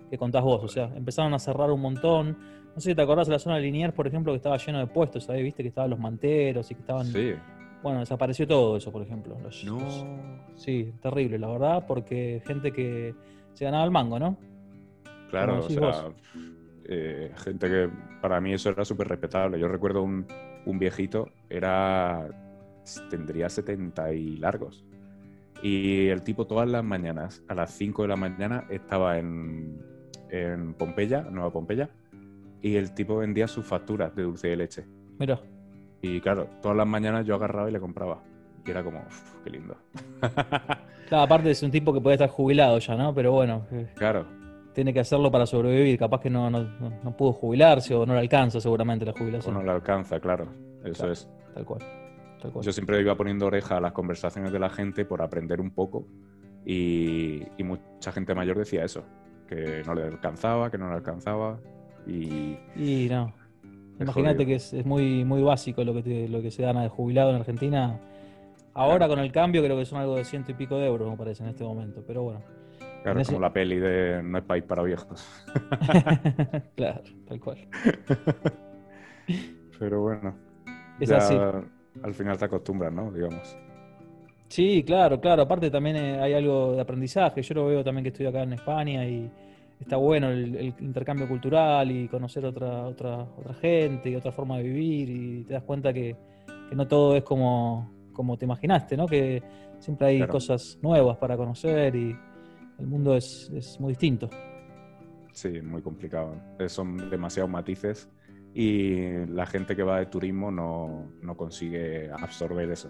que 0.09 0.17
contás 0.17 0.43
vos. 0.43 0.63
O 0.63 0.67
sea, 0.67 0.91
empezaron 0.95 1.33
a 1.33 1.39
cerrar 1.39 1.71
un 1.71 1.81
montón. 1.81 2.37
No 2.73 2.79
sé 2.79 2.91
si 2.91 2.95
te 2.95 3.01
acordás 3.01 3.27
de 3.27 3.33
la 3.33 3.39
zona 3.39 3.55
de 3.57 3.63
Liniers, 3.63 3.93
por 3.93 4.07
ejemplo, 4.07 4.31
que 4.33 4.37
estaba 4.37 4.57
lleno 4.57 4.79
de 4.79 4.87
puestos, 4.87 5.25
¿sabes? 5.25 5.43
Viste 5.43 5.61
que 5.63 5.69
estaban 5.69 5.89
los 5.89 5.99
manteros 5.99 6.69
y 6.71 6.75
que 6.75 6.81
estaban. 6.81 7.05
Sí. 7.07 7.33
Bueno, 7.83 7.99
desapareció 7.99 8.47
todo 8.47 8.77
eso, 8.77 8.91
por 8.91 9.01
ejemplo. 9.01 9.37
Los- 9.43 9.63
No. 9.65 9.79
los- 9.79 10.05
sí, 10.55 10.93
terrible, 11.01 11.39
la 11.39 11.47
verdad, 11.47 11.85
porque 11.87 12.41
gente 12.45 12.71
que 12.71 13.13
se 13.53 13.65
ganaba 13.65 13.83
el 13.83 13.91
mango, 13.91 14.19
¿no? 14.19 14.37
Claro, 15.31 15.59
o 15.59 15.69
sea, 15.69 16.09
eh, 16.85 17.31
gente 17.37 17.67
que 17.67 17.89
para 18.21 18.39
mí 18.39 18.53
eso 18.53 18.69
era 18.69 18.85
súper 18.85 19.07
respetable. 19.07 19.59
Yo 19.59 19.67
recuerdo 19.67 20.03
un, 20.03 20.25
un 20.65 20.77
viejito, 20.79 21.29
era 21.49 22.27
tendría 23.09 23.49
70 23.49 24.13
y 24.13 24.37
largos. 24.37 24.83
Y 25.63 26.07
el 26.07 26.23
tipo 26.23 26.47
todas 26.47 26.67
las 26.67 26.83
mañanas, 26.83 27.43
a 27.47 27.53
las 27.53 27.71
5 27.71 28.01
de 28.03 28.07
la 28.07 28.15
mañana, 28.15 28.65
estaba 28.69 29.19
en, 29.19 29.79
en 30.29 30.73
Pompeya, 30.73 31.21
Nueva 31.21 31.51
Pompeya, 31.51 31.89
y 32.61 32.75
el 32.75 32.93
tipo 32.93 33.17
vendía 33.17 33.47
sus 33.47 33.65
facturas 33.65 34.15
de 34.15 34.23
dulce 34.23 34.47
de 34.49 34.55
leche. 34.55 34.85
Mira. 35.19 35.39
Y 36.01 36.19
claro, 36.19 36.47
todas 36.61 36.75
las 36.77 36.87
mañanas 36.87 37.25
yo 37.27 37.35
agarraba 37.35 37.69
y 37.69 37.73
le 37.73 37.79
compraba. 37.79 38.23
Y 38.65 38.71
era 38.71 38.83
como, 38.83 38.99
"Uf, 39.07 39.35
qué 39.43 39.49
lindo. 39.51 39.75
Claro, 41.11 41.23
aparte 41.25 41.51
es 41.51 41.61
un 41.61 41.71
tipo 41.71 41.91
que 41.93 41.99
puede 41.99 42.13
estar 42.15 42.29
jubilado 42.29 42.79
ya, 42.79 42.95
¿no? 42.95 43.13
Pero 43.13 43.33
bueno, 43.33 43.65
eh, 43.73 43.89
claro, 43.95 44.25
tiene 44.73 44.93
que 44.93 45.01
hacerlo 45.01 45.29
para 45.29 45.45
sobrevivir. 45.45 45.99
Capaz 45.99 46.21
que 46.21 46.29
no, 46.29 46.49
no, 46.49 46.63
no- 47.03 47.17
pudo 47.17 47.33
jubilarse 47.33 47.93
o 47.93 48.05
no 48.05 48.13
le 48.13 48.21
alcanza 48.21 48.61
seguramente 48.61 49.03
la 49.03 49.11
o 49.11 49.15
jubilación. 49.17 49.53
no 49.53 49.61
le 49.61 49.71
alcanza, 49.71 50.21
claro. 50.21 50.47
Eso 50.85 50.93
Claro. 50.99 51.11
es. 51.11 51.29
Tal 51.53 51.65
cual. 51.65 51.81
Yo 52.61 52.71
siempre 52.71 52.99
iba 53.01 53.15
poniendo 53.15 53.47
oreja 53.47 53.77
a 53.77 53.81
las 53.81 53.91
conversaciones 53.91 54.51
de 54.51 54.59
la 54.59 54.69
gente 54.69 55.05
por 55.05 55.21
aprender 55.21 55.61
un 55.61 55.71
poco 55.71 56.07
y, 56.65 57.43
y 57.57 57.63
mucha 57.63 58.11
gente 58.11 58.35
mayor 58.35 58.57
decía 58.57 58.83
eso, 58.83 59.03
que 59.47 59.83
no 59.85 59.93
le 59.93 60.03
alcanzaba, 60.03 60.69
que 60.71 60.77
no 60.77 60.89
le 60.89 60.95
alcanzaba 60.95 61.59
y 62.07 62.57
Y 62.75 63.07
no. 63.09 63.33
Imagínate 63.99 64.45
que 64.45 64.55
es, 64.55 64.85
muy, 64.85 65.23
muy 65.23 65.43
básico 65.43 65.83
lo 65.83 65.93
que, 66.01 66.27
lo 66.27 66.41
que 66.41 66.49
se 66.49 66.63
gana 66.63 66.81
de 66.81 66.89
jubilado 66.89 67.29
en 67.29 67.35
Argentina. 67.35 67.99
Ahora 68.73 69.07
con 69.07 69.19
el 69.19 69.31
cambio 69.31 69.63
creo 69.63 69.77
que 69.77 69.85
son 69.85 69.99
algo 69.99 70.15
de 70.15 70.25
ciento 70.25 70.51
y 70.51 70.55
pico 70.55 70.77
de 70.77 70.87
euros, 70.87 71.09
me 71.09 71.17
parece, 71.17 71.43
en 71.43 71.49
este 71.49 71.63
momento. 71.63 72.03
Pero 72.07 72.23
bueno. 72.23 72.41
Claro, 73.03 73.19
es 73.19 73.27
como 73.27 73.39
la 73.39 73.51
peli 73.51 73.77
de 73.77 74.21
No 74.23 74.37
es 74.37 74.43
país 74.43 74.63
para 74.63 74.83
viejos. 74.83 75.27
claro, 76.75 77.01
tal 77.27 77.39
cual. 77.39 77.67
Pero 79.79 80.01
bueno. 80.01 80.35
Es 80.99 81.11
así. 81.11 81.35
Al 82.03 82.13
final 82.13 82.37
te 82.37 82.45
acostumbras, 82.45 82.93
¿no? 82.93 83.11
Digamos. 83.11 83.55
Sí, 84.47 84.83
claro, 84.83 85.19
claro. 85.19 85.43
Aparte 85.43 85.69
también 85.69 85.95
eh, 85.95 86.19
hay 86.19 86.33
algo 86.33 86.73
de 86.73 86.81
aprendizaje. 86.81 87.41
Yo 87.41 87.55
lo 87.55 87.67
veo 87.67 87.83
también 87.83 88.03
que 88.03 88.09
estoy 88.09 88.25
acá 88.25 88.43
en 88.43 88.53
España 88.53 89.05
y 89.05 89.29
está 89.79 89.97
bueno 89.97 90.29
el, 90.29 90.73
intercambio 90.79 91.27
cultural 91.27 91.89
y 91.91 92.07
conocer 92.07 92.45
otra, 92.45 92.83
otra, 92.85 93.23
otra 93.23 93.53
gente 93.55 94.09
y 94.09 94.15
otra 94.15 94.31
forma 94.31 94.57
de 94.57 94.63
vivir 94.63 95.09
y 95.09 95.43
te 95.43 95.53
das 95.53 95.63
cuenta 95.63 95.91
que, 95.91 96.15
no 96.75 96.87
todo 96.87 97.17
es 97.17 97.23
como, 97.23 97.91
como 98.13 98.37
te 98.37 98.45
imaginaste, 98.45 98.95
¿no? 98.95 99.05
Que 99.05 99.41
siempre 99.79 100.07
hay 100.07 100.27
cosas 100.27 100.77
nuevas 100.81 101.17
para 101.17 101.35
conocer 101.35 101.95
y 101.95 102.15
el 102.79 102.87
mundo 102.87 103.15
es, 103.15 103.77
muy 103.79 103.91
distinto. 103.91 104.29
Sí, 105.33 105.61
muy 105.61 105.81
complicado. 105.81 106.35
Son 106.67 107.09
demasiados 107.09 107.49
matices 107.49 108.09
y 108.53 109.25
la 109.27 109.45
gente 109.45 109.75
que 109.75 109.83
va 109.83 109.99
de 109.99 110.07
turismo 110.07 110.51
no, 110.51 111.35
consigue 111.37 112.09
absorber 112.11 112.69
eso. 112.71 112.89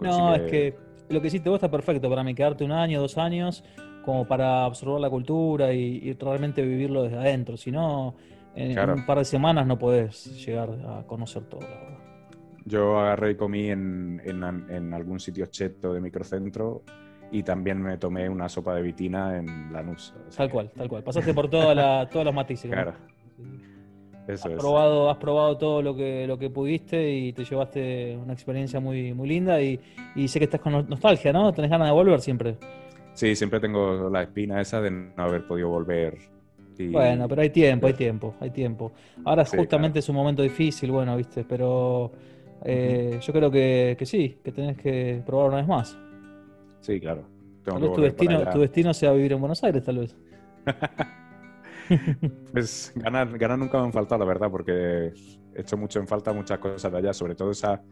No, 0.00 0.34
es 0.34 0.50
que 0.50 0.76
lo 1.08 1.20
que 1.20 1.28
hiciste 1.28 1.48
vos 1.48 1.58
está 1.58 1.70
perfecto 1.70 2.08
para 2.08 2.24
mí, 2.24 2.34
quedarte 2.34 2.64
un 2.64 2.72
año, 2.72 3.00
dos 3.00 3.18
años, 3.18 3.64
como 4.04 4.26
para 4.26 4.64
absorber 4.64 5.00
la 5.00 5.10
cultura 5.10 5.72
y, 5.72 6.12
realmente 6.14 6.62
vivirlo 6.62 7.02
desde 7.02 7.18
adentro. 7.18 7.56
Si 7.56 7.70
no, 7.70 8.16
en, 8.54 8.78
un 8.78 9.06
par 9.06 9.18
de 9.18 9.24
semanas 9.24 9.66
no 9.66 9.78
podés 9.78 10.44
llegar 10.44 10.70
a 10.86 11.06
conocer 11.06 11.44
todo, 11.44 11.60
Yo 12.64 12.98
agarré 12.98 13.32
y 13.32 13.34
comí 13.36 13.70
en, 13.70 14.20
en 14.24 14.94
algún 14.94 15.20
sitio 15.20 15.46
cheto 15.46 15.92
de 15.92 16.00
microcentro 16.00 16.82
y 17.32 17.42
también 17.42 17.80
me 17.80 17.96
tomé 17.96 18.28
una 18.28 18.48
sopa 18.48 18.74
de 18.74 18.82
vitina 18.82 19.36
en 19.36 19.72
Lanús. 19.72 20.14
tal 20.36 20.50
cual, 20.50 20.70
tal 20.76 20.88
cual. 20.88 21.02
Pasaste 21.04 21.32
por 21.32 21.48
toda 21.48 21.74
la, 21.74 22.08
todos 22.10 22.24
los 22.24 22.34
matices. 22.34 22.70
Claro. 22.70 22.94
Eso 24.32 24.48
has, 24.48 24.54
Probado, 24.54 25.10
has 25.10 25.16
probado 25.18 25.56
todo 25.56 25.82
lo 25.82 25.94
que, 25.94 26.26
lo 26.26 26.38
que 26.38 26.50
pudiste 26.50 27.10
y 27.10 27.32
te 27.32 27.44
llevaste 27.44 28.16
una 28.16 28.32
experiencia 28.32 28.80
muy, 28.80 29.12
muy 29.12 29.28
linda 29.28 29.60
y, 29.60 29.80
sé 30.26 30.38
que 30.38 30.44
estás 30.44 30.60
con 30.60 30.72
nostalgia, 30.88 31.32
¿no? 31.32 31.52
Tenés 31.52 31.70
ganas 31.70 31.88
de 31.88 31.92
volver 31.94 32.20
siempre. 32.20 32.56
Sí, 33.14 33.34
siempre 33.34 33.60
tengo 33.60 34.08
la 34.08 34.22
espina 34.22 34.60
esa 34.60 34.80
de 34.80 34.90
no 34.90 35.12
haber 35.16 35.46
podido 35.46 35.68
volver. 35.68 36.18
Bueno, 36.78 37.28
pero 37.28 37.42
hay 37.42 37.50
tiempo, 37.50 37.86
hay 37.86 37.92
tiempo, 37.92 38.34
hay 38.40 38.50
tiempo. 38.50 38.92
Ahora 39.24 39.44
justamente 39.44 39.98
es 39.98 40.08
un 40.08 40.16
momento 40.16 40.42
difícil, 40.42 40.90
bueno, 40.90 41.16
viste, 41.16 41.44
pero 41.44 42.10
eh, 42.64 43.18
yo 43.20 43.32
creo 43.32 43.50
que, 43.50 43.96
que 43.98 44.06
sí, 44.06 44.38
que 44.42 44.52
tenés 44.52 44.78
que 44.78 45.22
probar 45.26 45.48
una 45.48 45.56
vez 45.58 45.66
más. 45.66 45.98
Sí, 46.80 46.98
claro. 46.98 47.24
tal 47.64 47.82
vez 47.82 47.92
tu 47.92 48.00
destino, 48.00 48.50
tu 48.50 48.60
destino 48.60 48.94
sea 48.94 49.12
vivir 49.12 49.32
en 49.32 49.40
Buenos 49.40 49.62
Aires, 49.62 49.84
tal 49.84 49.98
vez. 49.98 50.16
pues 52.52 52.92
ganar, 52.94 53.36
ganar 53.38 53.58
nunca 53.58 53.78
me 53.78 53.84
han 53.84 53.92
faltado, 53.92 54.20
la 54.20 54.26
verdad, 54.26 54.50
porque 54.50 55.12
he 55.54 55.60
hecho 55.60 55.76
mucho 55.76 55.98
en 55.98 56.06
falta 56.06 56.32
muchas 56.32 56.58
cosas 56.58 56.90
de 56.90 56.98
allá, 56.98 57.12
sobre 57.12 57.34
todo 57.34 57.50
esa... 57.50 57.82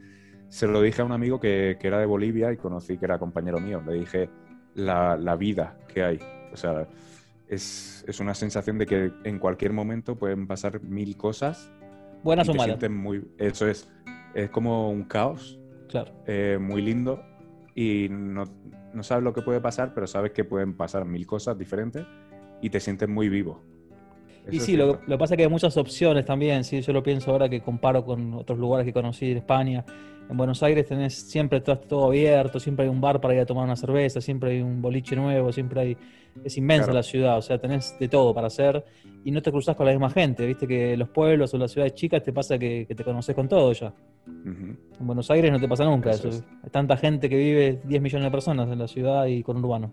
Se 0.48 0.66
lo 0.66 0.80
dije 0.80 1.02
a 1.02 1.04
un 1.04 1.12
amigo 1.12 1.38
que, 1.38 1.76
era 1.80 1.98
de 1.98 2.06
Bolivia 2.06 2.50
y 2.52 2.56
conocí 2.56 2.96
que 2.96 3.04
era 3.04 3.18
compañero 3.18 3.60
mío. 3.60 3.82
Le 3.86 3.92
dije 3.94 4.30
la, 4.74 5.36
vida 5.36 5.76
que 5.92 6.02
hay. 6.02 6.18
O 6.54 6.56
sea, 6.56 6.88
es, 7.46 8.02
una 8.18 8.32
sensación 8.32 8.78
de 8.78 8.86
que 8.86 9.12
en 9.24 9.38
cualquier 9.38 9.74
momento 9.74 10.16
pueden 10.16 10.46
pasar 10.46 10.80
mil 10.82 11.18
cosas. 11.18 11.70
Buenas 12.22 12.48
o 12.48 12.54
malas. 12.54 12.78
Muy, 12.88 13.28
eso 13.36 13.68
es. 13.68 13.90
Es 14.32 14.48
como 14.48 14.90
un 14.90 15.04
caos. 15.04 15.60
Claro. 15.86 16.14
Eh, 16.26 16.56
muy 16.58 16.80
lindo. 16.80 17.22
Y 17.74 18.08
no, 18.08 18.44
no 18.94 19.02
sabes 19.02 19.24
lo 19.24 19.34
que 19.34 19.42
puede 19.42 19.60
pasar, 19.60 19.92
pero 19.92 20.06
sabes 20.06 20.32
que 20.32 20.44
pueden 20.44 20.78
pasar 20.78 21.04
mil 21.04 21.26
cosas 21.26 21.58
diferentes 21.58 22.06
y 22.60 22.70
te 22.70 22.80
sientes 22.80 23.08
muy 23.08 23.28
vivo. 23.28 23.62
Y 24.50 24.60
sí, 24.60 24.76
lo, 24.76 25.00
que 25.00 25.18
pasa 25.18 25.34
es 25.34 25.36
que 25.36 25.44
hay 25.44 25.50
muchas 25.50 25.76
opciones 25.76 26.24
también, 26.24 26.64
¿sí? 26.64 26.80
yo 26.80 26.92
lo 26.92 27.02
pienso 27.02 27.30
ahora 27.30 27.48
que 27.48 27.60
comparo 27.60 28.04
con 28.04 28.34
otros 28.34 28.58
lugares 28.58 28.86
que 28.86 28.92
conocí 28.92 29.30
en 29.30 29.38
España. 29.38 29.84
En 30.30 30.36
Buenos 30.36 30.62
Aires 30.62 30.86
tenés 30.86 31.14
siempre 31.14 31.60
todo, 31.60 31.78
todo 31.78 32.06
abierto, 32.06 32.60
siempre 32.60 32.84
hay 32.84 32.90
un 32.90 33.00
bar 33.00 33.20
para 33.20 33.34
ir 33.34 33.40
a 33.40 33.46
tomar 33.46 33.64
una 33.64 33.76
cerveza, 33.76 34.20
siempre 34.20 34.52
hay 34.52 34.62
un 34.62 34.82
boliche 34.82 35.16
nuevo, 35.16 35.52
siempre 35.52 35.80
hay... 35.80 35.96
Es 36.44 36.56
inmensa 36.56 36.92
la 36.92 37.02
ciudad, 37.02 37.38
o 37.38 37.42
sea, 37.42 37.58
tenés 37.58 37.96
de 37.98 38.08
todo 38.08 38.32
para 38.32 38.46
hacer 38.46 38.84
y 39.24 39.30
no 39.30 39.42
te 39.42 39.50
cruzas 39.50 39.74
con 39.74 39.86
la 39.86 39.92
misma 39.92 40.10
gente, 40.10 40.46
viste 40.46 40.66
que 40.68 40.96
los 40.96 41.08
pueblos 41.08 41.52
o 41.52 41.58
las 41.58 41.72
ciudades 41.72 41.94
chicas 41.94 42.22
te 42.22 42.32
pasa 42.32 42.58
que, 42.58 42.86
te 42.86 43.04
conoces 43.04 43.34
con 43.34 43.48
todo 43.48 43.72
ya. 43.72 43.92
En 44.26 44.78
Buenos 45.00 45.30
Aires 45.30 45.50
no 45.50 45.58
te 45.58 45.66
pasa 45.66 45.84
nunca 45.84 46.10
eso. 46.10 46.28
Hay 46.62 46.70
tanta 46.70 46.96
gente 46.96 47.28
que 47.28 47.36
vive 47.36 47.80
10 47.84 48.02
millones 48.02 48.26
de 48.26 48.30
personas 48.30 48.70
en 48.70 48.78
la 48.78 48.86
ciudad 48.86 49.26
y 49.26 49.42
con 49.42 49.56
urbano. 49.56 49.90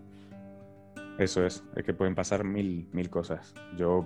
Eso 1.18 1.46
es, 1.46 1.64
es 1.74 1.84
que 1.84 1.94
pueden 1.94 2.14
pasar 2.14 2.44
mil, 2.44 2.88
mil 2.92 3.08
cosas. 3.08 3.54
Yo, 3.76 4.04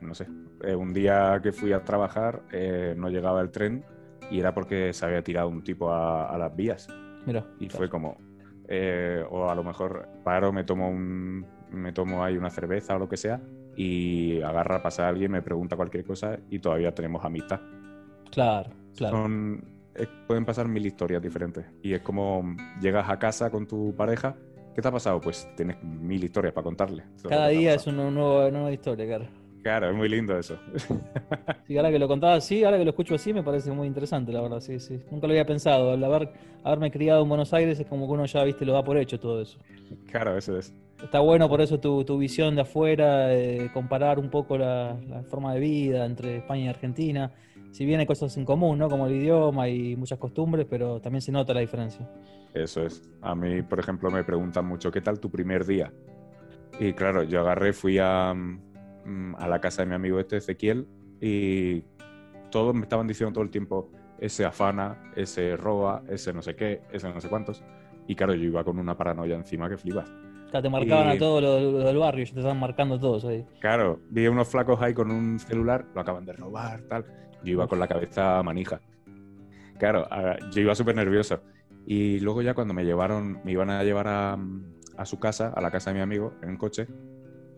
no 0.00 0.14
sé, 0.14 0.26
eh, 0.62 0.74
un 0.74 0.92
día 0.92 1.40
que 1.42 1.52
fui 1.52 1.72
a 1.72 1.84
trabajar 1.84 2.42
eh, 2.52 2.94
no 2.96 3.08
llegaba 3.08 3.40
el 3.40 3.50
tren 3.50 3.84
y 4.30 4.40
era 4.40 4.52
porque 4.52 4.92
se 4.92 5.06
había 5.06 5.22
tirado 5.22 5.48
un 5.48 5.62
tipo 5.62 5.92
a, 5.92 6.36
las 6.36 6.54
vías. 6.54 6.88
Mira. 7.26 7.46
Y 7.60 7.68
fue 7.68 7.88
como, 7.88 8.16
eh, 8.66 9.24
o 9.30 9.48
a 9.48 9.54
lo 9.54 9.62
mejor 9.62 10.08
paro, 10.24 10.52
me 10.52 10.64
tomo 10.64 10.88
un, 10.90 11.46
me 11.70 11.92
tomo 11.92 12.24
ahí 12.24 12.36
una 12.36 12.50
cerveza 12.50 12.96
o 12.96 12.98
lo 12.98 13.08
que 13.08 13.16
sea 13.16 13.40
y 13.76 14.42
agarra, 14.42 14.82
pasa 14.82 15.06
a 15.06 15.08
alguien, 15.08 15.30
me 15.30 15.42
pregunta 15.42 15.76
cualquier 15.76 16.04
cosa 16.04 16.38
y 16.50 16.58
todavía 16.58 16.92
tenemos 16.92 17.24
amistad. 17.24 17.60
Claro, 18.32 18.70
claro. 18.96 19.28
pueden 20.26 20.44
pasar 20.44 20.66
mil 20.66 20.84
historias 20.84 21.22
diferentes 21.22 21.64
y 21.82 21.92
es 21.92 22.02
como 22.02 22.56
llegas 22.80 23.08
a 23.08 23.18
casa 23.18 23.50
con 23.50 23.66
tu 23.66 23.94
pareja 23.94 24.36
¿Qué 24.78 24.82
te 24.82 24.86
ha 24.86 24.92
pasado? 24.92 25.20
Pues 25.20 25.48
tienes 25.56 25.82
mil 25.82 26.22
historias 26.22 26.54
para 26.54 26.62
contarle. 26.62 27.02
Cada 27.28 27.48
día 27.48 27.74
es 27.74 27.84
una 27.88 28.08
nueva, 28.12 28.72
historia, 28.72 29.06
claro. 29.06 29.26
Claro, 29.60 29.90
es 29.90 29.96
muy 29.96 30.08
lindo 30.08 30.38
eso. 30.38 30.56
Sí, 31.66 31.76
ahora 31.76 31.90
que 31.90 31.98
lo 31.98 32.06
contaba 32.06 32.34
así, 32.34 32.62
ahora 32.62 32.78
que 32.78 32.84
lo 32.84 32.90
escucho 32.90 33.16
así, 33.16 33.32
me 33.32 33.42
parece 33.42 33.72
muy 33.72 33.88
interesante, 33.88 34.32
la 34.32 34.40
verdad, 34.40 34.60
sí, 34.60 34.78
sí. 34.78 35.02
Nunca 35.10 35.26
lo 35.26 35.32
había 35.32 35.44
pensado. 35.44 35.90
Al 35.90 36.04
haber, 36.04 36.30
haberme 36.62 36.92
criado 36.92 37.24
en 37.24 37.28
Buenos 37.28 37.52
Aires 37.52 37.80
es 37.80 37.86
como 37.88 38.06
que 38.06 38.12
uno 38.12 38.24
ya, 38.26 38.44
viste, 38.44 38.64
lo 38.64 38.72
da 38.72 38.84
por 38.84 38.96
hecho 38.98 39.18
todo 39.18 39.42
eso. 39.42 39.58
Claro, 40.12 40.38
eso 40.38 40.56
es. 40.56 40.72
Está 41.02 41.18
bueno 41.18 41.48
por 41.48 41.60
eso 41.60 41.80
tu, 41.80 42.16
visión 42.16 42.54
de 42.54 42.60
afuera, 42.60 43.30
comparar 43.74 44.20
un 44.20 44.30
poco 44.30 44.56
la, 44.56 44.96
la, 45.08 45.24
forma 45.24 45.54
de 45.54 45.60
vida 45.60 46.06
entre 46.06 46.36
España 46.36 46.66
y 46.66 46.68
Argentina. 46.68 47.32
Si 47.70 47.84
bien 47.84 48.00
hay 48.00 48.06
cosas 48.06 48.36
en 48.36 48.44
común, 48.44 48.78
¿no? 48.78 48.88
Como 48.88 49.06
el 49.06 49.14
idioma 49.14 49.68
y 49.68 49.96
muchas 49.96 50.18
costumbres, 50.18 50.66
pero 50.68 51.00
también 51.00 51.22
se 51.22 51.32
nota 51.32 51.54
la 51.54 51.60
diferencia. 51.60 52.08
Eso 52.54 52.84
es. 52.84 53.02
A 53.20 53.34
mí, 53.34 53.62
por 53.62 53.78
ejemplo, 53.78 54.10
me 54.10 54.24
preguntan 54.24 54.66
mucho, 54.66 54.90
¿qué 54.90 55.00
tal 55.00 55.20
tu 55.20 55.30
primer 55.30 55.64
día? 55.66 55.92
Y 56.80 56.92
claro, 56.92 57.22
yo 57.22 57.40
agarré, 57.40 57.72
fui 57.72 57.98
a, 57.98 58.34
mm, 58.34 59.36
a 59.36 59.48
la 59.48 59.60
casa 59.60 59.82
de 59.82 59.88
mi 59.88 59.94
amigo 59.94 60.18
este, 60.18 60.38
Ezequiel, 60.38 60.86
y 61.20 61.82
todos 62.50 62.74
me 62.74 62.82
estaban 62.82 63.06
diciendo 63.06 63.32
todo 63.32 63.44
el 63.44 63.50
tiempo, 63.50 63.90
ese 64.18 64.44
afana, 64.44 65.12
ese 65.16 65.56
roba, 65.56 66.02
ese 66.08 66.32
no 66.32 66.42
sé 66.42 66.56
qué, 66.56 66.82
ese 66.92 67.08
no 67.08 67.20
sé 67.20 67.28
cuántos. 67.28 67.62
Y 68.06 68.14
claro, 68.14 68.34
yo 68.34 68.44
iba 68.44 68.64
con 68.64 68.78
una 68.78 68.96
paranoia 68.96 69.36
encima 69.36 69.68
que 69.68 69.76
flipas. 69.76 70.10
O 70.52 70.62
te 70.62 70.70
marcaban 70.70 71.08
a 71.08 71.18
todos 71.18 71.42
los, 71.42 71.84
del 71.84 71.98
barrio, 71.98 72.24
te 72.24 72.30
estaban 72.30 72.58
marcando 72.58 72.98
todos 72.98 73.24
ahí. 73.26 73.44
Claro, 73.60 74.00
vi 74.08 74.26
unos 74.28 74.48
flacos 74.48 74.80
ahí 74.80 74.94
con 74.94 75.10
un 75.10 75.38
celular, 75.38 75.84
lo 75.94 76.00
acaban 76.00 76.24
de 76.24 76.32
robar, 76.32 76.80
tal. 76.82 77.04
Yo 77.42 77.52
iba 77.52 77.68
con 77.68 77.78
la 77.78 77.88
cabeza 77.88 78.42
manija. 78.42 78.80
Claro, 79.78 80.08
yo 80.50 80.60
iba 80.60 80.74
súper 80.74 80.96
nervioso. 80.96 81.40
Y 81.86 82.20
luego 82.20 82.42
ya 82.42 82.54
cuando 82.54 82.74
me 82.74 82.84
llevaron, 82.84 83.40
me 83.44 83.52
iban 83.52 83.70
a 83.70 83.82
llevar 83.82 84.08
a, 84.08 84.36
su 85.04 85.18
casa, 85.18 85.52
a 85.54 85.60
la 85.60 85.70
casa 85.70 85.90
de 85.90 85.96
mi 85.96 86.02
amigo, 86.02 86.34
en 86.42 86.50
un 86.50 86.56
coche, 86.56 86.86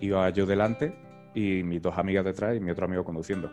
iba 0.01 0.29
yo 0.31 0.47
delante 0.47 0.95
y 1.35 1.63
mis 1.63 1.81
dos 1.83 1.97
amigas 1.99 2.25
detrás 2.25 2.57
y 2.57 2.61
mi 2.61 2.71
otro 2.71 2.85
amigo 2.85 3.05
conduciendo. 3.05 3.51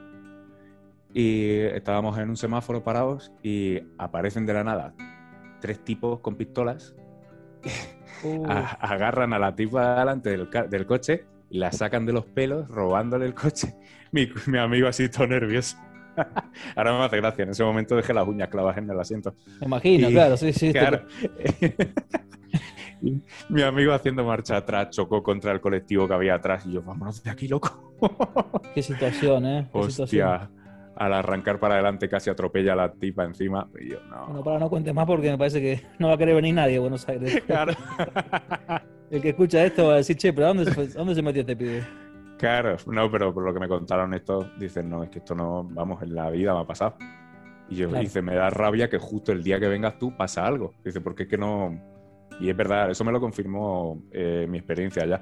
Y 1.14 1.62
estábamos 1.62 2.18
en 2.20 2.30
un 2.30 2.38
semáforo 2.38 2.84
parados 2.84 3.32
y 3.42 3.80
aparecen 3.98 4.46
de 4.46 4.54
la 4.54 4.64
nada 4.64 4.94
tres 5.60 5.84
tipos 5.84 6.20
con 6.20 6.36
pistolas, 6.36 6.96
agarran 8.80 9.34
a 9.34 9.40
la 9.40 9.56
tipa 9.56 10.00
delante 10.00 10.30
del, 10.32 10.50
del, 10.70 10.86
coche 10.86 11.26
la 11.50 11.72
sacan 11.72 12.06
de 12.06 12.14
los 12.14 12.26
pelos 12.26 12.68
robándole 12.68 13.26
el 13.26 13.34
coche. 13.34 13.76
Mi, 14.12 14.30
mi 14.48 14.58
amigo 14.58 14.88
así 14.88 15.10
todo 15.10 15.28
nervioso. 15.28 15.78
Ahora 16.76 16.98
me 16.98 17.06
hace 17.06 17.18
gracia. 17.18 17.44
En 17.44 17.50
ese 17.52 17.64
momento 17.64 17.96
dejé 17.96 18.14
las 18.14 18.28
uñas 18.28 18.50
clavadas 18.50 18.78
en 18.78 18.90
el 18.90 19.00
asiento. 19.00 19.36
Me 19.62 19.68
imagino, 19.68 20.10
claro, 20.10 20.38
sí, 20.38 20.52
sí. 20.54 20.72
Claro. 20.72 21.02
Mi 23.50 23.62
amigo 23.62 23.94
haciendo 23.94 24.24
marcha 24.24 24.58
atrás 24.58 24.90
chocó 24.90 25.22
contra 25.22 25.52
el 25.52 25.62
colectivo 25.62 26.08
que 26.08 26.14
había 26.16 26.34
atrás 26.36 26.66
y 26.66 26.74
yo, 26.74 26.82
vámonos 26.82 27.22
de 27.24 27.30
aquí, 27.30 27.48
loco. 27.48 27.96
Qué 28.74 28.82
situación, 28.82 29.46
¿eh? 29.46 29.70
Hostia. 29.72 30.50
Al 30.96 31.14
arrancar 31.14 31.60
para 31.60 31.76
adelante 31.76 32.10
casi 32.10 32.32
atropella 32.32 32.74
a 32.74 32.76
la 32.76 32.92
tipa 32.92 33.24
encima. 33.24 33.70
Y 33.80 33.92
yo, 33.92 34.00
no. 34.10 34.26
Bueno, 34.26 34.44
para 34.44 34.58
no 34.58 34.68
cuentes 34.68 34.96
más 34.96 35.06
porque 35.06 35.30
me 35.30 35.38
parece 35.38 35.62
que 35.62 35.84
no 36.00 36.08
va 36.08 36.16
a 36.16 36.18
querer 36.18 36.34
venir 36.34 36.56
nadie 36.56 36.78
a 36.78 36.80
Buenos 36.80 37.08
Aires. 37.08 37.40
Claro. 37.46 37.74
El 39.12 39.22
que 39.22 39.30
escucha 39.30 39.64
esto 39.64 39.88
va 39.88 39.94
a 39.94 39.98
decir, 39.98 40.18
che, 40.18 40.34
pero 40.34 40.48
¿dónde 40.48 40.66
se, 40.66 40.88
¿dónde 40.88 41.14
se 41.14 41.22
metió 41.22 41.42
este 41.42 41.56
pibe? 41.56 41.84
Claro, 42.38 42.78
no, 42.88 43.10
pero 43.12 43.34
por 43.34 43.44
lo 43.44 43.54
que 43.54 43.60
me 43.60 43.68
contaron 43.68 44.14
esto, 44.14 44.50
dicen, 44.60 44.90
no, 44.90 45.04
es 45.04 45.10
que 45.10 45.20
esto 45.20 45.34
no, 45.36 45.64
vamos, 45.64 46.02
en 46.04 46.14
la 46.14 46.30
vida 46.30 46.54
me 46.54 46.60
ha 46.62 46.66
pasado. 46.68 46.96
Y 47.70 47.76
yo 47.76 47.90
Claro. 47.90 48.04
dice, 48.04 48.22
me 48.22 48.36
da 48.36 48.50
rabia 48.50 48.90
que 48.90 48.98
justo 48.98 49.32
el 49.32 49.44
día 49.44 49.60
que 49.60 49.68
vengas 49.68 49.98
tú 49.98 50.16
pasa 50.16 50.46
algo. 50.46 50.74
Dice, 50.86 51.02
porque 51.02 51.24
es 51.24 51.30
que 51.30 51.38
no. 51.38 51.82
Y 52.40 52.50
es 52.50 52.56
verdad, 52.56 52.92
eso 52.92 53.04
me 53.04 53.12
lo 53.12 53.20
confirmó 53.20 54.04
eh, 54.12 54.46
mi 54.48 54.60
experiencia 54.60 55.04
allá. 55.04 55.22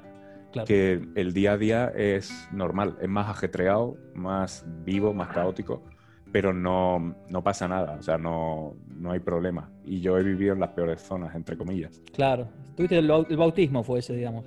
Claro. 0.52 0.66
Que 0.66 1.00
el 1.16 1.32
día 1.32 1.52
a 1.52 1.56
día 1.58 1.92
es 1.96 2.48
normal, 2.52 2.96
es 3.00 3.08
más 3.08 3.28
ajetreado, 3.28 3.96
más 4.14 4.64
vivo, 4.84 5.12
más 5.12 5.28
caótico, 5.28 5.82
pero 6.32 6.52
no, 6.52 7.14
no 7.28 7.42
pasa 7.42 7.66
nada, 7.66 7.96
o 7.98 8.02
sea, 8.02 8.16
no, 8.16 8.74
no 8.88 9.10
hay 9.12 9.20
problema. 9.20 9.70
Y 9.84 10.00
yo 10.00 10.16
he 10.16 10.22
vivido 10.22 10.52
en 10.54 10.60
las 10.60 10.70
peores 10.70 11.00
zonas, 11.02 11.34
entre 11.34 11.56
comillas. 11.58 12.00
Claro. 12.14 12.48
Tuviste 12.76 12.98
el, 12.98 13.10
el 13.28 13.36
bautismo, 13.36 13.82
fue 13.82 13.98
ese, 13.98 14.14
digamos. 14.14 14.44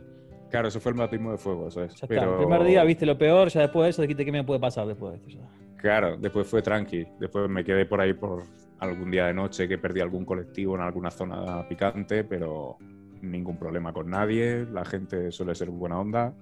Claro, 0.50 0.68
eso 0.68 0.80
fue 0.80 0.92
el 0.92 0.98
bautismo 0.98 1.32
de 1.32 1.38
fuego, 1.38 1.68
eso 1.68 1.84
es. 1.84 1.92
Ya 1.92 1.96
está. 1.96 2.08
pero... 2.08 2.32
El 2.34 2.38
primer 2.48 2.64
día 2.64 2.84
viste 2.84 3.06
lo 3.06 3.18
peor, 3.18 3.50
ya 3.50 3.62
después 3.62 3.84
de 3.86 3.90
eso 3.92 4.02
dijiste 4.02 4.26
qué 4.26 4.32
me 4.32 4.44
puede 4.44 4.60
pasar 4.60 4.88
después 4.88 5.12
de 5.14 5.18
esto. 5.18 5.30
ya. 5.30 5.50
Claro, 5.78 6.18
después 6.18 6.48
fue 6.48 6.62
tranqui. 6.62 7.06
Después 7.20 7.50
me 7.50 7.64
quedé 7.64 7.86
por 7.86 8.02
ahí 8.02 8.14
por 8.14 8.44
algún 8.80 9.12
día 9.12 9.28
de 9.28 9.34
noche 9.34 9.68
que 9.68 9.78
perdí 9.78 10.02
algún 10.02 10.26
colectivo 10.26 10.76
en 10.76 10.82
alguna 10.82 11.10
zona 11.12 11.66
picante, 11.70 12.24
pero 12.24 12.78
ningún 13.22 13.58
problema 13.58 13.94
con 13.94 14.10
nadie. 14.10 14.66
La 14.72 14.84
gente 14.84 15.32
suele 15.32 15.56
ser 15.56 15.70
buena 15.70 16.00
onda. 16.00 16.34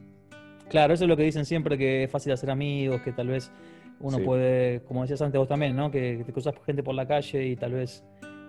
Claro, 0.70 0.94
eso 0.94 1.04
es 1.06 1.08
lo 1.10 1.16
que 1.18 1.24
dicen 1.24 1.46
siempre, 1.46 1.78
que 1.78 2.04
es 2.06 2.12
fácil 2.12 2.32
hacer 2.34 2.50
amigos, 2.50 3.02
que 3.02 3.12
tal 3.12 3.28
vez 3.28 3.52
uno 4.00 4.18
Sí. 4.18 4.24
puede, 4.24 4.82
como 4.84 5.02
decías 5.02 5.22
antes 5.22 5.38
vos 5.40 5.48
también, 5.48 5.76
¿no? 5.76 5.90
Que, 5.92 6.24
te 6.26 6.32
cruzas 6.34 6.54
gente 6.66 6.84
por 6.84 6.94
la 6.96 7.08
calle 7.08 7.46
y 7.46 7.56
tal 7.56 7.74
vez 7.74 8.04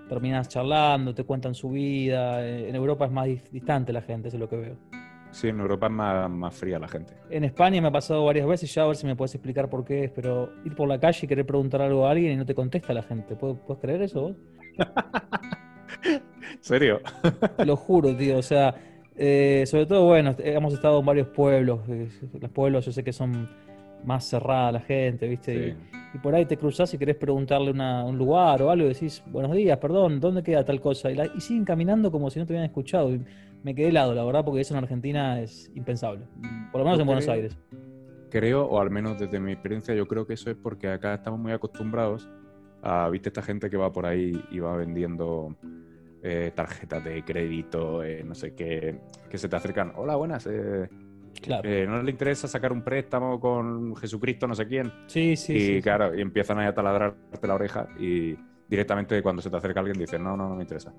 terminas 0.09 0.49
charlando, 0.49 1.15
te 1.15 1.25
cuentan 1.25 1.55
su 1.55 1.71
vida. 1.71 2.45
Eh, 2.47 2.69
En 2.69 2.75
Europa 2.75 3.05
es 3.05 3.11
más 3.13 3.27
dis- 3.29 3.49
distante 3.51 3.93
la 3.93 4.01
gente, 4.03 4.29
eso 4.29 4.37
es 4.37 4.41
lo 4.41 4.49
que 4.49 4.57
veo. 4.57 4.77
Sí, 5.31 5.49
en 5.49 5.61
Europa 5.61 5.87
es 5.87 5.93
más, 5.93 6.31
más 6.31 6.55
fría 6.55 6.79
la 6.79 6.89
gente. 6.89 7.13
En 7.31 7.45
España 7.45 7.81
me 7.81 7.89
ha 7.89 7.93
pasado 7.93 8.25
varias 8.25 8.47
veces, 8.47 8.75
ya 8.75 8.83
a 8.83 8.87
ver 8.87 8.97
si 8.97 9.07
me 9.07 9.15
puedes 9.15 9.35
explicar 9.35 9.69
por 9.69 9.85
qué 9.85 10.05
es, 10.05 10.11
pero 10.11 10.51
ir 10.65 10.75
por 10.75 10.89
la 10.89 10.99
calle 10.99 11.21
y 11.23 11.29
querer 11.29 11.47
preguntar 11.47 11.83
algo 11.83 12.07
a 12.07 12.11
alguien 12.11 12.33
y 12.33 12.37
no 12.37 12.47
te 12.47 12.55
contesta 12.55 12.93
la 12.95 13.03
gente. 13.03 13.37
¿Puedes, 13.37 13.59
puedes 13.67 13.81
creer 13.81 14.03
eso 14.03 14.21
vos? 14.23 14.37
¿En 16.05 16.23
serio? 16.63 17.01
Lo 17.65 17.77
juro, 17.77 18.17
tío. 18.17 18.39
O 18.39 18.43
sea, 18.43 18.75
eh, 19.17 19.65
sobre 19.67 19.87
todo, 19.87 20.07
bueno, 20.07 20.35
hemos 20.39 20.73
estado 20.75 21.01
en 21.01 21.07
varios 21.07 21.29
pueblos. 21.29 21.81
eh, 21.89 22.09
Los 22.41 22.51
pueblos 22.51 22.87
yo 22.87 22.93
sé 22.93 23.05
que 23.05 23.13
son 23.13 23.49
más 24.05 24.25
cerrada 24.25 24.73
la 24.73 24.81
gente, 24.81 25.29
¿viste? 25.29 25.73
Sí. 25.73 25.77
Y, 26.15 26.17
y 26.17 26.21
por 26.21 26.35
ahí 26.35 26.47
te 26.47 26.57
cruzás 26.57 26.93
y 26.95 26.99
querés 26.99 27.17
preguntarle 27.17 27.71
una- 27.71 28.05
un 28.05 28.17
lugar 28.17 28.63
o 28.63 28.71
algo 28.71 28.87
y 28.87 28.89
decís, 28.95 29.23
buenos 29.27 29.53
días, 29.53 29.77
perdón, 29.79 30.21
¿dónde 30.21 30.43
queda 30.43 30.65
tal 30.65 30.81
cosa? 30.81 31.11
Y, 31.11 31.15
la- 31.17 31.27
y 31.27 31.41
siguen 31.41 31.65
caminando 31.65 32.11
como 32.11 32.31
si 32.31 32.39
no 32.39 32.47
te 32.47 32.53
hubieran 32.53 32.67
escuchado. 32.67 33.13
Y 33.15 33.21
me 33.63 33.75
quedé 33.75 33.89
helado, 33.89 34.15
la 34.15 34.25
verdad, 34.25 34.45
porque 34.45 34.61
eso 34.61 34.75
en 34.75 34.83
Argentina 34.83 35.41
es 35.41 35.71
impensable. 35.75 36.25
Por 36.73 36.81
lo 36.81 36.85
menos 36.85 36.99
Yo 36.99 37.03
en 37.03 37.07
Buenos 37.07 37.25
creo- 37.25 37.35
Aires. 37.35 37.59
Creo, 38.31 38.67
o 38.67 38.79
al 38.81 38.91
menos 38.91 39.19
desde 39.19 39.41
mi 39.41 39.53
experiencia, 39.53 39.95
yo 39.95 40.07
creo 40.07 40.27
que 40.27 40.35
eso 40.35 40.51
es 40.51 40.57
porque 40.57 40.89
acá 40.89 41.15
estamos 41.15 41.41
muy 41.41 41.53
acostumbrados 41.53 42.29
a, 42.83 43.09
viste, 43.09 43.31
esta 43.31 43.43
gente 43.43 43.69
que 43.71 43.77
va 43.79 43.91
por 43.93 44.05
ahí 44.07 44.41
y 44.51 44.59
va 44.61 44.77
vendiendo 44.77 45.57
eh, 46.23 46.53
tarjetas 46.55 47.03
de 47.05 47.25
crédito, 47.25 48.03
eh, 48.05 48.23
no 48.25 48.35
sé 48.35 48.55
qué, 48.55 49.01
que 49.31 49.39
se 49.39 49.49
te 49.49 49.57
acercan. 49.57 49.93
Hola, 49.97 50.17
buenas. 50.17 50.47
eh, 50.47 50.89
Claro. 51.43 51.69
eh, 51.69 51.87
¿No 51.87 52.03
le 52.03 52.11
interesa 52.11 52.49
sacar 52.49 52.73
un 52.73 52.83
préstamo 52.83 53.39
con 53.41 53.95
Jesucristo, 53.97 54.47
no 54.47 54.55
sé 54.55 54.67
quién? 54.67 54.93
sí, 55.07 55.37
sí, 55.37 55.53
y 55.55 55.61
sí, 55.61 55.75
sí. 55.77 55.83
claro, 55.83 56.15
y 56.17 56.21
empiezan 56.21 56.59
ahí 56.59 56.67
a 56.67 56.75
taladrarte 56.75 57.47
la 57.47 57.55
oreja 57.55 57.89
y 57.99 58.37
directamente 58.69 59.23
cuando 59.23 59.41
se 59.41 59.49
te 59.51 59.57
acerca 59.57 59.81
alguien 59.81 59.99
dices, 59.99 60.21
no, 60.21 60.37
no, 60.37 60.49
no 60.49 60.55
me 60.57 60.63
interesa. 60.63 60.93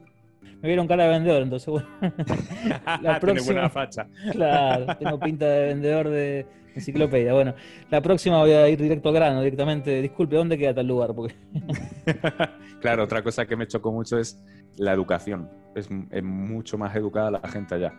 Me 0.62 0.68
vieron 0.68 0.88
cara 0.88 1.04
de 1.04 1.10
vendedor, 1.10 1.42
entonces, 1.44 1.68
bueno. 1.70 1.88
La 2.86 3.00
Tiene 3.00 3.20
próxima- 3.20 3.54
buena 3.54 3.70
facha. 3.70 4.08
Claro, 4.32 4.98
tengo 4.98 5.20
pinta 5.20 5.46
de 5.46 5.66
vendedor 5.68 6.10
de 6.10 6.46
enciclopedia. 6.76 7.34
Bueno, 7.34 7.54
la 7.90 8.02
próxima 8.02 8.40
voy 8.40 8.52
a 8.52 8.68
ir 8.68 8.82
directo 8.82 9.10
al 9.10 9.16
grano, 9.16 9.42
directamente. 9.42 10.02
Disculpe, 10.02 10.36
¿dónde 10.36 10.58
queda 10.58 10.74
tal 10.74 10.88
lugar? 10.88 11.14
Porque 11.16 11.36
claro, 12.82 13.04
otra 13.04 13.22
cosa 13.24 13.46
que 13.46 13.56
me 13.56 13.68
chocó 13.68 13.92
mucho 13.92 14.18
es 14.18 14.42
la 14.78 14.94
educación. 14.94 15.50
Es, 15.76 15.90
es 16.12 16.24
mucho 16.24 16.78
más 16.78 16.96
educada 16.96 17.32
la 17.32 17.48
gente 17.48 17.76
allá. 17.76 17.94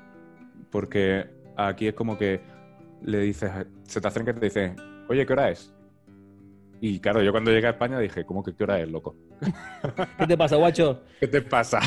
Porque 0.70 1.26
aquí 1.68 1.88
es 1.88 1.94
como 1.94 2.16
que 2.16 2.40
le 3.02 3.18
dices, 3.20 3.50
se 3.84 4.00
te 4.00 4.08
acerca 4.08 4.30
y 4.30 4.34
te 4.34 4.40
dice, 4.46 4.76
oye, 5.08 5.24
¿qué 5.26 5.32
hora 5.32 5.50
es? 5.50 5.74
Y 6.80 6.98
claro, 6.98 7.22
yo 7.22 7.30
cuando 7.30 7.50
llegué 7.50 7.66
a 7.66 7.70
España 7.70 7.98
dije, 7.98 8.24
¿cómo 8.24 8.42
que 8.42 8.54
qué 8.54 8.64
hora 8.64 8.80
es, 8.80 8.88
loco? 8.88 9.14
¿qué 10.18 10.26
te 10.26 10.36
pasa, 10.36 10.56
guacho? 10.56 11.02
¿Qué 11.20 11.28
te 11.28 11.42
pasa? 11.42 11.80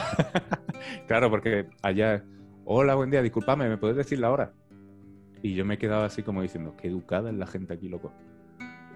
claro, 1.08 1.30
porque 1.30 1.68
allá, 1.82 2.24
hola, 2.66 2.96
buen 2.96 3.10
día, 3.10 3.22
discúlpame, 3.22 3.68
¿me 3.70 3.78
puedes 3.78 3.98
decir 3.98 4.20
la 4.20 4.32
hora? 4.32 4.54
Y 5.42 5.56
yo 5.56 5.66
me 5.66 5.78
quedaba 5.78 6.06
así 6.06 6.24
como 6.24 6.42
diciendo, 6.42 6.76
qué 6.78 6.88
educada 6.88 7.30
es 7.30 7.36
la 7.36 7.48
gente 7.48 7.74
aquí, 7.74 7.90
loco. 7.90 8.12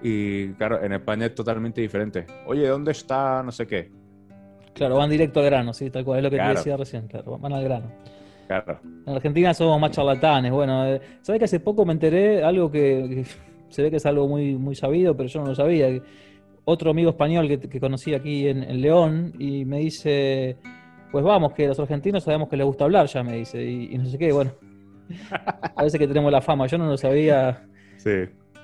Y 0.01 0.49
claro, 0.53 0.84
en 0.84 0.93
España 0.93 1.25
es 1.25 1.36
totalmente 1.36 1.82
diferente. 1.82 2.25
Oye, 2.45 2.67
¿dónde 2.67 2.91
está 2.91 3.41
no 3.43 3.51
sé 3.51 3.65
qué? 3.65 3.91
Claro, 4.73 4.97
van 4.97 5.09
directo 5.09 5.39
al 5.39 5.47
grano, 5.47 5.73
sí, 5.73 5.89
tal 5.89 6.05
cual, 6.05 6.19
es 6.19 6.23
lo 6.25 6.30
que 6.30 6.36
Claro. 6.36 6.53
te 6.53 6.59
decía 6.59 6.78
recién, 6.78 7.07
claro, 7.07 7.38
van 7.39 7.53
al 7.53 7.63
grano. 7.63 7.91
Claro. 8.48 8.80
En 9.06 9.14
Argentina 9.14 9.54
somos 9.54 9.80
más 9.80 9.91
charlatanes. 9.91 10.52
Bueno, 10.52 10.86
eh, 10.86 11.02
¿sabés 11.22 11.39
que 11.39 11.45
hace 11.45 11.60
poco 11.60 11.86
me 11.86 11.93
enteré 11.93 12.43
algo 12.43 12.72
que, 12.72 12.80
que 13.10 13.26
se 13.70 13.84
ve 13.84 13.89
que 13.91 13.98
es 13.98 14.06
algo 14.06 14.28
muy, 14.28 14.56
muy 14.56 14.76
sabido, 14.76 15.16
pero 15.16 15.28
yo 15.28 15.41
no 15.41 15.48
lo 15.48 15.56
sabía? 15.56 15.88
Otro 16.66 16.91
amigo 16.91 17.10
español 17.12 17.48
que, 17.48 17.60
que 17.60 17.80
conocí 17.80 18.14
aquí 18.14 18.48
en, 18.48 18.64
en 18.64 18.82
León 18.82 19.34
y 19.39 19.64
me 19.66 19.80
dice, 19.80 20.58
pues 21.12 21.24
vamos, 21.24 21.54
que 21.54 21.68
los 21.68 21.80
argentinos 21.80 22.24
sabemos 22.24 22.50
que 22.50 22.58
les 22.58 22.66
gusta 22.66 22.86
hablar, 22.86 23.08
ya 23.08 23.24
me 23.24 23.38
dice, 23.38 23.64
y, 23.64 23.93
y 23.93 23.98
no 23.98 24.06
sé 24.06 24.18
qué, 24.18 24.32
bueno. 24.32 24.52
Parece 25.76 25.98
que 25.98 26.08
tenemos 26.08 26.32
la 26.32 26.41
fama, 26.41 26.68
yo 26.68 26.78
no 26.78 26.88
lo 26.88 26.98
sabía. 26.98 27.66
Sí, 27.98 28.12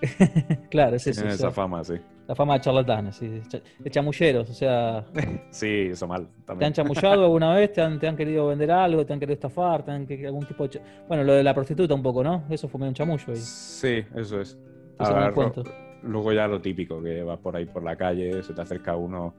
Claro, 0.69 0.95
es 0.95 1.07
eso. 1.07 1.21
tienen 1.21 1.35
esa 1.35 1.51
fama, 1.51 1.83
sí. 1.83 1.93
La 2.27 2.35
fama 2.35 2.53
de 2.55 2.61
charlatanes, 2.61 3.15
sí, 3.17 3.27
de 3.27 3.41
cha- 3.41 3.61
de 3.79 3.89
chamulleros, 3.89 4.49
o 4.49 4.53
sea, 4.53 5.05
Sí, 5.51 5.87
eso 5.91 6.07
mal. 6.07 6.25
¿Te 6.27 6.33
han 6.37 6.45
También. 6.45 6.73
chamullado 6.73 7.23
alguna 7.25 7.53
vez? 7.53 7.73
¿Te 7.73 7.81
han, 7.81 7.99
te 7.99 8.07
han 8.07 8.15
querido 8.15 8.47
vender 8.47 8.71
algo? 8.71 9.05
¿Te 9.05 9.13
han 9.13 9.19
querido 9.19 9.33
estafar? 9.33 9.83
¿Te 9.83 9.91
han 9.91 10.05
que- 10.07 10.25
algún 10.25 10.45
tipo 10.45 10.67
de... 10.67 10.81
Bueno, 11.07 11.23
lo 11.23 11.33
de 11.33 11.43
la 11.43 11.53
prostituta 11.53 11.93
un 11.93 12.01
poco, 12.03 12.23
¿no? 12.23 12.45
Eso 12.49 12.67
fue 12.67 12.81
un 12.87 12.93
chamullo 12.93 13.25
ahí. 13.27 13.35
Sí, 13.37 14.03
eso 14.15 14.39
es. 14.41 14.57
Lo 14.99 15.33
cuento. 15.33 15.63
luego 16.03 16.31
ya 16.31 16.47
lo 16.47 16.61
típico, 16.61 17.01
que 17.01 17.23
vas 17.23 17.39
por 17.39 17.55
ahí 17.55 17.65
por 17.65 17.83
la 17.83 17.95
calle, 17.95 18.41
se 18.43 18.53
te 18.53 18.61
acerca 18.61 18.95
uno 18.95 19.35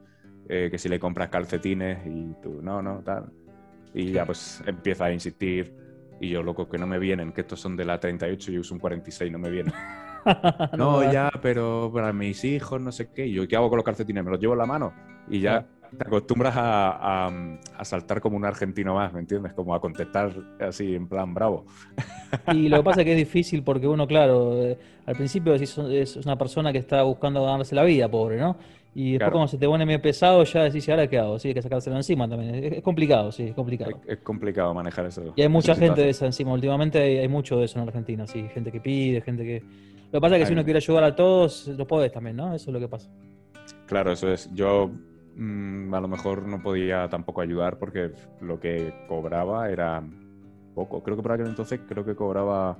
eh, 0.47 0.67
que 0.69 0.77
si 0.77 0.87
le 0.89 0.99
compras 0.99 1.29
calcetines 1.29 2.05
y 2.05 2.33
tú, 2.41 2.61
no, 2.61 2.81
no, 2.81 3.01
tal. 3.03 3.25
Y 3.93 4.11
ya 4.11 4.25
pues 4.25 4.61
empieza 4.67 5.05
a 5.05 5.11
insistir. 5.13 5.73
Y 6.21 6.29
yo, 6.29 6.43
loco, 6.43 6.69
que 6.69 6.77
no 6.77 6.85
me 6.87 6.99
vienen, 6.99 7.31
que 7.31 7.41
estos 7.41 7.59
son 7.59 7.75
de 7.75 7.83
la 7.85 7.99
38 7.99 8.51
y 8.51 8.53
yo 8.55 8.61
uso 8.61 8.73
un 8.73 8.79
46, 8.79 9.31
no 9.31 9.39
me 9.39 9.49
vienen. 9.49 9.73
No, 10.77 11.11
ya, 11.11 11.31
pero 11.41 11.91
para 11.93 12.11
mis 12.13 12.43
hijos, 12.43 12.81
no 12.81 12.91
sé 12.91 13.09
qué. 13.13 13.27
Y 13.27 13.33
yo, 13.33 13.47
¿qué 13.47 13.55
hago 13.55 13.69
con 13.69 13.77
los 13.77 13.85
calcetines? 13.85 14.23
¿Me 14.23 14.31
los 14.31 14.39
llevo 14.39 14.53
en 14.53 14.59
la 14.59 14.65
mano? 14.65 14.93
Y 15.29 15.39
ya 15.39 15.65
te 15.97 16.03
acostumbras 16.07 16.55
a, 16.57 17.27
a- 17.27 17.57
a 17.77 17.85
saltar 17.85 18.19
como 18.19 18.35
un 18.37 18.43
argentino 18.45 18.95
más, 18.95 19.13
¿me 19.13 19.19
entiendes? 19.21 19.53
Como 19.53 19.73
a 19.73 19.79
contestar 19.79 20.31
así 20.59 20.95
en 20.95 21.07
plan 21.07 21.33
bravo. 21.33 21.65
Y 22.53 22.67
lo 22.67 22.77
que 22.77 22.83
pasa 22.83 23.01
es 23.01 23.05
que 23.05 23.11
es 23.13 23.17
difícil 23.17 23.63
porque 23.63 23.87
uno, 23.87 24.05
claro, 24.07 24.61
eh, 24.61 24.77
al 25.05 25.15
principio 25.15 25.53
decís, 25.53 25.77
es 25.77 26.17
una 26.17 26.37
persona 26.37 26.71
que 26.73 26.79
está 26.79 27.03
buscando 27.03 27.45
ganarse 27.45 27.75
la 27.75 27.83
vida, 27.83 28.09
pobre, 28.09 28.37
¿no? 28.37 28.57
Y 28.93 29.11
después 29.13 29.19
Claro. 29.19 29.31
cuando 29.33 29.47
se 29.49 29.57
te 29.57 29.67
pone 29.67 29.85
medio 29.85 30.01
pesado, 30.01 30.43
ya 30.43 30.63
decís, 30.63 30.87
¿y 30.87 30.91
ahora 30.91 31.07
qué 31.07 31.17
hago? 31.19 31.37
Sí, 31.39 31.49
hay 31.49 31.53
que 31.53 31.61
sacárselo 31.61 31.95
encima 31.97 32.27
también. 32.29 32.55
Es, 32.55 32.73
es 32.73 32.81
complicado, 32.83 33.31
sí, 33.31 33.43
es 33.43 33.53
complicado. 33.53 33.91
Es, 34.05 34.09
es 34.17 34.17
complicado 34.19 34.73
manejar 34.73 35.05
eso. 35.05 35.33
Y 35.35 35.41
hay 35.41 35.49
mucha 35.49 35.75
gente 35.75 36.01
de 36.01 36.07
situación. 36.07 36.09
esa 36.09 36.25
encima. 36.27 36.53
Últimamente 36.53 36.99
hay, 36.99 37.17
hay 37.19 37.27
mucho 37.27 37.57
de 37.59 37.65
eso 37.65 37.79
en 37.79 37.87
Argentina, 37.87 38.25
sí. 38.27 38.45
Gente 38.53 38.71
que 38.71 38.79
pide, 38.81 39.21
gente 39.21 39.43
que... 39.43 39.63
Lo 40.15 40.21
que 40.21 40.27
pasa 40.27 40.35
es 40.37 40.43
que 40.43 40.45
si 40.45 40.51
Hay- 40.53 40.55
uno 40.55 40.63
quiere 40.63 40.77
ayudar 40.77 41.03
a 41.03 41.13
todos, 41.13 41.67
lo 41.67 41.85
podés 41.85 42.09
también, 42.09 42.37
¿no? 42.37 42.55
Eso 42.55 42.69
es 42.69 42.73
lo 42.73 42.79
que 42.79 42.87
pasa. 42.87 43.09
Claro, 43.85 44.13
eso 44.13 44.31
es. 44.31 44.49
Yo 44.53 44.89
mm, 45.35 45.93
a 45.93 45.99
lo 45.99 46.07
mejor 46.07 46.47
no 46.47 46.63
podía 46.63 47.09
tampoco 47.09 47.41
ayudar 47.41 47.77
porque 47.77 48.13
lo 48.39 48.57
que 48.57 48.93
cobraba 49.09 49.69
era 49.69 50.01
poco. 50.73 51.03
Creo 51.03 51.17
que 51.17 51.21
por 51.21 51.33
aquel 51.33 51.47
entonces 51.47 51.81
creo 51.85 52.05
que 52.05 52.15
cobraba 52.15 52.77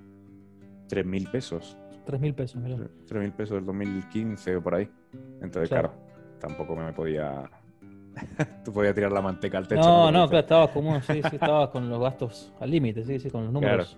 3.000 0.88 1.30
pesos. 1.30 1.76
Tres 2.06 2.22
mil 2.22 2.34
pesos, 2.34 2.62
mirá. 2.62 2.78
3.000 3.06 3.34
pesos 3.34 3.56
del 3.58 3.66
2015 3.66 4.56
o 4.56 4.64
por 4.64 4.76
ahí. 4.76 4.90
Entonces, 5.42 5.68
Claro. 5.68 5.92
claro, 5.92 6.40
tampoco 6.40 6.74
me 6.78 6.94
podía... 6.94 7.50
Tú 8.64 8.72
podías 8.72 8.96
tirar 8.96 9.12
la 9.12 9.22
manteca 9.22 9.58
al 9.58 9.68
techo. 9.68 9.82
No, 9.82 10.10
no, 10.10 10.20
dices. 10.20 10.30
claro, 10.30 10.40
estabas 10.40 10.70
como, 10.70 11.02
sí, 11.02 11.22
sí, 11.30 11.36
estabas 11.36 11.68
con 11.68 11.90
los 11.90 12.00
gastos 12.00 12.54
al 12.62 12.72
límite, 12.72 13.04
sí, 13.04 13.20
sí, 13.20 13.30
con 13.30 13.44
los 13.44 13.52
números. 13.52 13.98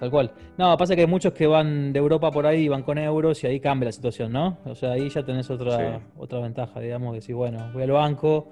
Tal 0.00 0.10
cual. 0.10 0.30
No, 0.56 0.76
pasa 0.76 0.94
que 0.94 1.00
hay 1.02 1.06
muchos 1.08 1.32
que 1.32 1.46
van 1.46 1.92
de 1.92 1.98
Europa 1.98 2.30
por 2.30 2.46
ahí, 2.46 2.68
van 2.68 2.82
con 2.82 2.98
euros 2.98 3.42
y 3.42 3.46
ahí 3.48 3.58
cambia 3.60 3.86
la 3.86 3.92
situación, 3.92 4.32
¿no? 4.32 4.58
O 4.64 4.74
sea, 4.74 4.92
ahí 4.92 5.08
ya 5.08 5.24
tenés 5.24 5.50
otra, 5.50 5.76
Sí. 5.98 6.04
otra 6.16 6.38
ventaja, 6.40 6.78
digamos, 6.80 7.14
que 7.14 7.20
si, 7.20 7.32
bueno, 7.32 7.70
voy 7.72 7.82
al 7.82 7.90
banco, 7.90 8.48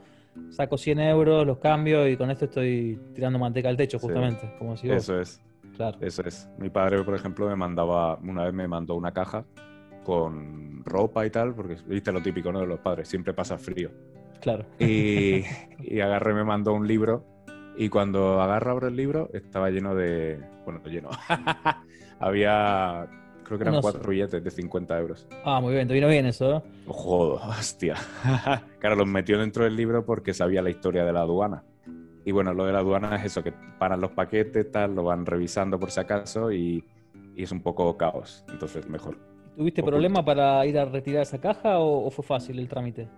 saco 0.50 0.76
100 0.76 0.98
euros, 1.00 1.46
los 1.46 1.58
cambio 1.58 2.08
y 2.08 2.16
con 2.16 2.30
esto 2.30 2.46
estoy 2.46 2.98
tirando 3.14 3.38
manteca 3.38 3.68
al 3.68 3.76
techo, 3.76 3.98
Sí. 3.98 4.06
justamente, 4.06 4.54
como 4.58 4.76
si 4.76 4.88
vos. 4.88 4.96
Eso 4.96 5.20
es. 5.20 5.40
Claro. 5.76 5.98
Eso 6.00 6.22
es. 6.26 6.48
Mi 6.58 6.70
padre, 6.70 7.02
por 7.04 7.14
ejemplo, 7.14 7.46
me 7.48 7.54
mandaba, 7.54 8.18
una 8.22 8.44
vez 8.44 8.52
me 8.54 8.66
mandó 8.66 8.94
una 8.94 9.12
caja 9.12 9.44
con 10.04 10.82
ropa 10.84 11.26
y 11.26 11.30
tal, 11.30 11.54
porque 11.54 11.76
viste 11.86 12.12
lo 12.12 12.22
típico, 12.22 12.50
¿no? 12.52 12.60
De 12.60 12.66
los 12.66 12.78
padres, 12.80 13.08
siempre 13.08 13.34
pasa 13.34 13.58
frío. 13.58 13.90
Claro. 14.40 14.64
Y, 14.78 15.42
y 15.80 16.00
agarré, 16.00 16.34
me 16.34 16.44
mandó 16.44 16.72
un 16.72 16.86
libro. 16.86 17.24
Y 17.76 17.88
cuando 17.88 18.40
agarro, 18.40 18.70
abro 18.72 18.88
el 18.88 18.96
libro, 18.96 19.30
estaba 19.32 19.70
lleno 19.70 19.94
de. 19.94 20.40
Bueno, 20.64 20.80
lleno. 20.84 21.10
había 22.18 23.08
creo 23.46 23.58
que 23.58 23.64
eran 23.64 23.80
cuatro 23.80 24.10
billetes 24.10 24.42
de 24.42 24.50
50 24.50 24.98
euros. 24.98 25.26
Ah, 25.44 25.60
muy 25.60 25.74
bien, 25.74 25.86
te 25.86 25.94
vino 25.94 26.08
bien 26.08 26.26
eso, 26.26 26.56
¿eh? 26.56 26.62
Joder, 26.86 27.48
hostia. 27.48 27.94
claro, 28.78 28.96
los 28.96 29.06
metió 29.06 29.38
dentro 29.38 29.64
del 29.64 29.76
libro 29.76 30.04
porque 30.04 30.34
sabía 30.34 30.62
la 30.62 30.70
historia 30.70 31.04
de 31.04 31.12
la 31.12 31.20
aduana. 31.20 31.62
Y 32.24 32.32
bueno, 32.32 32.52
lo 32.52 32.66
de 32.66 32.72
la 32.72 32.80
aduana 32.80 33.14
es 33.16 33.26
eso, 33.26 33.44
que 33.44 33.52
paran 33.78 34.00
los 34.00 34.10
paquetes, 34.10 34.70
tal, 34.72 34.96
lo 34.96 35.04
van 35.04 35.24
revisando 35.24 35.78
por 35.78 35.92
si 35.92 36.00
acaso 36.00 36.50
y, 36.50 36.84
y 37.36 37.42
es 37.44 37.52
un 37.52 37.62
poco 37.62 37.96
caos. 37.96 38.44
Entonces, 38.48 38.88
mejor. 38.88 39.16
¿Tuviste 39.56 39.80
Oculto. 39.80 39.92
problema 39.92 40.24
para 40.24 40.66
ir 40.66 40.76
a 40.76 40.84
retirar 40.84 41.22
esa 41.22 41.40
caja 41.40 41.78
o, 41.78 42.04
o 42.04 42.10
fue 42.10 42.24
fácil 42.24 42.58
el 42.58 42.68
trámite? 42.68 43.08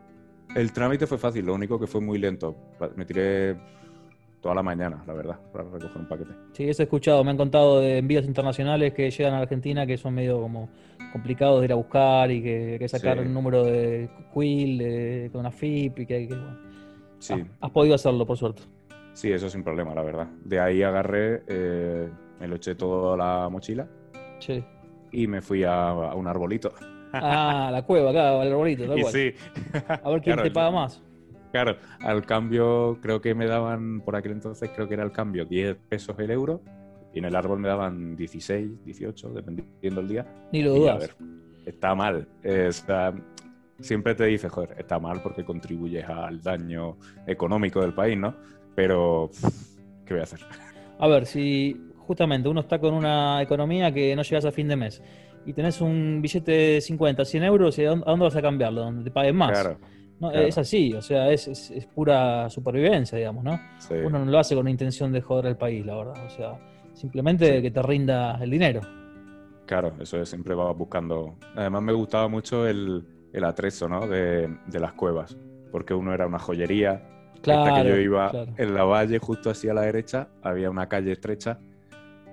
El 0.54 0.72
trámite 0.72 1.06
fue 1.06 1.16
fácil, 1.16 1.46
lo 1.46 1.54
único 1.54 1.80
que 1.80 1.86
fue 1.86 2.02
muy 2.02 2.18
lento. 2.18 2.54
Me 2.96 3.06
tiré 3.06 3.56
toda 4.48 4.54
la 4.56 4.62
mañana, 4.62 5.02
la 5.06 5.12
verdad, 5.12 5.38
para 5.52 5.64
recoger 5.64 5.98
un 5.98 6.08
paquete. 6.08 6.30
Sí, 6.52 6.66
eso 6.66 6.82
he 6.82 6.84
escuchado. 6.84 7.22
Me 7.22 7.32
han 7.32 7.36
contado 7.36 7.80
de 7.80 7.98
envíos 7.98 8.24
internacionales 8.24 8.94
que 8.94 9.10
llegan 9.10 9.34
a 9.34 9.40
Argentina 9.40 9.86
que 9.86 9.98
son 9.98 10.14
medio 10.14 10.40
como 10.40 10.70
complicados 11.12 11.60
de 11.60 11.66
ir 11.66 11.72
a 11.72 11.74
buscar 11.74 12.30
y 12.30 12.42
que 12.42 12.72
hay 12.72 12.78
que 12.78 12.88
sacar 12.88 13.18
Sí. 13.18 13.26
un 13.26 13.34
número 13.34 13.62
de 13.64 14.08
Quill, 14.32 14.78
de, 14.78 15.28
con 15.30 15.40
una 15.40 15.50
FIP 15.50 15.98
y 15.98 16.06
que 16.06 16.14
hay 16.14 16.28
que. 16.28 16.34
bueno. 16.34 16.56
Sí, 17.18 17.34
Ah, 17.34 17.66
has 17.66 17.70
podido 17.72 17.94
hacerlo, 17.94 18.24
por 18.26 18.38
suerte. 18.38 18.62
sí, 19.12 19.30
eso 19.30 19.50
sin 19.50 19.62
problema, 19.62 19.94
la 19.94 20.02
verdad. 20.02 20.28
De 20.42 20.58
ahí 20.60 20.82
agarré, 20.82 21.42
eh, 21.46 22.08
me 22.40 22.48
lo 22.48 22.56
eché 22.56 22.74
todo 22.74 23.12
a 23.12 23.16
la 23.18 23.48
mochila 23.50 23.86
Sí. 24.38 24.64
y 25.12 25.26
me 25.26 25.42
fui 25.42 25.62
a, 25.62 25.88
a 25.90 26.14
un 26.14 26.26
arbolito. 26.26 26.72
Ah, 27.12 27.68
la 27.70 27.82
cueva 27.82 28.10
acá, 28.12 28.42
el 28.42 28.48
arbolito, 28.52 28.86
tal 28.88 28.98
cual. 28.98 29.12
sí. 29.12 29.30
A 30.02 30.08
ver 30.10 30.20
quién 30.22 30.36
Claro, 30.36 30.42
te 30.44 30.50
paga 30.52 30.70
más. 30.70 31.02
Claro, 31.62 31.76
al 32.00 32.24
cambio 32.24 32.98
creo 33.02 33.20
que 33.20 33.34
me 33.34 33.46
daban, 33.46 34.00
por 34.02 34.14
aquel 34.14 34.32
entonces 34.32 34.70
creo 34.72 34.86
que 34.86 34.94
era 34.94 35.02
el 35.02 35.10
cambio 35.10 35.44
10 35.44 35.76
pesos 35.88 36.16
el 36.20 36.30
euro 36.30 36.62
y 37.12 37.18
en 37.18 37.24
el 37.24 37.34
árbol 37.34 37.58
me 37.58 37.66
daban 37.66 38.14
16, 38.14 38.84
18, 38.84 39.30
dependiendo 39.30 40.00
del 40.00 40.08
día. 40.08 40.26
Ni 40.52 40.62
lo 40.62 40.70
Y 40.76 40.76
a 40.76 40.78
dudas. 40.78 40.98
ver, 41.00 41.16
está 41.66 41.96
mal. 41.96 42.28
Eh, 42.44 42.70
siempre 43.80 44.14
te 44.14 44.26
dice, 44.26 44.48
joder, 44.48 44.76
está 44.78 45.00
mal 45.00 45.20
porque 45.20 45.44
contribuyes 45.44 46.08
al 46.08 46.40
daño 46.40 46.96
económico 47.26 47.80
del 47.80 47.92
país, 47.92 48.16
¿no? 48.16 48.36
Pero, 48.76 49.28
¿qué 50.06 50.14
voy 50.14 50.20
a 50.20 50.24
hacer? 50.24 50.40
A 51.00 51.08
ver, 51.08 51.26
si 51.26 51.76
justamente 51.96 52.48
uno 52.48 52.60
está 52.60 52.78
con 52.78 52.94
una 52.94 53.42
economía 53.42 53.92
que 53.92 54.14
no 54.14 54.22
llegas 54.22 54.44
a 54.44 54.52
fin 54.52 54.68
de 54.68 54.76
mes 54.76 55.02
y 55.44 55.52
tenés 55.52 55.80
un 55.80 56.20
billete 56.22 56.52
de 56.52 56.80
50, 56.80 57.24
100 57.24 57.42
euros, 57.42 57.78
¿y 57.78 57.84
¿a 57.84 57.90
dónde 57.90 58.04
a 58.06 58.10
dónde 58.10 58.24
vas 58.26 58.36
a 58.36 58.42
cambiarlo? 58.42 58.82
Donde 58.82 59.02
te 59.02 59.10
paguen 59.10 59.34
más. 59.34 59.50
Claro, 59.50 59.78
No, 60.20 60.30
claro. 60.30 60.46
Es 60.46 60.58
así, 60.58 60.92
o 60.94 61.00
sea, 61.02 61.30
es, 61.30 61.46
es- 61.48 61.70
es 61.70 61.86
pura 61.86 62.50
supervivencia, 62.50 63.16
digamos, 63.18 63.44
¿no? 63.44 63.60
sí. 63.78 63.94
Uno 63.94 64.18
no 64.24 64.30
lo 64.30 64.38
hace 64.38 64.54
con 64.54 64.64
la 64.64 64.70
intención 64.70 65.12
de 65.12 65.20
joder 65.20 65.46
al 65.46 65.56
país, 65.56 65.84
la 65.86 65.96
verdad. 65.96 66.26
O 66.26 66.30
sea, 66.30 66.58
simplemente 66.94 67.56
Sí. 67.56 67.62
que 67.62 67.70
te 67.70 67.82
rinda 67.82 68.36
el 68.42 68.50
dinero. 68.50 68.80
Claro, 69.66 69.92
eso 70.00 70.20
es, 70.20 70.28
siempre 70.28 70.54
vas 70.54 70.76
buscando. 70.76 71.36
Además, 71.54 71.82
me 71.82 71.92
gustaba 71.92 72.26
mucho 72.28 72.66
el, 72.66 73.04
el 73.32 73.44
atrezo, 73.44 73.88
¿no? 73.88 74.06
De, 74.06 74.48
de 74.66 74.80
las 74.80 74.94
cuevas, 74.94 75.36
porque 75.70 75.94
uno 75.94 76.12
era 76.14 76.26
una 76.26 76.38
joyería. 76.38 77.02
Claro. 77.42 77.66
Esta 77.68 77.82
que 77.82 77.88
yo 77.90 77.96
iba 77.98 78.30
claro. 78.30 78.52
en 78.56 78.74
la 78.74 78.84
valle, 78.84 79.18
justo 79.18 79.50
así 79.50 79.68
a 79.68 79.74
la 79.74 79.82
derecha, 79.82 80.28
había 80.42 80.70
una 80.70 80.88
calle 80.88 81.12
estrecha 81.12 81.60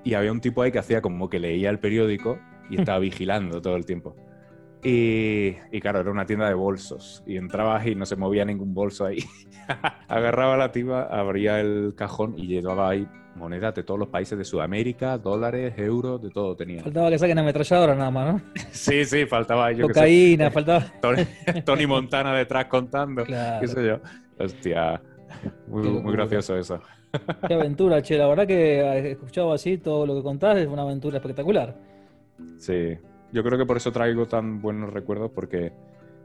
y 0.04 0.14
había 0.16 0.32
un 0.32 0.40
tipo 0.42 0.62
ahí 0.64 0.72
que 0.72 0.80
hacía 0.80 1.02
como 1.02 1.30
que 1.30 1.38
leía 1.40 1.70
el 1.70 1.78
periódico 1.80 2.40
y 2.72 2.78
estaba 2.80 2.98
vigilando 3.00 3.62
todo 3.62 3.76
el 3.76 3.86
tiempo. 3.86 4.16
Y, 4.88 5.56
y 5.72 5.82
claro, 5.82 6.02
era 6.02 6.12
una 6.12 6.28
tienda 6.28 6.48
de 6.48 6.54
bolsos 6.54 7.24
y 7.26 7.38
entrabas 7.38 7.88
y 7.88 7.96
no 7.96 8.06
se 8.06 8.16
movía 8.16 8.46
ningún 8.46 8.74
bolso 8.76 9.06
ahí. 9.06 9.18
Agarraba 10.08 10.58
la 10.58 10.72
tipa, 10.72 11.04
abría 11.04 11.60
el 11.60 11.94
cajón 11.98 12.36
y 12.38 12.46
llevaba 12.46 12.90
ahí 12.90 13.08
monedas 13.36 13.74
de 13.74 13.82
todos 13.84 14.00
los 14.00 14.10
países 14.10 14.38
de 14.38 14.46
Sudamérica, 14.46 15.18
dólares, 15.18 15.74
euros, 15.78 16.22
de 16.22 16.30
todo 16.30 16.56
tenía. 16.56 16.84
Faltaba 16.84 17.10
que 17.10 17.18
saquen 17.18 17.40
ametralladora 17.40 17.96
nada 17.96 18.12
más, 18.12 18.34
¿no? 18.36 18.42
Sí, 18.72 19.04
sí, 19.06 19.26
faltaba 19.26 19.72
yo 19.72 19.88
que 19.88 19.94
sé, 19.96 20.00
Cocaína, 20.00 20.52
faltaba. 20.52 20.86
Tony, 21.02 21.24
Tony 21.66 21.88
Montana 21.88 22.34
detrás 22.36 22.66
contando, 22.66 23.24
Claro. 23.24 23.62
qué 23.62 23.68
sé 23.68 23.88
yo. 23.88 24.00
Hostia, 24.38 25.02
muy, 25.68 25.82
Qué 25.82 25.90
muy 25.90 26.14
gracioso 26.14 26.56
eso. 26.58 26.80
Qué 27.48 27.56
aventura, 27.56 28.02
che. 28.04 28.18
La 28.20 28.28
verdad 28.28 28.46
que 28.46 28.82
he 28.82 29.12
escuchado 29.14 29.52
así 29.52 29.80
todo 29.80 30.06
lo 30.06 30.16
que 30.16 30.22
contás, 30.22 30.58
es 30.58 30.68
una 30.68 30.84
aventura 30.84 31.18
espectacular. 31.18 31.76
Sí, 32.60 32.98
yo 33.32 33.44
creo 33.44 33.58
que 33.58 33.66
por 33.66 33.78
eso 33.78 33.92
traigo 33.92 34.28
tan 34.28 34.62
buenos 34.62 34.94
recuerdos, 34.94 35.32
porque 35.32 35.74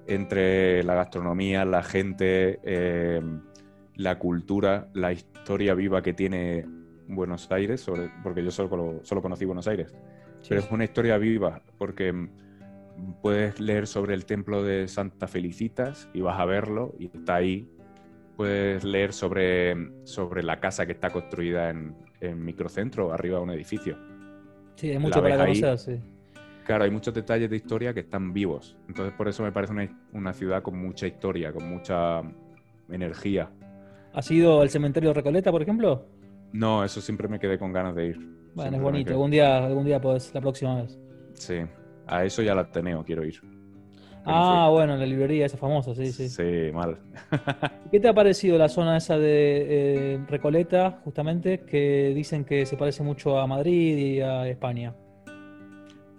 entre 0.07 0.83
la 0.83 0.95
gastronomía, 0.95 1.65
la 1.65 1.83
gente, 1.83 2.61
eh, 2.63 3.21
la 3.97 4.19
cultura, 4.19 4.89
la 4.95 5.13
historia 5.13 5.75
viva 5.75 6.03
que 6.03 6.13
tiene 6.13 6.65
Buenos 7.09 7.51
Aires, 7.51 7.81
sobre, 7.81 8.11
porque 8.23 8.43
yo 8.43 8.51
solo, 8.51 9.01
solo 9.03 9.23
conocí 9.23 9.45
Buenos 9.45 9.69
Aires, 9.69 9.95
pero 10.49 10.61
es 10.61 10.71
una 10.71 10.85
historia 10.85 11.19
viva, 11.19 11.63
porque 11.79 12.29
puedes 13.23 13.61
leer 13.61 13.87
sobre 13.87 14.15
el 14.15 14.25
templo 14.25 14.63
de 14.63 14.89
Santa 14.89 15.27
Felicitas 15.27 16.09
y 16.13 16.21
vas 16.21 16.39
a 16.39 16.45
verlo 16.45 16.95
y 16.99 17.07
está 17.07 17.37
ahí. 17.37 17.69
Puedes 18.37 18.85
leer 18.85 19.13
sobre, 19.13 19.77
sobre 20.05 20.43
la 20.43 20.61
casa 20.61 20.87
que 20.87 20.93
está 20.93 21.11
construida 21.11 21.69
en, 21.69 21.95
en 22.21 22.43
microcentro, 22.43 23.13
arriba 23.13 23.37
de 23.39 23.45
un 23.45 23.51
edificio. 23.51 23.99
Sí, 24.77 24.91
hay 24.91 24.99
mucho 24.99 25.21
la 25.21 25.29
para 25.29 25.45
conocer, 25.45 25.79
sí. 25.79 26.01
Claro, 26.65 26.85
hay 26.85 26.91
muchos 26.91 27.13
detalles 27.15 27.51
de 27.51 27.57
historia 27.57 27.93
que 27.93 28.01
están 28.01 28.33
vivos. 28.33 28.77
Entonces, 28.89 29.15
por 29.15 29.29
eso 29.29 29.43
me 29.43 29.53
parece 29.53 29.73
una, 29.73 29.89
una 30.13 30.33
ciudad 30.33 30.63
con 30.63 30.79
mucha 30.79 31.07
historia, 31.07 31.53
con 31.53 31.69
mucha 31.69 32.23
energía. 32.91 33.51
¿Has 34.13 34.31
ido 34.31 34.61
al 34.61 34.71
cementerio 34.71 35.11
de 35.11 35.15
Recoleta, 35.15 35.51
por 35.51 35.63
ejemplo? 35.63 36.07
No, 36.53 36.85
eso 36.85 37.01
siempre 37.01 37.29
me 37.29 37.39
quedé 37.39 37.59
con 37.59 37.73
ganas 37.73 37.95
de 37.95 38.07
ir. 38.07 38.17
Bueno, 38.17 38.63
Siempre 38.63 38.77
es 38.77 38.83
bonito. 38.83 39.11
Algún 39.13 39.31
día, 39.31 39.65
algún 39.65 39.85
día 39.85 40.01
podés, 40.01 40.35
la 40.35 40.41
próxima 40.41 40.83
vez. 40.83 40.99
Sí, 41.35 41.57
a 42.07 42.25
eso 42.25 42.43
ya 42.43 42.55
la 42.55 42.63
Ateneo 42.63 43.05
quiero 43.05 43.25
ir. 43.25 43.41
Ah, 44.25 44.69
bueno, 44.71 44.97
la 44.97 45.07
librería 45.07 45.47
esa 45.47 45.57
famosa, 45.57 45.95
sí, 45.95 46.13
sí. 46.13 46.29
Sí, 46.29 46.73
mal. 46.75 46.99
¿Qué 47.91 48.01
te 48.01 48.09
ha 48.09 48.13
parecido 48.13 48.59
la 48.59 48.69
zona 48.69 48.99
esa 48.99 49.19
de 49.19 50.15
eh, 50.15 50.21
Recoleta, 50.29 51.01
justamente, 51.05 51.61
que 51.61 52.13
dicen 52.15 52.45
que 52.45 52.67
se 52.67 52.77
parece 52.77 53.03
mucho 53.03 53.39
a 53.39 53.47
Madrid 53.47 53.97
y 53.97 54.21
a 54.21 54.47
España? 54.47 54.95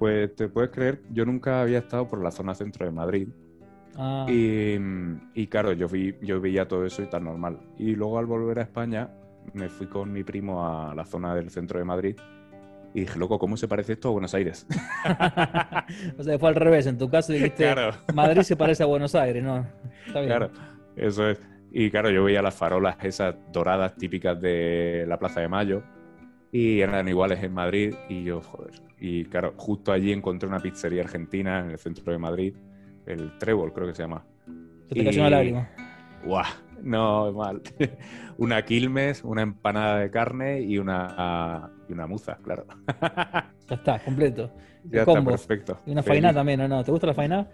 Pues 0.01 0.35
te 0.35 0.49
puedes 0.49 0.71
creer, 0.71 0.99
yo 1.11 1.25
nunca 1.27 1.61
había 1.61 1.77
estado 1.77 2.07
por 2.07 2.23
la 2.23 2.31
zona 2.31 2.55
centro 2.55 2.87
de 2.87 2.91
Madrid. 2.91 3.27
Ah, 3.95 4.25
Y, 4.27 4.75
y 5.35 5.45
claro, 5.45 5.73
yo, 5.73 5.87
vi, 5.87 6.15
yo 6.23 6.41
veía 6.41 6.67
todo 6.67 6.87
eso 6.87 7.03
y 7.03 7.05
tan 7.05 7.25
normal. 7.25 7.59
Y 7.77 7.93
luego 7.93 8.17
al 8.17 8.25
volver 8.25 8.57
a 8.57 8.63
España, 8.63 9.11
me 9.53 9.69
fui 9.69 9.85
con 9.85 10.11
mi 10.11 10.23
primo 10.23 10.65
a 10.67 10.95
la 10.95 11.05
zona 11.05 11.35
del 11.35 11.51
centro 11.51 11.77
de 11.77 11.85
Madrid 11.85 12.15
y 12.95 13.01
dije, 13.01 13.19
loco, 13.19 13.37
¿cómo 13.37 13.57
se 13.57 13.67
parece 13.67 13.93
esto 13.93 14.07
a 14.07 14.11
Buenos 14.13 14.33
Aires? 14.33 14.65
o 16.17 16.23
sea, 16.23 16.39
fue 16.39 16.49
al 16.49 16.55
revés. 16.55 16.87
En 16.87 16.97
tu 16.97 17.07
caso 17.07 17.31
dijiste, 17.31 17.71
claro, 17.71 17.95
Madrid 18.15 18.41
se 18.41 18.55
parece 18.55 18.81
a 18.81 18.87
Buenos 18.87 19.13
Aires, 19.13 19.43
¿no? 19.43 19.67
Está 20.07 20.21
bien. 20.21 20.29
claro, 20.29 20.49
eso 20.95 21.29
es. 21.29 21.39
Y 21.71 21.91
claro, 21.91 22.09
yo 22.09 22.23
veía 22.23 22.41
las 22.41 22.55
farolas 22.55 22.97
esas 23.03 23.35
doradas 23.53 23.95
típicas 23.97 24.41
de 24.41 25.05
la 25.07 25.19
Plaza 25.19 25.41
de 25.41 25.47
Mayo 25.47 25.83
y 26.51 26.81
eran 26.81 27.07
iguales 27.07 27.43
en 27.43 27.53
Madrid 27.53 27.93
y 28.09 28.23
yo, 28.23 28.41
joder. 28.41 28.73
Y 28.99 29.25
claro, 29.25 29.53
justo 29.57 29.91
allí 29.91 30.11
encontré 30.11 30.47
una 30.47 30.59
pizzería 30.59 31.01
argentina 31.01 31.59
en 31.59 31.71
el 31.71 31.77
centro 31.79 32.11
de 32.11 32.19
Madrid, 32.19 32.55
el 33.05 33.37
Trébol 33.37 33.73
creo 33.73 33.87
que 33.87 33.95
se 33.95 34.03
llama. 34.03 34.25
Se 34.87 34.95
te 34.95 35.03
cayó 35.03 35.21
una 35.21 35.27
y- 35.29 35.31
lágrima. 35.31 35.69
¡Guau! 36.23 36.45
No, 36.83 37.31
mal. 37.31 37.61
una 38.37 38.63
quilmes, 38.65 39.23
una 39.23 39.43
empanada 39.43 39.99
de 39.99 40.09
carne 40.11 40.61
y 40.61 40.77
una, 40.79 41.71
y 41.87 41.93
una 41.93 42.07
muza, 42.07 42.37
claro. 42.43 42.65
Ya 43.69 43.75
está, 43.75 43.99
completo. 43.99 44.51
ya 44.83 44.99
está 45.01 45.13
combo. 45.13 45.31
perfecto. 45.31 45.79
Y 45.85 45.91
una 45.91 46.03
faina 46.03 46.33
también, 46.33 46.59
¿o 46.61 46.67
no? 46.67 46.83
¿Te 46.83 46.91
gusta 46.91 47.07
la 47.07 47.13
faina? 47.13 47.47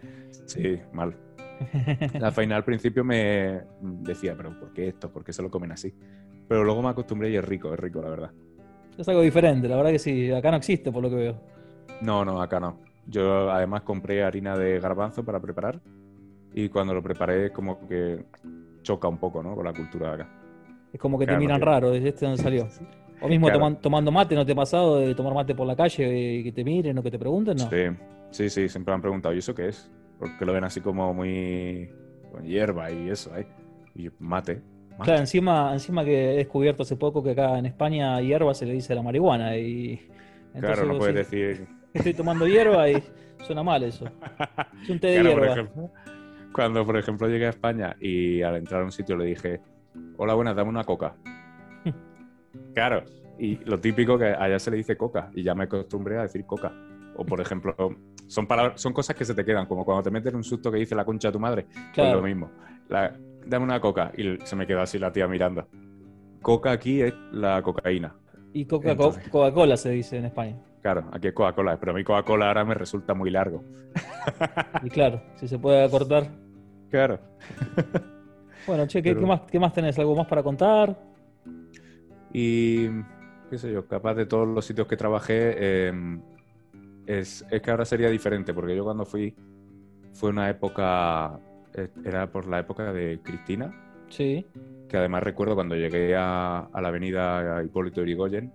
Sí, 0.47 0.79
mal. 0.91 1.15
La 2.19 2.31
faina 2.31 2.55
al 2.55 2.63
principio 2.63 3.03
me 3.03 3.61
decía, 3.81 4.35
pero 4.35 4.57
¿por 4.59 4.73
qué 4.73 4.87
esto? 4.89 5.11
¿Por 5.11 5.23
qué 5.23 5.33
se 5.33 5.41
lo 5.43 5.49
comen 5.51 5.71
así? 5.71 5.93
Pero 6.47 6.63
luego 6.63 6.81
me 6.81 6.89
acostumbré 6.89 7.29
y 7.31 7.35
es 7.35 7.43
rico, 7.45 7.73
es 7.73 7.79
rico, 7.79 8.01
la 8.01 8.09
verdad. 8.09 8.31
Es 8.97 9.07
algo 9.07 9.21
diferente, 9.21 9.67
la 9.67 9.75
verdad 9.75 9.91
que 9.91 9.99
sí. 9.99 10.31
Acá 10.31 10.51
no 10.51 10.57
existe, 10.57 10.91
por 10.91 11.03
lo 11.03 11.09
que 11.09 11.15
veo. 11.15 11.35
No, 12.01 12.25
no, 12.25 12.41
acá 12.41 12.59
no. 12.59 12.79
Yo 13.05 13.49
además 13.51 13.83
compré 13.83 14.23
harina 14.23 14.57
de 14.57 14.79
garbanzo 14.79 15.23
para 15.23 15.39
preparar 15.39 15.79
y 16.53 16.69
cuando 16.69 16.93
lo 16.93 17.01
preparé 17.03 17.51
como 17.51 17.87
que 17.87 18.25
choca 18.81 19.07
un 19.07 19.17
poco, 19.17 19.41
¿no? 19.43 19.55
Con 19.55 19.65
la 19.65 19.73
cultura 19.73 20.09
de 20.09 20.13
acá. 20.23 20.29
Es 20.91 20.99
como 20.99 21.17
que 21.19 21.25
Claro, 21.25 21.39
te 21.39 21.45
miran 21.45 21.61
raro, 21.61 21.91
¿de 21.91 22.07
este 22.07 22.25
dónde 22.25 22.41
salió? 22.41 22.67
O 23.19 23.27
mismo 23.27 23.47
Claro. 23.47 23.61
toman- 23.61 23.81
tomando 23.81 24.11
mate, 24.11 24.35
¿no 24.35 24.45
te 24.45 24.51
ha 24.51 24.55
pasado 24.55 24.99
de 24.99 25.15
tomar 25.15 25.33
mate 25.33 25.55
por 25.55 25.65
la 25.65 25.75
calle 25.75 26.35
y 26.35 26.43
que 26.43 26.51
te 26.51 26.63
miren 26.63 26.99
o 26.99 27.01
que 27.01 27.09
te 27.09 27.17
pregunten? 27.17 27.57
No. 27.57 27.67
Sí, 27.67 27.85
sí, 28.29 28.49
sí, 28.51 28.69
siempre 28.69 28.91
me 28.91 28.95
han 28.95 29.01
preguntado, 29.01 29.33
¿y 29.33 29.39
eso 29.39 29.55
qué 29.55 29.69
es? 29.69 29.89
Porque 30.19 30.45
lo 30.45 30.53
ven 30.53 30.63
así 30.63 30.81
como 30.81 31.11
muy 31.15 31.89
con 32.31 32.43
hierba 32.45 32.91
y 32.91 33.09
eso, 33.09 33.35
¿eh? 33.35 33.47
Y 33.95 34.09
mate. 34.19 34.61
Claro, 35.03 35.19
encima, 35.19 35.73
encima 35.73 36.03
que 36.03 36.33
he 36.33 36.37
descubierto 36.37 36.83
hace 36.83 36.95
poco 36.95 37.23
que 37.23 37.31
acá 37.31 37.57
en 37.59 37.65
España 37.67 38.19
hierba 38.21 38.53
se 38.53 38.65
le 38.65 38.73
dice 38.73 38.93
a 38.93 38.95
la 38.97 39.03
marihuana 39.03 39.55
y 39.57 40.07
claro, 40.59 40.85
no 40.85 40.97
puedes 40.97 41.15
decís, 41.29 41.59
decir. 41.59 41.67
estoy 41.93 42.13
tomando 42.13 42.47
hierba 42.47 42.89
y 42.89 43.03
suena 43.45 43.63
mal 43.63 43.83
eso. 43.83 44.05
Es 44.83 44.89
un 44.89 44.99
té 44.99 45.07
de 45.07 45.19
Claro, 45.21 45.35
por 45.35 45.39
hierba. 45.47 45.53
ejemplo, 45.53 45.89
cuando 46.53 46.85
por 46.85 46.97
ejemplo 46.97 47.27
llegué 47.27 47.45
a 47.45 47.49
España 47.49 47.95
y 47.99 48.41
al 48.41 48.55
entrar 48.55 48.81
a 48.81 48.85
un 48.85 48.91
sitio 48.91 49.15
le 49.17 49.25
dije, 49.25 49.61
hola, 50.17 50.33
buenas, 50.33 50.55
dame 50.55 50.69
una 50.69 50.83
coca. 50.83 51.15
claro, 52.73 53.03
y 53.39 53.57
lo 53.65 53.79
típico 53.79 54.17
que 54.17 54.25
allá 54.25 54.57
se 54.59 54.71
le 54.71 54.77
dice 54.77 54.97
coca 54.97 55.29
y 55.35 55.43
ya 55.43 55.53
me 55.53 55.65
acostumbré 55.65 56.17
a 56.17 56.23
decir 56.23 56.45
coca. 56.45 56.71
O 57.15 57.25
por 57.25 57.41
ejemplo, 57.41 57.75
son, 58.27 58.45
palabras, 58.47 58.79
son 58.81 58.93
cosas 58.93 59.15
que 59.15 59.25
se 59.25 59.33
te 59.33 59.43
quedan, 59.43 59.65
como 59.65 59.83
cuando 59.85 60.03
te 60.03 60.11
metes 60.11 60.33
un 60.33 60.43
susto 60.43 60.71
que 60.71 60.77
dice 60.79 60.95
la 60.95 61.03
concha 61.05 61.29
de 61.29 61.31
tu 61.33 61.39
madre. 61.39 61.63
Pues 61.71 61.85
Claro. 61.93 62.17
lo 62.17 62.21
mismo. 62.27 62.51
La- 62.89 63.15
dame 63.47 63.65
una 63.65 63.79
coca. 63.79 64.11
Y 64.17 64.37
se 64.43 64.55
me 64.55 64.65
quedó 64.67 64.81
así 64.81 64.99
la 64.99 65.11
tía 65.11 65.27
mirando. 65.27 65.67
Coca 66.41 66.71
aquí 66.71 67.01
es 67.01 67.13
la 67.31 67.61
cocaína. 67.61 68.15
Y 68.53 68.65
Coca- 68.65 68.95
Coca-Cola 68.95 69.77
se 69.77 69.89
dice 69.91 70.17
en 70.17 70.25
España. 70.25 70.57
Claro, 70.81 71.09
aquí 71.11 71.27
es 71.27 71.33
Coca-Cola, 71.33 71.77
pero 71.79 71.91
a 71.91 71.95
mí 71.95 72.03
Coca-Cola 72.03 72.47
ahora 72.47 72.63
me 72.65 72.73
resulta 72.73 73.13
muy 73.13 73.29
largo. 73.29 73.63
Y 74.83 74.89
claro, 74.89 75.21
si 75.35 75.47
se 75.47 75.57
puede 75.59 75.83
acortar. 75.83 76.27
Claro. 76.89 77.19
Bueno, 78.65 78.85
che, 78.87 79.01
¿qué, 79.01 79.09
Pero- 79.11 79.21
qué 79.21 79.25
más, 79.25 79.41
¿qué 79.51 79.59
más 79.59 79.73
tenés? 79.73 79.97
¿Algo 79.99 80.15
más 80.15 80.27
para 80.27 80.43
contar? 80.43 80.97
Y 82.33 82.87
qué 83.49 83.57
sé 83.57 83.71
yo, 83.71 83.87
capaz 83.87 84.13
de 84.15 84.25
todos 84.25 84.47
los 84.47 84.65
sitios 84.65 84.87
que 84.87 84.97
trabajé, 84.97 85.55
eh, 85.57 86.19
es, 87.05 87.45
es 87.49 87.61
que 87.61 87.71
ahora 87.71 87.85
sería 87.85 88.09
diferente, 88.09 88.53
porque 88.53 88.75
yo 88.75 88.83
cuando 88.83 89.05
fui, 89.05 89.33
fue 90.13 90.29
una 90.29 90.49
época, 90.49 91.39
era 92.03 92.31
por 92.31 92.47
la 92.47 92.59
época 92.59 92.93
de 92.93 93.21
Cristina, 93.23 93.73
Sí. 94.09 94.45
que 94.87 94.97
además 94.97 95.23
recuerdo 95.23 95.55
cuando 95.55 95.75
llegué 95.75 96.15
a, 96.15 96.59
a 96.59 96.81
la 96.81 96.87
avenida 96.89 97.61
Hipólito 97.63 98.01
Yrigoyen, 98.01 98.53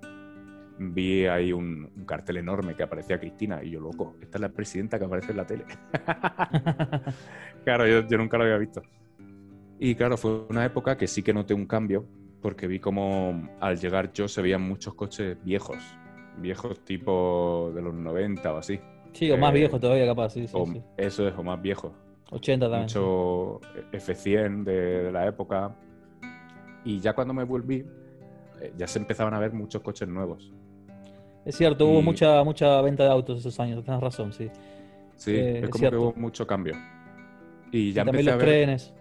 vi 0.78 1.26
ahí 1.26 1.52
un, 1.52 1.90
un 1.96 2.04
cartel 2.06 2.38
enorme 2.38 2.74
que 2.74 2.82
aparecía 2.82 3.20
Cristina, 3.20 3.62
y 3.62 3.70
yo, 3.70 3.80
loco, 3.80 4.16
esta 4.20 4.38
es 4.38 4.42
la 4.42 4.48
presidenta 4.50 4.98
que 4.98 5.04
aparece 5.04 5.30
en 5.32 5.36
la 5.36 5.46
tele. 5.46 5.64
Claro, 7.64 7.86
yo, 7.86 8.06
yo 8.08 8.18
nunca 8.18 8.36
lo 8.38 8.44
había 8.44 8.58
visto. 8.58 8.82
Y 9.78 9.94
claro, 9.94 10.16
fue 10.16 10.46
una 10.48 10.64
época 10.64 10.96
que 10.96 11.06
sí 11.06 11.22
que 11.22 11.32
noté 11.34 11.54
un 11.54 11.66
cambio, 11.66 12.06
porque 12.40 12.66
vi 12.66 12.80
como 12.80 13.48
al 13.60 13.78
llegar 13.78 14.12
yo 14.12 14.28
se 14.28 14.42
veían 14.42 14.62
muchos 14.62 14.94
coches 14.94 15.36
viejos, 15.44 15.78
viejos 16.38 16.84
tipo 16.84 17.72
de 17.74 17.82
los 17.82 17.94
90 17.94 18.52
o 18.54 18.58
así. 18.58 18.80
Sí, 19.12 19.30
o 19.30 19.36
más 19.38 19.52
Eh, 19.52 19.58
viejo 19.58 19.78
todavía, 19.78 20.06
capaz, 20.06 20.30
sí, 20.30 20.46
sí, 20.46 20.56
o, 20.56 20.66
sí. 20.66 20.82
Eso 20.96 21.28
es, 21.28 21.34
o 21.36 21.42
más 21.42 21.60
viejos. 21.60 21.92
80 22.33 22.66
también. 22.66 22.83
Mucho 22.85 23.61
F100 23.93 24.64
de, 24.64 24.72
de 25.05 25.12
la 25.12 25.26
época. 25.26 25.74
Y 26.85 26.99
ya 27.01 27.12
cuando 27.12 27.33
me 27.35 27.45
volví, 27.45 27.85
eh, 28.61 28.72
ya 28.76 28.87
se 28.87 28.99
empezaban 28.99 29.35
a 29.35 29.39
ver 29.39 29.53
muchos 29.53 29.83
coches 29.83 30.09
nuevos. 30.09 30.53
Es 31.45 31.57
cierto, 31.57 31.87
hubo 31.87 32.01
y- 32.01 32.03
mucha, 32.03 32.43
mucha 32.45 32.80
venta 32.83 33.05
de 33.05 33.11
autos 33.11 33.41
esos 33.41 33.59
años, 33.61 33.85
tenés 33.85 34.01
razón, 34.01 34.33
sí. 34.33 34.49
Sí, 35.16 35.33
Eh, 35.37 35.61
es 35.64 35.70
como 35.70 35.78
cierto. 35.78 35.97
que 35.97 36.03
hubo 36.03 36.14
mucho 36.14 36.47
cambio. 36.47 36.74
Y 37.70 37.89
Y 37.89 37.93
ya 37.93 38.05
también 38.05 38.26
empecé 38.28 38.37
los 38.37 38.43
a 38.43 38.47
ver... 38.47 38.55
trenes. 38.66 38.95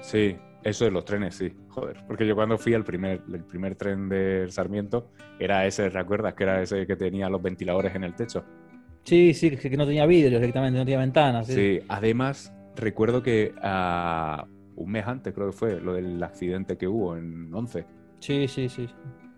Sí, 0.00 0.36
eso 0.62 0.84
de 0.84 0.90
los 0.90 1.04
trenes, 1.04 1.34
sí. 1.34 1.52
Joder, 1.68 1.96
porque 2.06 2.26
yo 2.26 2.34
cuando 2.34 2.56
fui 2.58 2.74
al 2.74 2.84
primer, 2.84 3.22
el 3.32 3.44
primer 3.44 3.74
tren 3.76 4.08
del 4.08 4.50
Sarmiento, 4.50 5.10
era 5.38 5.66
ese, 5.66 5.88
¿recuerdas? 5.90 6.34
Que 6.34 6.44
era 6.44 6.62
ese 6.62 6.86
que 6.86 6.96
tenía 6.96 7.28
los 7.28 7.40
ventiladores 7.42 7.94
en 7.94 8.04
el 8.04 8.14
techo. 8.14 8.44
Sí, 9.04 9.32
sí, 9.34 9.50
que 9.56 9.70
que 9.70 9.76
no 9.76 9.86
tenía 9.86 10.04
vidrios 10.06 10.40
directamente, 10.40 10.78
no 10.78 10.84
tenía 10.84 10.98
ventanas. 10.98 11.46
Sí, 11.46 11.54
Sí. 11.54 11.80
además 11.88 12.52
recuerdo 12.78 13.22
que 13.22 13.54
ah, 13.62 14.46
un 14.76 14.90
mes 14.90 15.06
antes 15.06 15.34
creo 15.34 15.46
que 15.48 15.52
fue 15.56 15.80
lo 15.80 15.94
del 15.94 16.22
accidente 16.22 16.76
que 16.76 16.86
hubo 16.88 17.16
en 17.16 17.52
11. 17.52 17.84
Sí, 18.20 18.48
sí, 18.48 18.68
sí. 18.68 18.88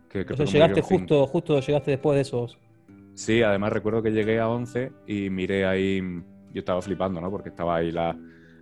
Que, 0.08 0.20
O 0.22 0.36
sea, 0.36 0.46
llegaste 0.46 0.80
justo, 0.82 1.26
justo 1.26 1.60
llegaste 1.60 1.92
después 1.92 2.16
de 2.16 2.22
esos. 2.22 2.58
Sí, 3.14 3.42
además 3.42 3.72
recuerdo 3.72 4.02
que 4.02 4.10
llegué 4.12 4.40
a 4.40 4.48
11 4.48 4.92
y 5.06 5.30
miré 5.30 5.66
ahí, 5.66 6.00
yo 6.52 6.58
estaba 6.58 6.80
flipando, 6.82 7.20
¿no? 7.20 7.30
Porque 7.30 7.50
estaba 7.50 7.76
ahí 7.76 7.92
la, 7.92 8.16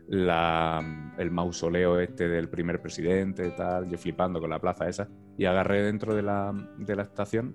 la- 0.09 1.15
el 1.19 1.31
mausoleo 1.31 1.99
este 2.01 2.29
del 2.29 2.49
primer 2.49 2.81
presidente 2.81 3.47
y 3.47 3.51
tal, 3.57 3.89
yo 3.89 3.99
flipando 3.99 4.41
con 4.41 4.51
la 4.51 4.59
plaza 4.61 4.89
esa. 4.89 5.09
Y 5.37 5.45
agarré 5.45 5.83
dentro 5.83 6.15
de 6.15 6.23
la, 6.23 6.53
de 6.79 6.97
la 6.97 7.03
estación, 7.03 7.55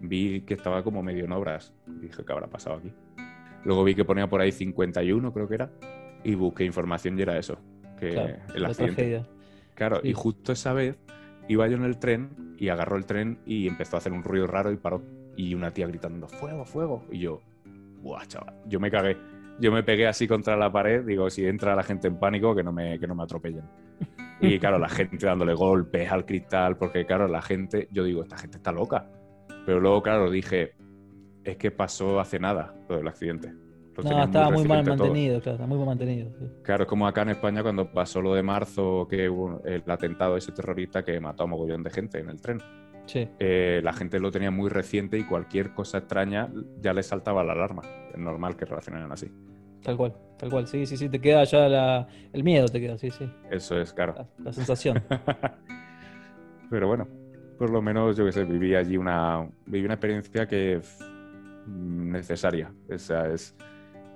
vi 0.00 0.42
que 0.42 0.54
estaba 0.54 0.82
como 0.82 1.02
medio 1.02 1.24
en 1.24 1.32
obras. 1.32 1.74
Dije, 2.00 2.24
¿qué 2.24 2.32
habrá 2.32 2.46
pasado 2.48 2.76
aquí? 2.76 2.92
Luego 3.64 3.82
vi 3.84 3.94
que 3.94 4.04
ponía 4.04 4.28
por 4.28 4.40
ahí 4.40 4.52
51, 4.52 5.32
creo 5.32 5.48
que 5.48 5.54
era, 5.56 5.70
y 6.26 6.34
busqué 6.34 6.64
información 6.64 7.18
y 7.18 7.22
era 7.22 7.38
eso, 7.38 7.58
que 7.98 8.10
Claro, 8.10 8.34
el 8.54 8.64
accidente. 8.64 9.22
Claro, 9.74 10.00
Sí. 10.02 10.08
y 10.08 10.12
justo 10.12 10.52
esa 10.52 10.72
vez 10.72 10.96
iba 11.48 11.68
yo 11.68 11.76
en 11.76 11.84
el 11.84 11.98
tren 11.98 12.54
y 12.58 12.68
agarró 12.68 12.96
el 12.96 13.06
tren 13.06 13.38
y 13.46 13.68
empezó 13.68 13.96
a 13.96 13.98
hacer 13.98 14.12
un 14.12 14.24
ruido 14.24 14.46
raro 14.46 14.72
y 14.72 14.76
paró. 14.76 15.02
Y 15.36 15.54
una 15.54 15.70
tía 15.70 15.86
gritando, 15.86 16.26
fuego, 16.28 16.64
fuego. 16.64 17.04
Y 17.12 17.18
yo, 17.20 17.40
buah, 18.00 18.24
chaval, 18.26 18.54
yo 18.66 18.80
me 18.80 18.90
cagué. 18.90 19.16
Yo 19.60 19.70
me 19.70 19.82
pegué 19.82 20.06
así 20.06 20.26
contra 20.26 20.56
la 20.56 20.70
pared, 20.72 21.04
digo, 21.04 21.30
si 21.30 21.46
entra 21.46 21.76
la 21.76 21.82
gente 21.82 22.08
en 22.08 22.18
pánico, 22.18 22.54
que 22.54 22.62
no 22.62 22.72
me, 22.72 22.98
que 22.98 23.06
no 23.06 23.14
me 23.14 23.22
atropellen. 23.22 23.64
Y 24.40 24.58
claro, 24.58 24.78
la 24.78 24.88
gente 24.88 25.24
dándole 25.26 25.54
golpes 25.54 26.10
al 26.10 26.26
cristal, 26.26 26.76
porque 26.76 27.06
claro, 27.06 27.26
la 27.28 27.40
gente, 27.40 27.88
yo 27.90 28.04
digo, 28.04 28.22
esta 28.22 28.36
gente 28.36 28.56
está 28.58 28.72
loca. 28.72 29.08
Pero 29.64 29.80
luego, 29.80 30.02
claro, 30.02 30.30
dije, 30.30 30.74
es 31.44 31.56
que 31.56 31.70
pasó 31.70 32.18
hace 32.20 32.38
nada 32.38 32.74
lo 32.88 32.96
del 32.96 33.08
accidente. 33.08 33.52
Lo 33.96 34.02
No, 34.02 34.24
estaba 34.24 34.50
muy 34.50 34.64
mal 34.64 34.84
mantenido, 34.84 35.40
claro, 35.40 35.54
está 35.56 35.66
muy 35.66 35.78
mal 35.78 35.86
mantenido. 35.86 36.30
sí. 36.38 36.46
Claro, 36.62 36.82
es 36.84 36.88
como 36.88 37.06
acá 37.06 37.22
en 37.22 37.30
España 37.30 37.62
cuando 37.62 37.90
pasó 37.90 38.20
lo 38.20 38.34
de 38.34 38.42
marzo, 38.42 39.06
que 39.08 39.28
hubo 39.28 39.62
el 39.64 39.82
atentado 39.88 40.36
ese 40.36 40.52
terrorista 40.52 41.02
que 41.04 41.18
mató 41.20 41.44
a 41.44 41.46
mogollón 41.46 41.82
de 41.82 41.90
gente 41.90 42.18
en 42.18 42.28
el 42.28 42.40
tren. 42.40 42.60
Sí, 43.06 43.28
Eh, 43.38 43.80
la 43.84 43.92
gente 43.92 44.18
lo 44.18 44.30
tenía 44.32 44.50
muy 44.50 44.68
reciente 44.68 45.16
y 45.16 45.24
cualquier 45.24 45.72
cosa 45.72 45.98
extraña 45.98 46.48
ya 46.80 46.92
le 46.92 47.02
saltaba 47.02 47.44
la 47.44 47.52
alarma. 47.52 47.82
Es 48.12 48.18
normal 48.18 48.56
que 48.56 48.64
reaccionaran 48.64 49.12
así. 49.12 49.30
tal 49.82 49.96
cual, 49.96 50.14
tal 50.36 50.50
cual. 50.50 50.66
Sí, 50.66 50.84
sí, 50.86 50.96
sí, 50.96 51.08
te 51.08 51.20
queda 51.20 51.44
ya 51.44 51.68
la- 51.68 52.08
el 52.32 52.42
miedo, 52.42 52.66
te 52.66 52.80
queda, 52.80 52.98
sí, 52.98 53.10
sí. 53.12 53.30
Eso 53.50 53.80
es, 53.80 53.92
claro. 53.92 54.14
La, 54.16 54.26
la 54.46 54.52
sensación. 54.52 55.00
Pero 56.70 56.88
bueno, 56.88 57.06
por 57.58 57.70
lo 57.70 57.80
menos 57.80 58.16
yo 58.16 58.24
que 58.24 58.32
sé, 58.32 58.44
viví 58.44 58.74
allí 58.74 58.96
una, 58.96 59.48
viví 59.66 59.84
una 59.84 59.94
experiencia 59.94 60.46
que 60.48 60.80
necesaria. 61.68 62.72
O 62.92 62.98
sea, 62.98 63.28
es, 63.32 63.54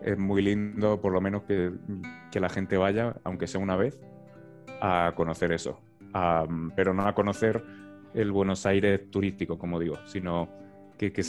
es 0.05 0.19
muy 0.19 0.43
lindo 0.43 1.01
por 1.01 1.13
lo 1.13 1.21
menos 1.21 1.43
que, 1.43 1.73
que 2.31 2.41
la 2.41 2.49
gente 2.49 2.77
vaya, 2.77 3.17
aunque 3.25 3.47
sea 3.47 3.61
una 3.61 3.77
vez, 3.77 3.99
a 4.81 5.13
conocer 5.17 5.53
eso. 5.53 5.81
A- 6.13 6.47
pero 6.75 6.95
no 6.95 7.07
a 7.07 7.15
conocer 7.15 7.63
el 8.15 8.33
Buenos 8.33 8.67
Aires 8.67 9.11
turístico, 9.11 9.59
como 9.59 9.79
digo, 9.79 9.97
sino 10.07 10.49
que, 10.99 11.13
que 11.13 11.23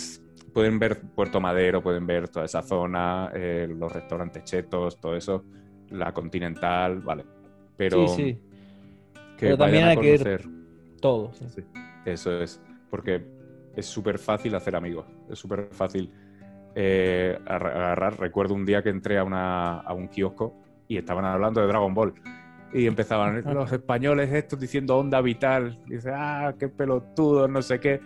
pueden 0.53 0.79
ver 0.79 1.01
Puerto 1.15 1.39
Madero, 1.39 1.81
pueden 1.81 2.05
ver 2.07 2.27
toda 2.29 2.45
esa 2.45 2.61
zona, 2.61 3.31
eh, 3.33 3.67
los 3.69 3.91
restaurantes 3.91 4.43
chetos, 4.43 4.99
todo 4.99 5.15
eso, 5.15 5.45
la 5.89 6.13
Continental, 6.13 7.01
vale. 7.01 7.25
Pero 7.77 8.07
sí, 8.07 8.23
sí, 8.33 8.39
que 9.37 9.45
Pero 9.47 9.57
también 9.57 9.85
hay 9.85 9.97
que 9.97 10.13
ir- 10.15 10.97
todo. 10.99 11.31
Sí, 11.33 11.63
eso 12.05 12.41
es. 12.41 12.61
Porque 12.89 13.23
es 13.75 13.85
súper 13.85 14.17
fácil 14.19 14.53
hacer 14.55 14.75
amigos. 14.75 15.05
Es 15.29 15.39
súper 15.39 15.69
fácil 15.71 16.11
eh, 16.75 17.37
ar- 17.45 17.67
agarrar. 17.67 18.19
Recuerdo 18.19 18.53
un 18.53 18.65
día 18.65 18.81
que 18.81 18.89
entré 18.89 19.17
a, 19.17 19.23
una- 19.23 19.79
a 19.79 19.93
un 19.93 20.07
kiosco 20.07 20.55
y 20.87 20.97
estaban 20.97 21.25
hablando 21.25 21.61
de 21.61 21.67
Dragon 21.67 21.93
Ball. 21.93 22.13
Y 22.73 22.87
empezaban 22.87 23.43
los 23.53 23.71
españoles 23.73 24.31
estos 24.31 24.57
diciendo 24.59 24.97
onda 24.97 25.19
vital. 25.21 25.77
Dice, 25.87 26.11
ah, 26.15 26.53
qué 26.57 26.69
pelotudo, 26.69 27.47
no 27.49 27.61
sé 27.61 27.79
qué. 27.81 27.99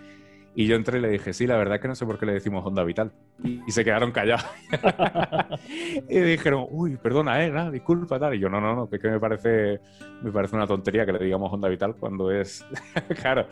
Y 0.58 0.68
yo 0.68 0.76
entré 0.78 1.00
y 1.00 1.02
le 1.02 1.10
dije, 1.10 1.34
sí, 1.34 1.46
la 1.48 1.58
verdad 1.58 1.76
es 1.76 1.82
que 1.82 1.88
no 1.90 1.96
sé 1.96 2.06
por 2.06 2.18
qué 2.18 2.26
le 2.26 2.34
decimos 2.34 2.66
onda 2.66 2.84
vital. 2.84 3.12
Y, 3.44 3.60
y 3.68 3.72
se 3.72 3.84
quedaron 3.84 4.12
callados. 4.12 4.46
y 6.10 6.20
dijeron, 6.20 6.66
uy, 6.70 6.98
perdona, 6.98 7.44
eh, 7.44 7.52
nada, 7.52 7.72
disculpa, 7.72 8.20
tal. 8.20 8.36
Y 8.36 8.40
yo, 8.40 8.50
no, 8.50 8.62
no, 8.62 8.76
no, 8.76 8.90
que, 8.90 8.96
es 8.98 9.02
que 9.02 9.10
me 9.10 9.20
parece, 9.20 9.80
me 10.22 10.32
parece 10.32 10.56
una 10.56 10.66
tontería 10.68 11.06
que 11.06 11.12
le 11.14 11.20
digamos 11.20 11.52
onda 11.52 11.68
vital 11.68 11.96
cuando 11.96 12.32
es. 12.32 12.66
claro. 13.22 13.48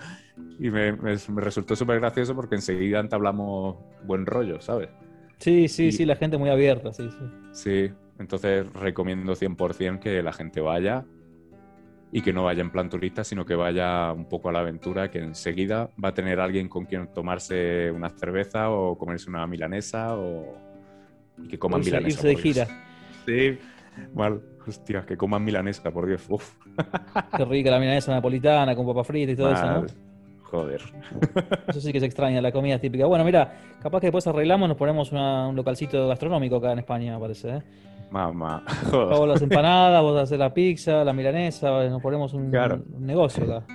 Y 0.60 0.70
me, 0.70 0.94
me- 0.94 1.16
me 1.30 1.42
resultó 1.42 1.76
súper 1.76 2.00
gracioso 2.00 2.36
porque 2.36 2.56
enseguida 2.56 3.00
entablamos 3.00 3.78
buen 4.06 4.26
rollo, 4.26 4.62
¿sabes? 4.62 4.90
Sí, 5.40 5.68
sí, 5.68 5.88
Y- 5.88 5.92
sí, 5.92 6.06
la 6.06 6.16
gente 6.16 6.38
muy 6.38 6.50
abierta, 6.50 6.94
sí, 6.94 7.10
sí. 7.10 7.26
Sí, 7.52 7.92
entonces 8.18 8.72
recomiendo 8.74 9.36
100% 9.36 10.00
que 10.00 10.24
la 10.24 10.32
gente 10.32 10.62
vaya 10.62 11.06
y 12.16 12.22
que 12.22 12.32
no 12.32 12.44
vaya 12.44 12.62
en 12.62 12.70
plan 12.70 12.90
turista, 12.90 13.24
sino 13.24 13.44
que 13.44 13.56
vaya 13.56 14.12
un 14.14 14.26
poco 14.30 14.50
a 14.50 14.52
la 14.52 14.60
aventura, 14.60 15.10
que 15.10 15.18
enseguida 15.20 15.90
va 16.02 16.10
a 16.10 16.14
tener 16.14 16.40
alguien 16.40 16.70
con 16.70 16.86
quien 16.86 17.08
tomarse 17.14 17.90
una 17.92 18.10
cerveza 18.10 18.70
o 18.70 18.96
comerse 18.98 19.30
una 19.30 19.48
milanesa 19.48 20.16
o 20.16 20.56
y 21.44 21.48
que 21.48 21.58
coman 21.58 21.82
Irse- 21.82 21.86
milanesa. 21.86 22.08
irse 22.10 22.28
de 22.28 22.36
gira. 22.36 22.68
Sí, 23.26 23.58
mal. 24.14 24.42
Hostia, 24.66 25.06
que 25.06 25.18
coman 25.18 25.44
milanesa, 25.44 25.92
por 25.92 26.06
Dios. 26.08 26.24
Uf, 26.30 26.54
Qué 27.36 27.44
rica 27.46 27.70
la 27.72 27.80
milanesa 27.80 28.14
napolitana 28.14 28.76
con 28.76 28.86
papa 28.86 29.04
frita 29.04 29.32
y 29.32 29.36
todo 29.36 29.52
eso, 29.52 29.66
¿no? 29.66 29.86
Joder. 30.54 30.82
Eso 31.68 31.82
sí 31.82 31.92
que 31.92 32.00
se 32.00 32.06
extraña, 32.06 32.40
la 32.40 32.52
comida 32.52 32.78
típica. 32.78 33.08
Bueno, 33.08 33.26
mira, 33.26 33.52
capaz 33.82 34.00
que 34.02 34.06
después 34.08 34.28
arreglamos, 34.28 34.70
nos 34.70 34.78
ponemos 34.78 35.12
una- 35.12 35.48
un 35.48 35.56
localcito 35.56 36.08
gastronómico 36.08 36.58
acá 36.58 36.74
en 36.74 36.80
España, 36.80 37.16
me 37.16 37.20
parece. 37.20 37.50
¿eh? 37.56 37.62
Mamá. 38.12 38.64
Hago 38.92 39.26
las 39.26 39.42
empanadas, 39.42 40.00
vos 40.04 40.16
haces 40.22 40.38
la 40.38 40.54
pizza, 40.54 41.04
la 41.04 41.12
milanesa, 41.12 41.72
nos 41.90 42.00
ponemos 42.04 42.36
un, 42.36 42.52
Claro. 42.52 42.84
un 42.96 43.04
negocio 43.06 43.44
acá. 43.46 43.66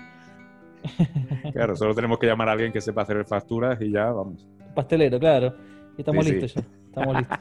Claro, 1.52 1.74
solo 1.74 1.92
tenemos 1.96 2.16
que 2.20 2.28
llamar 2.28 2.48
a 2.48 2.52
alguien 2.52 2.70
que 2.72 2.80
sepa 2.80 3.02
hacer 3.02 3.24
facturas 3.24 3.80
y 3.82 3.90
ya 3.90 4.12
vamos. 4.12 4.46
Pastelero, 4.76 5.18
claro. 5.18 5.52
Y 5.96 6.02
estamos 6.02 6.24
Sí, 6.24 6.30
sí. 6.30 6.40
listos 6.40 6.54
ya. 6.54 6.68
Estamos 6.86 7.16
listos. 7.16 7.38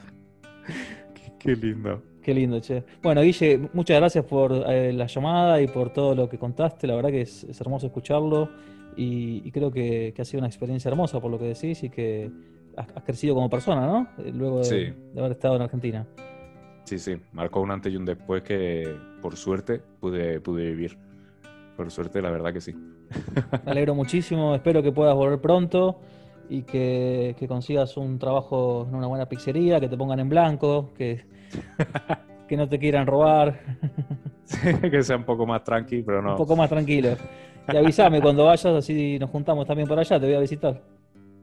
Qué, 1.13 1.31
qué 1.39 1.55
lindo. 1.55 2.01
Qué 2.23 2.33
lindo, 2.33 2.59
che. 2.59 2.83
Bueno, 3.03 3.21
Guille, 3.21 3.69
muchas 3.73 3.97
gracias 3.99 4.25
por 4.25 4.51
eh, 4.67 4.91
la 4.91 5.05
llamada 5.05 5.61
y 5.61 5.67
por 5.67 5.93
todo 5.93 6.15
lo 6.15 6.27
que 6.27 6.39
contaste. 6.39 6.87
La 6.87 6.95
verdad 6.95 7.11
que 7.11 7.21
es, 7.21 7.43
es 7.43 7.61
hermoso 7.61 7.85
escucharlo 7.85 8.49
y, 8.97 9.41
y 9.47 9.51
creo 9.51 9.71
que, 9.71 10.11
que 10.15 10.21
ha 10.21 10.25
sido 10.25 10.39
una 10.39 10.47
experiencia 10.47 10.89
hermosa 10.89 11.19
por 11.21 11.31
lo 11.31 11.37
que 11.39 11.45
decís 11.45 11.83
y 11.83 11.89
que 11.89 12.29
has, 12.75 12.87
has 12.95 13.03
crecido 13.03 13.35
como 13.35 13.49
persona, 13.49 13.85
¿no? 13.85 14.07
Eh, 14.17 14.31
Luego 14.33 14.59
de, 14.59 14.63
Sí. 14.65 14.93
de 15.13 15.19
haber 15.19 15.31
estado 15.33 15.55
en 15.55 15.61
Argentina. 15.61 16.05
Sí, 16.85 16.97
sí, 16.99 17.15
marcó 17.33 17.61
un 17.61 17.71
antes 17.71 17.91
y 17.93 17.97
un 17.97 18.05
después 18.05 18.43
que 18.43 18.83
por 19.21 19.35
suerte 19.35 19.81
pude, 19.99 20.39
pude 20.41 20.65
vivir. 20.71 20.97
Por 21.75 21.91
suerte, 21.91 22.21
la 22.21 22.31
verdad 22.31 22.51
que 22.53 22.61
sí. 22.61 22.73
Me 23.65 23.71
alegro 23.71 23.93
muchísimo, 23.93 24.55
espero 24.55 24.81
que 24.81 24.91
puedas 24.91 25.13
volver 25.15 25.39
pronto 25.39 25.99
y 26.49 26.63
que, 26.63 27.35
que 27.37 27.47
consigas 27.47 27.97
un 27.97 28.17
trabajo 28.17 28.85
en 28.87 28.95
una 28.95 29.07
buena 29.07 29.27
pizzería, 29.27 29.79
que 29.81 29.89
te 29.89 29.97
pongan 29.97 30.19
en 30.21 30.29
blanco, 30.29 30.93
que, 30.97 31.25
que 32.47 32.55
no 32.57 32.67
te 32.69 32.79
quieran 32.79 33.05
robar, 33.05 33.59
que 34.91 35.03
sea 35.03 35.17
un 35.17 35.25
poco 35.25 35.45
más 35.45 35.63
tranqui, 35.63 36.03
pero 36.03 36.21
no. 36.21 36.31
un 36.31 36.37
poco 36.37 36.55
más 36.55 36.69
tranquilo. 36.69 37.09
Y 37.71 37.77
avísame 37.77 38.21
cuando 38.21 38.45
vayas, 38.45 38.65
así 38.65 39.19
nos 39.19 39.29
juntamos 39.29 39.65
también 39.65 39.87
por 39.87 39.99
allá, 39.99 40.19
te 40.19 40.25
voy 40.25 40.35
a 40.35 40.39
visitar. 40.39 40.81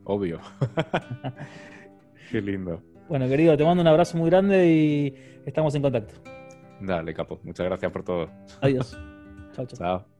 Obvio. 0.05 0.41
Qué 2.31 2.41
lindo. 2.41 2.83
Bueno, 3.09 3.29
querido, 3.29 3.57
te 3.57 3.65
mando 3.65 3.83
un 3.83 3.89
abrazo 3.89 4.17
muy 4.17 4.31
grande 4.31 4.67
y 4.67 5.15
estamos 5.47 5.75
en 5.75 5.83
contacto. 5.83 6.15
Dale, 6.81 7.15
capo. 7.15 7.41
Muchas 7.43 7.67
gracias 7.67 7.93
por 7.93 8.05
todo. 8.05 8.29
Adiós. 8.61 8.99
Chao, 9.53 9.67
chao. 9.67 9.79
Chao. 9.79 10.14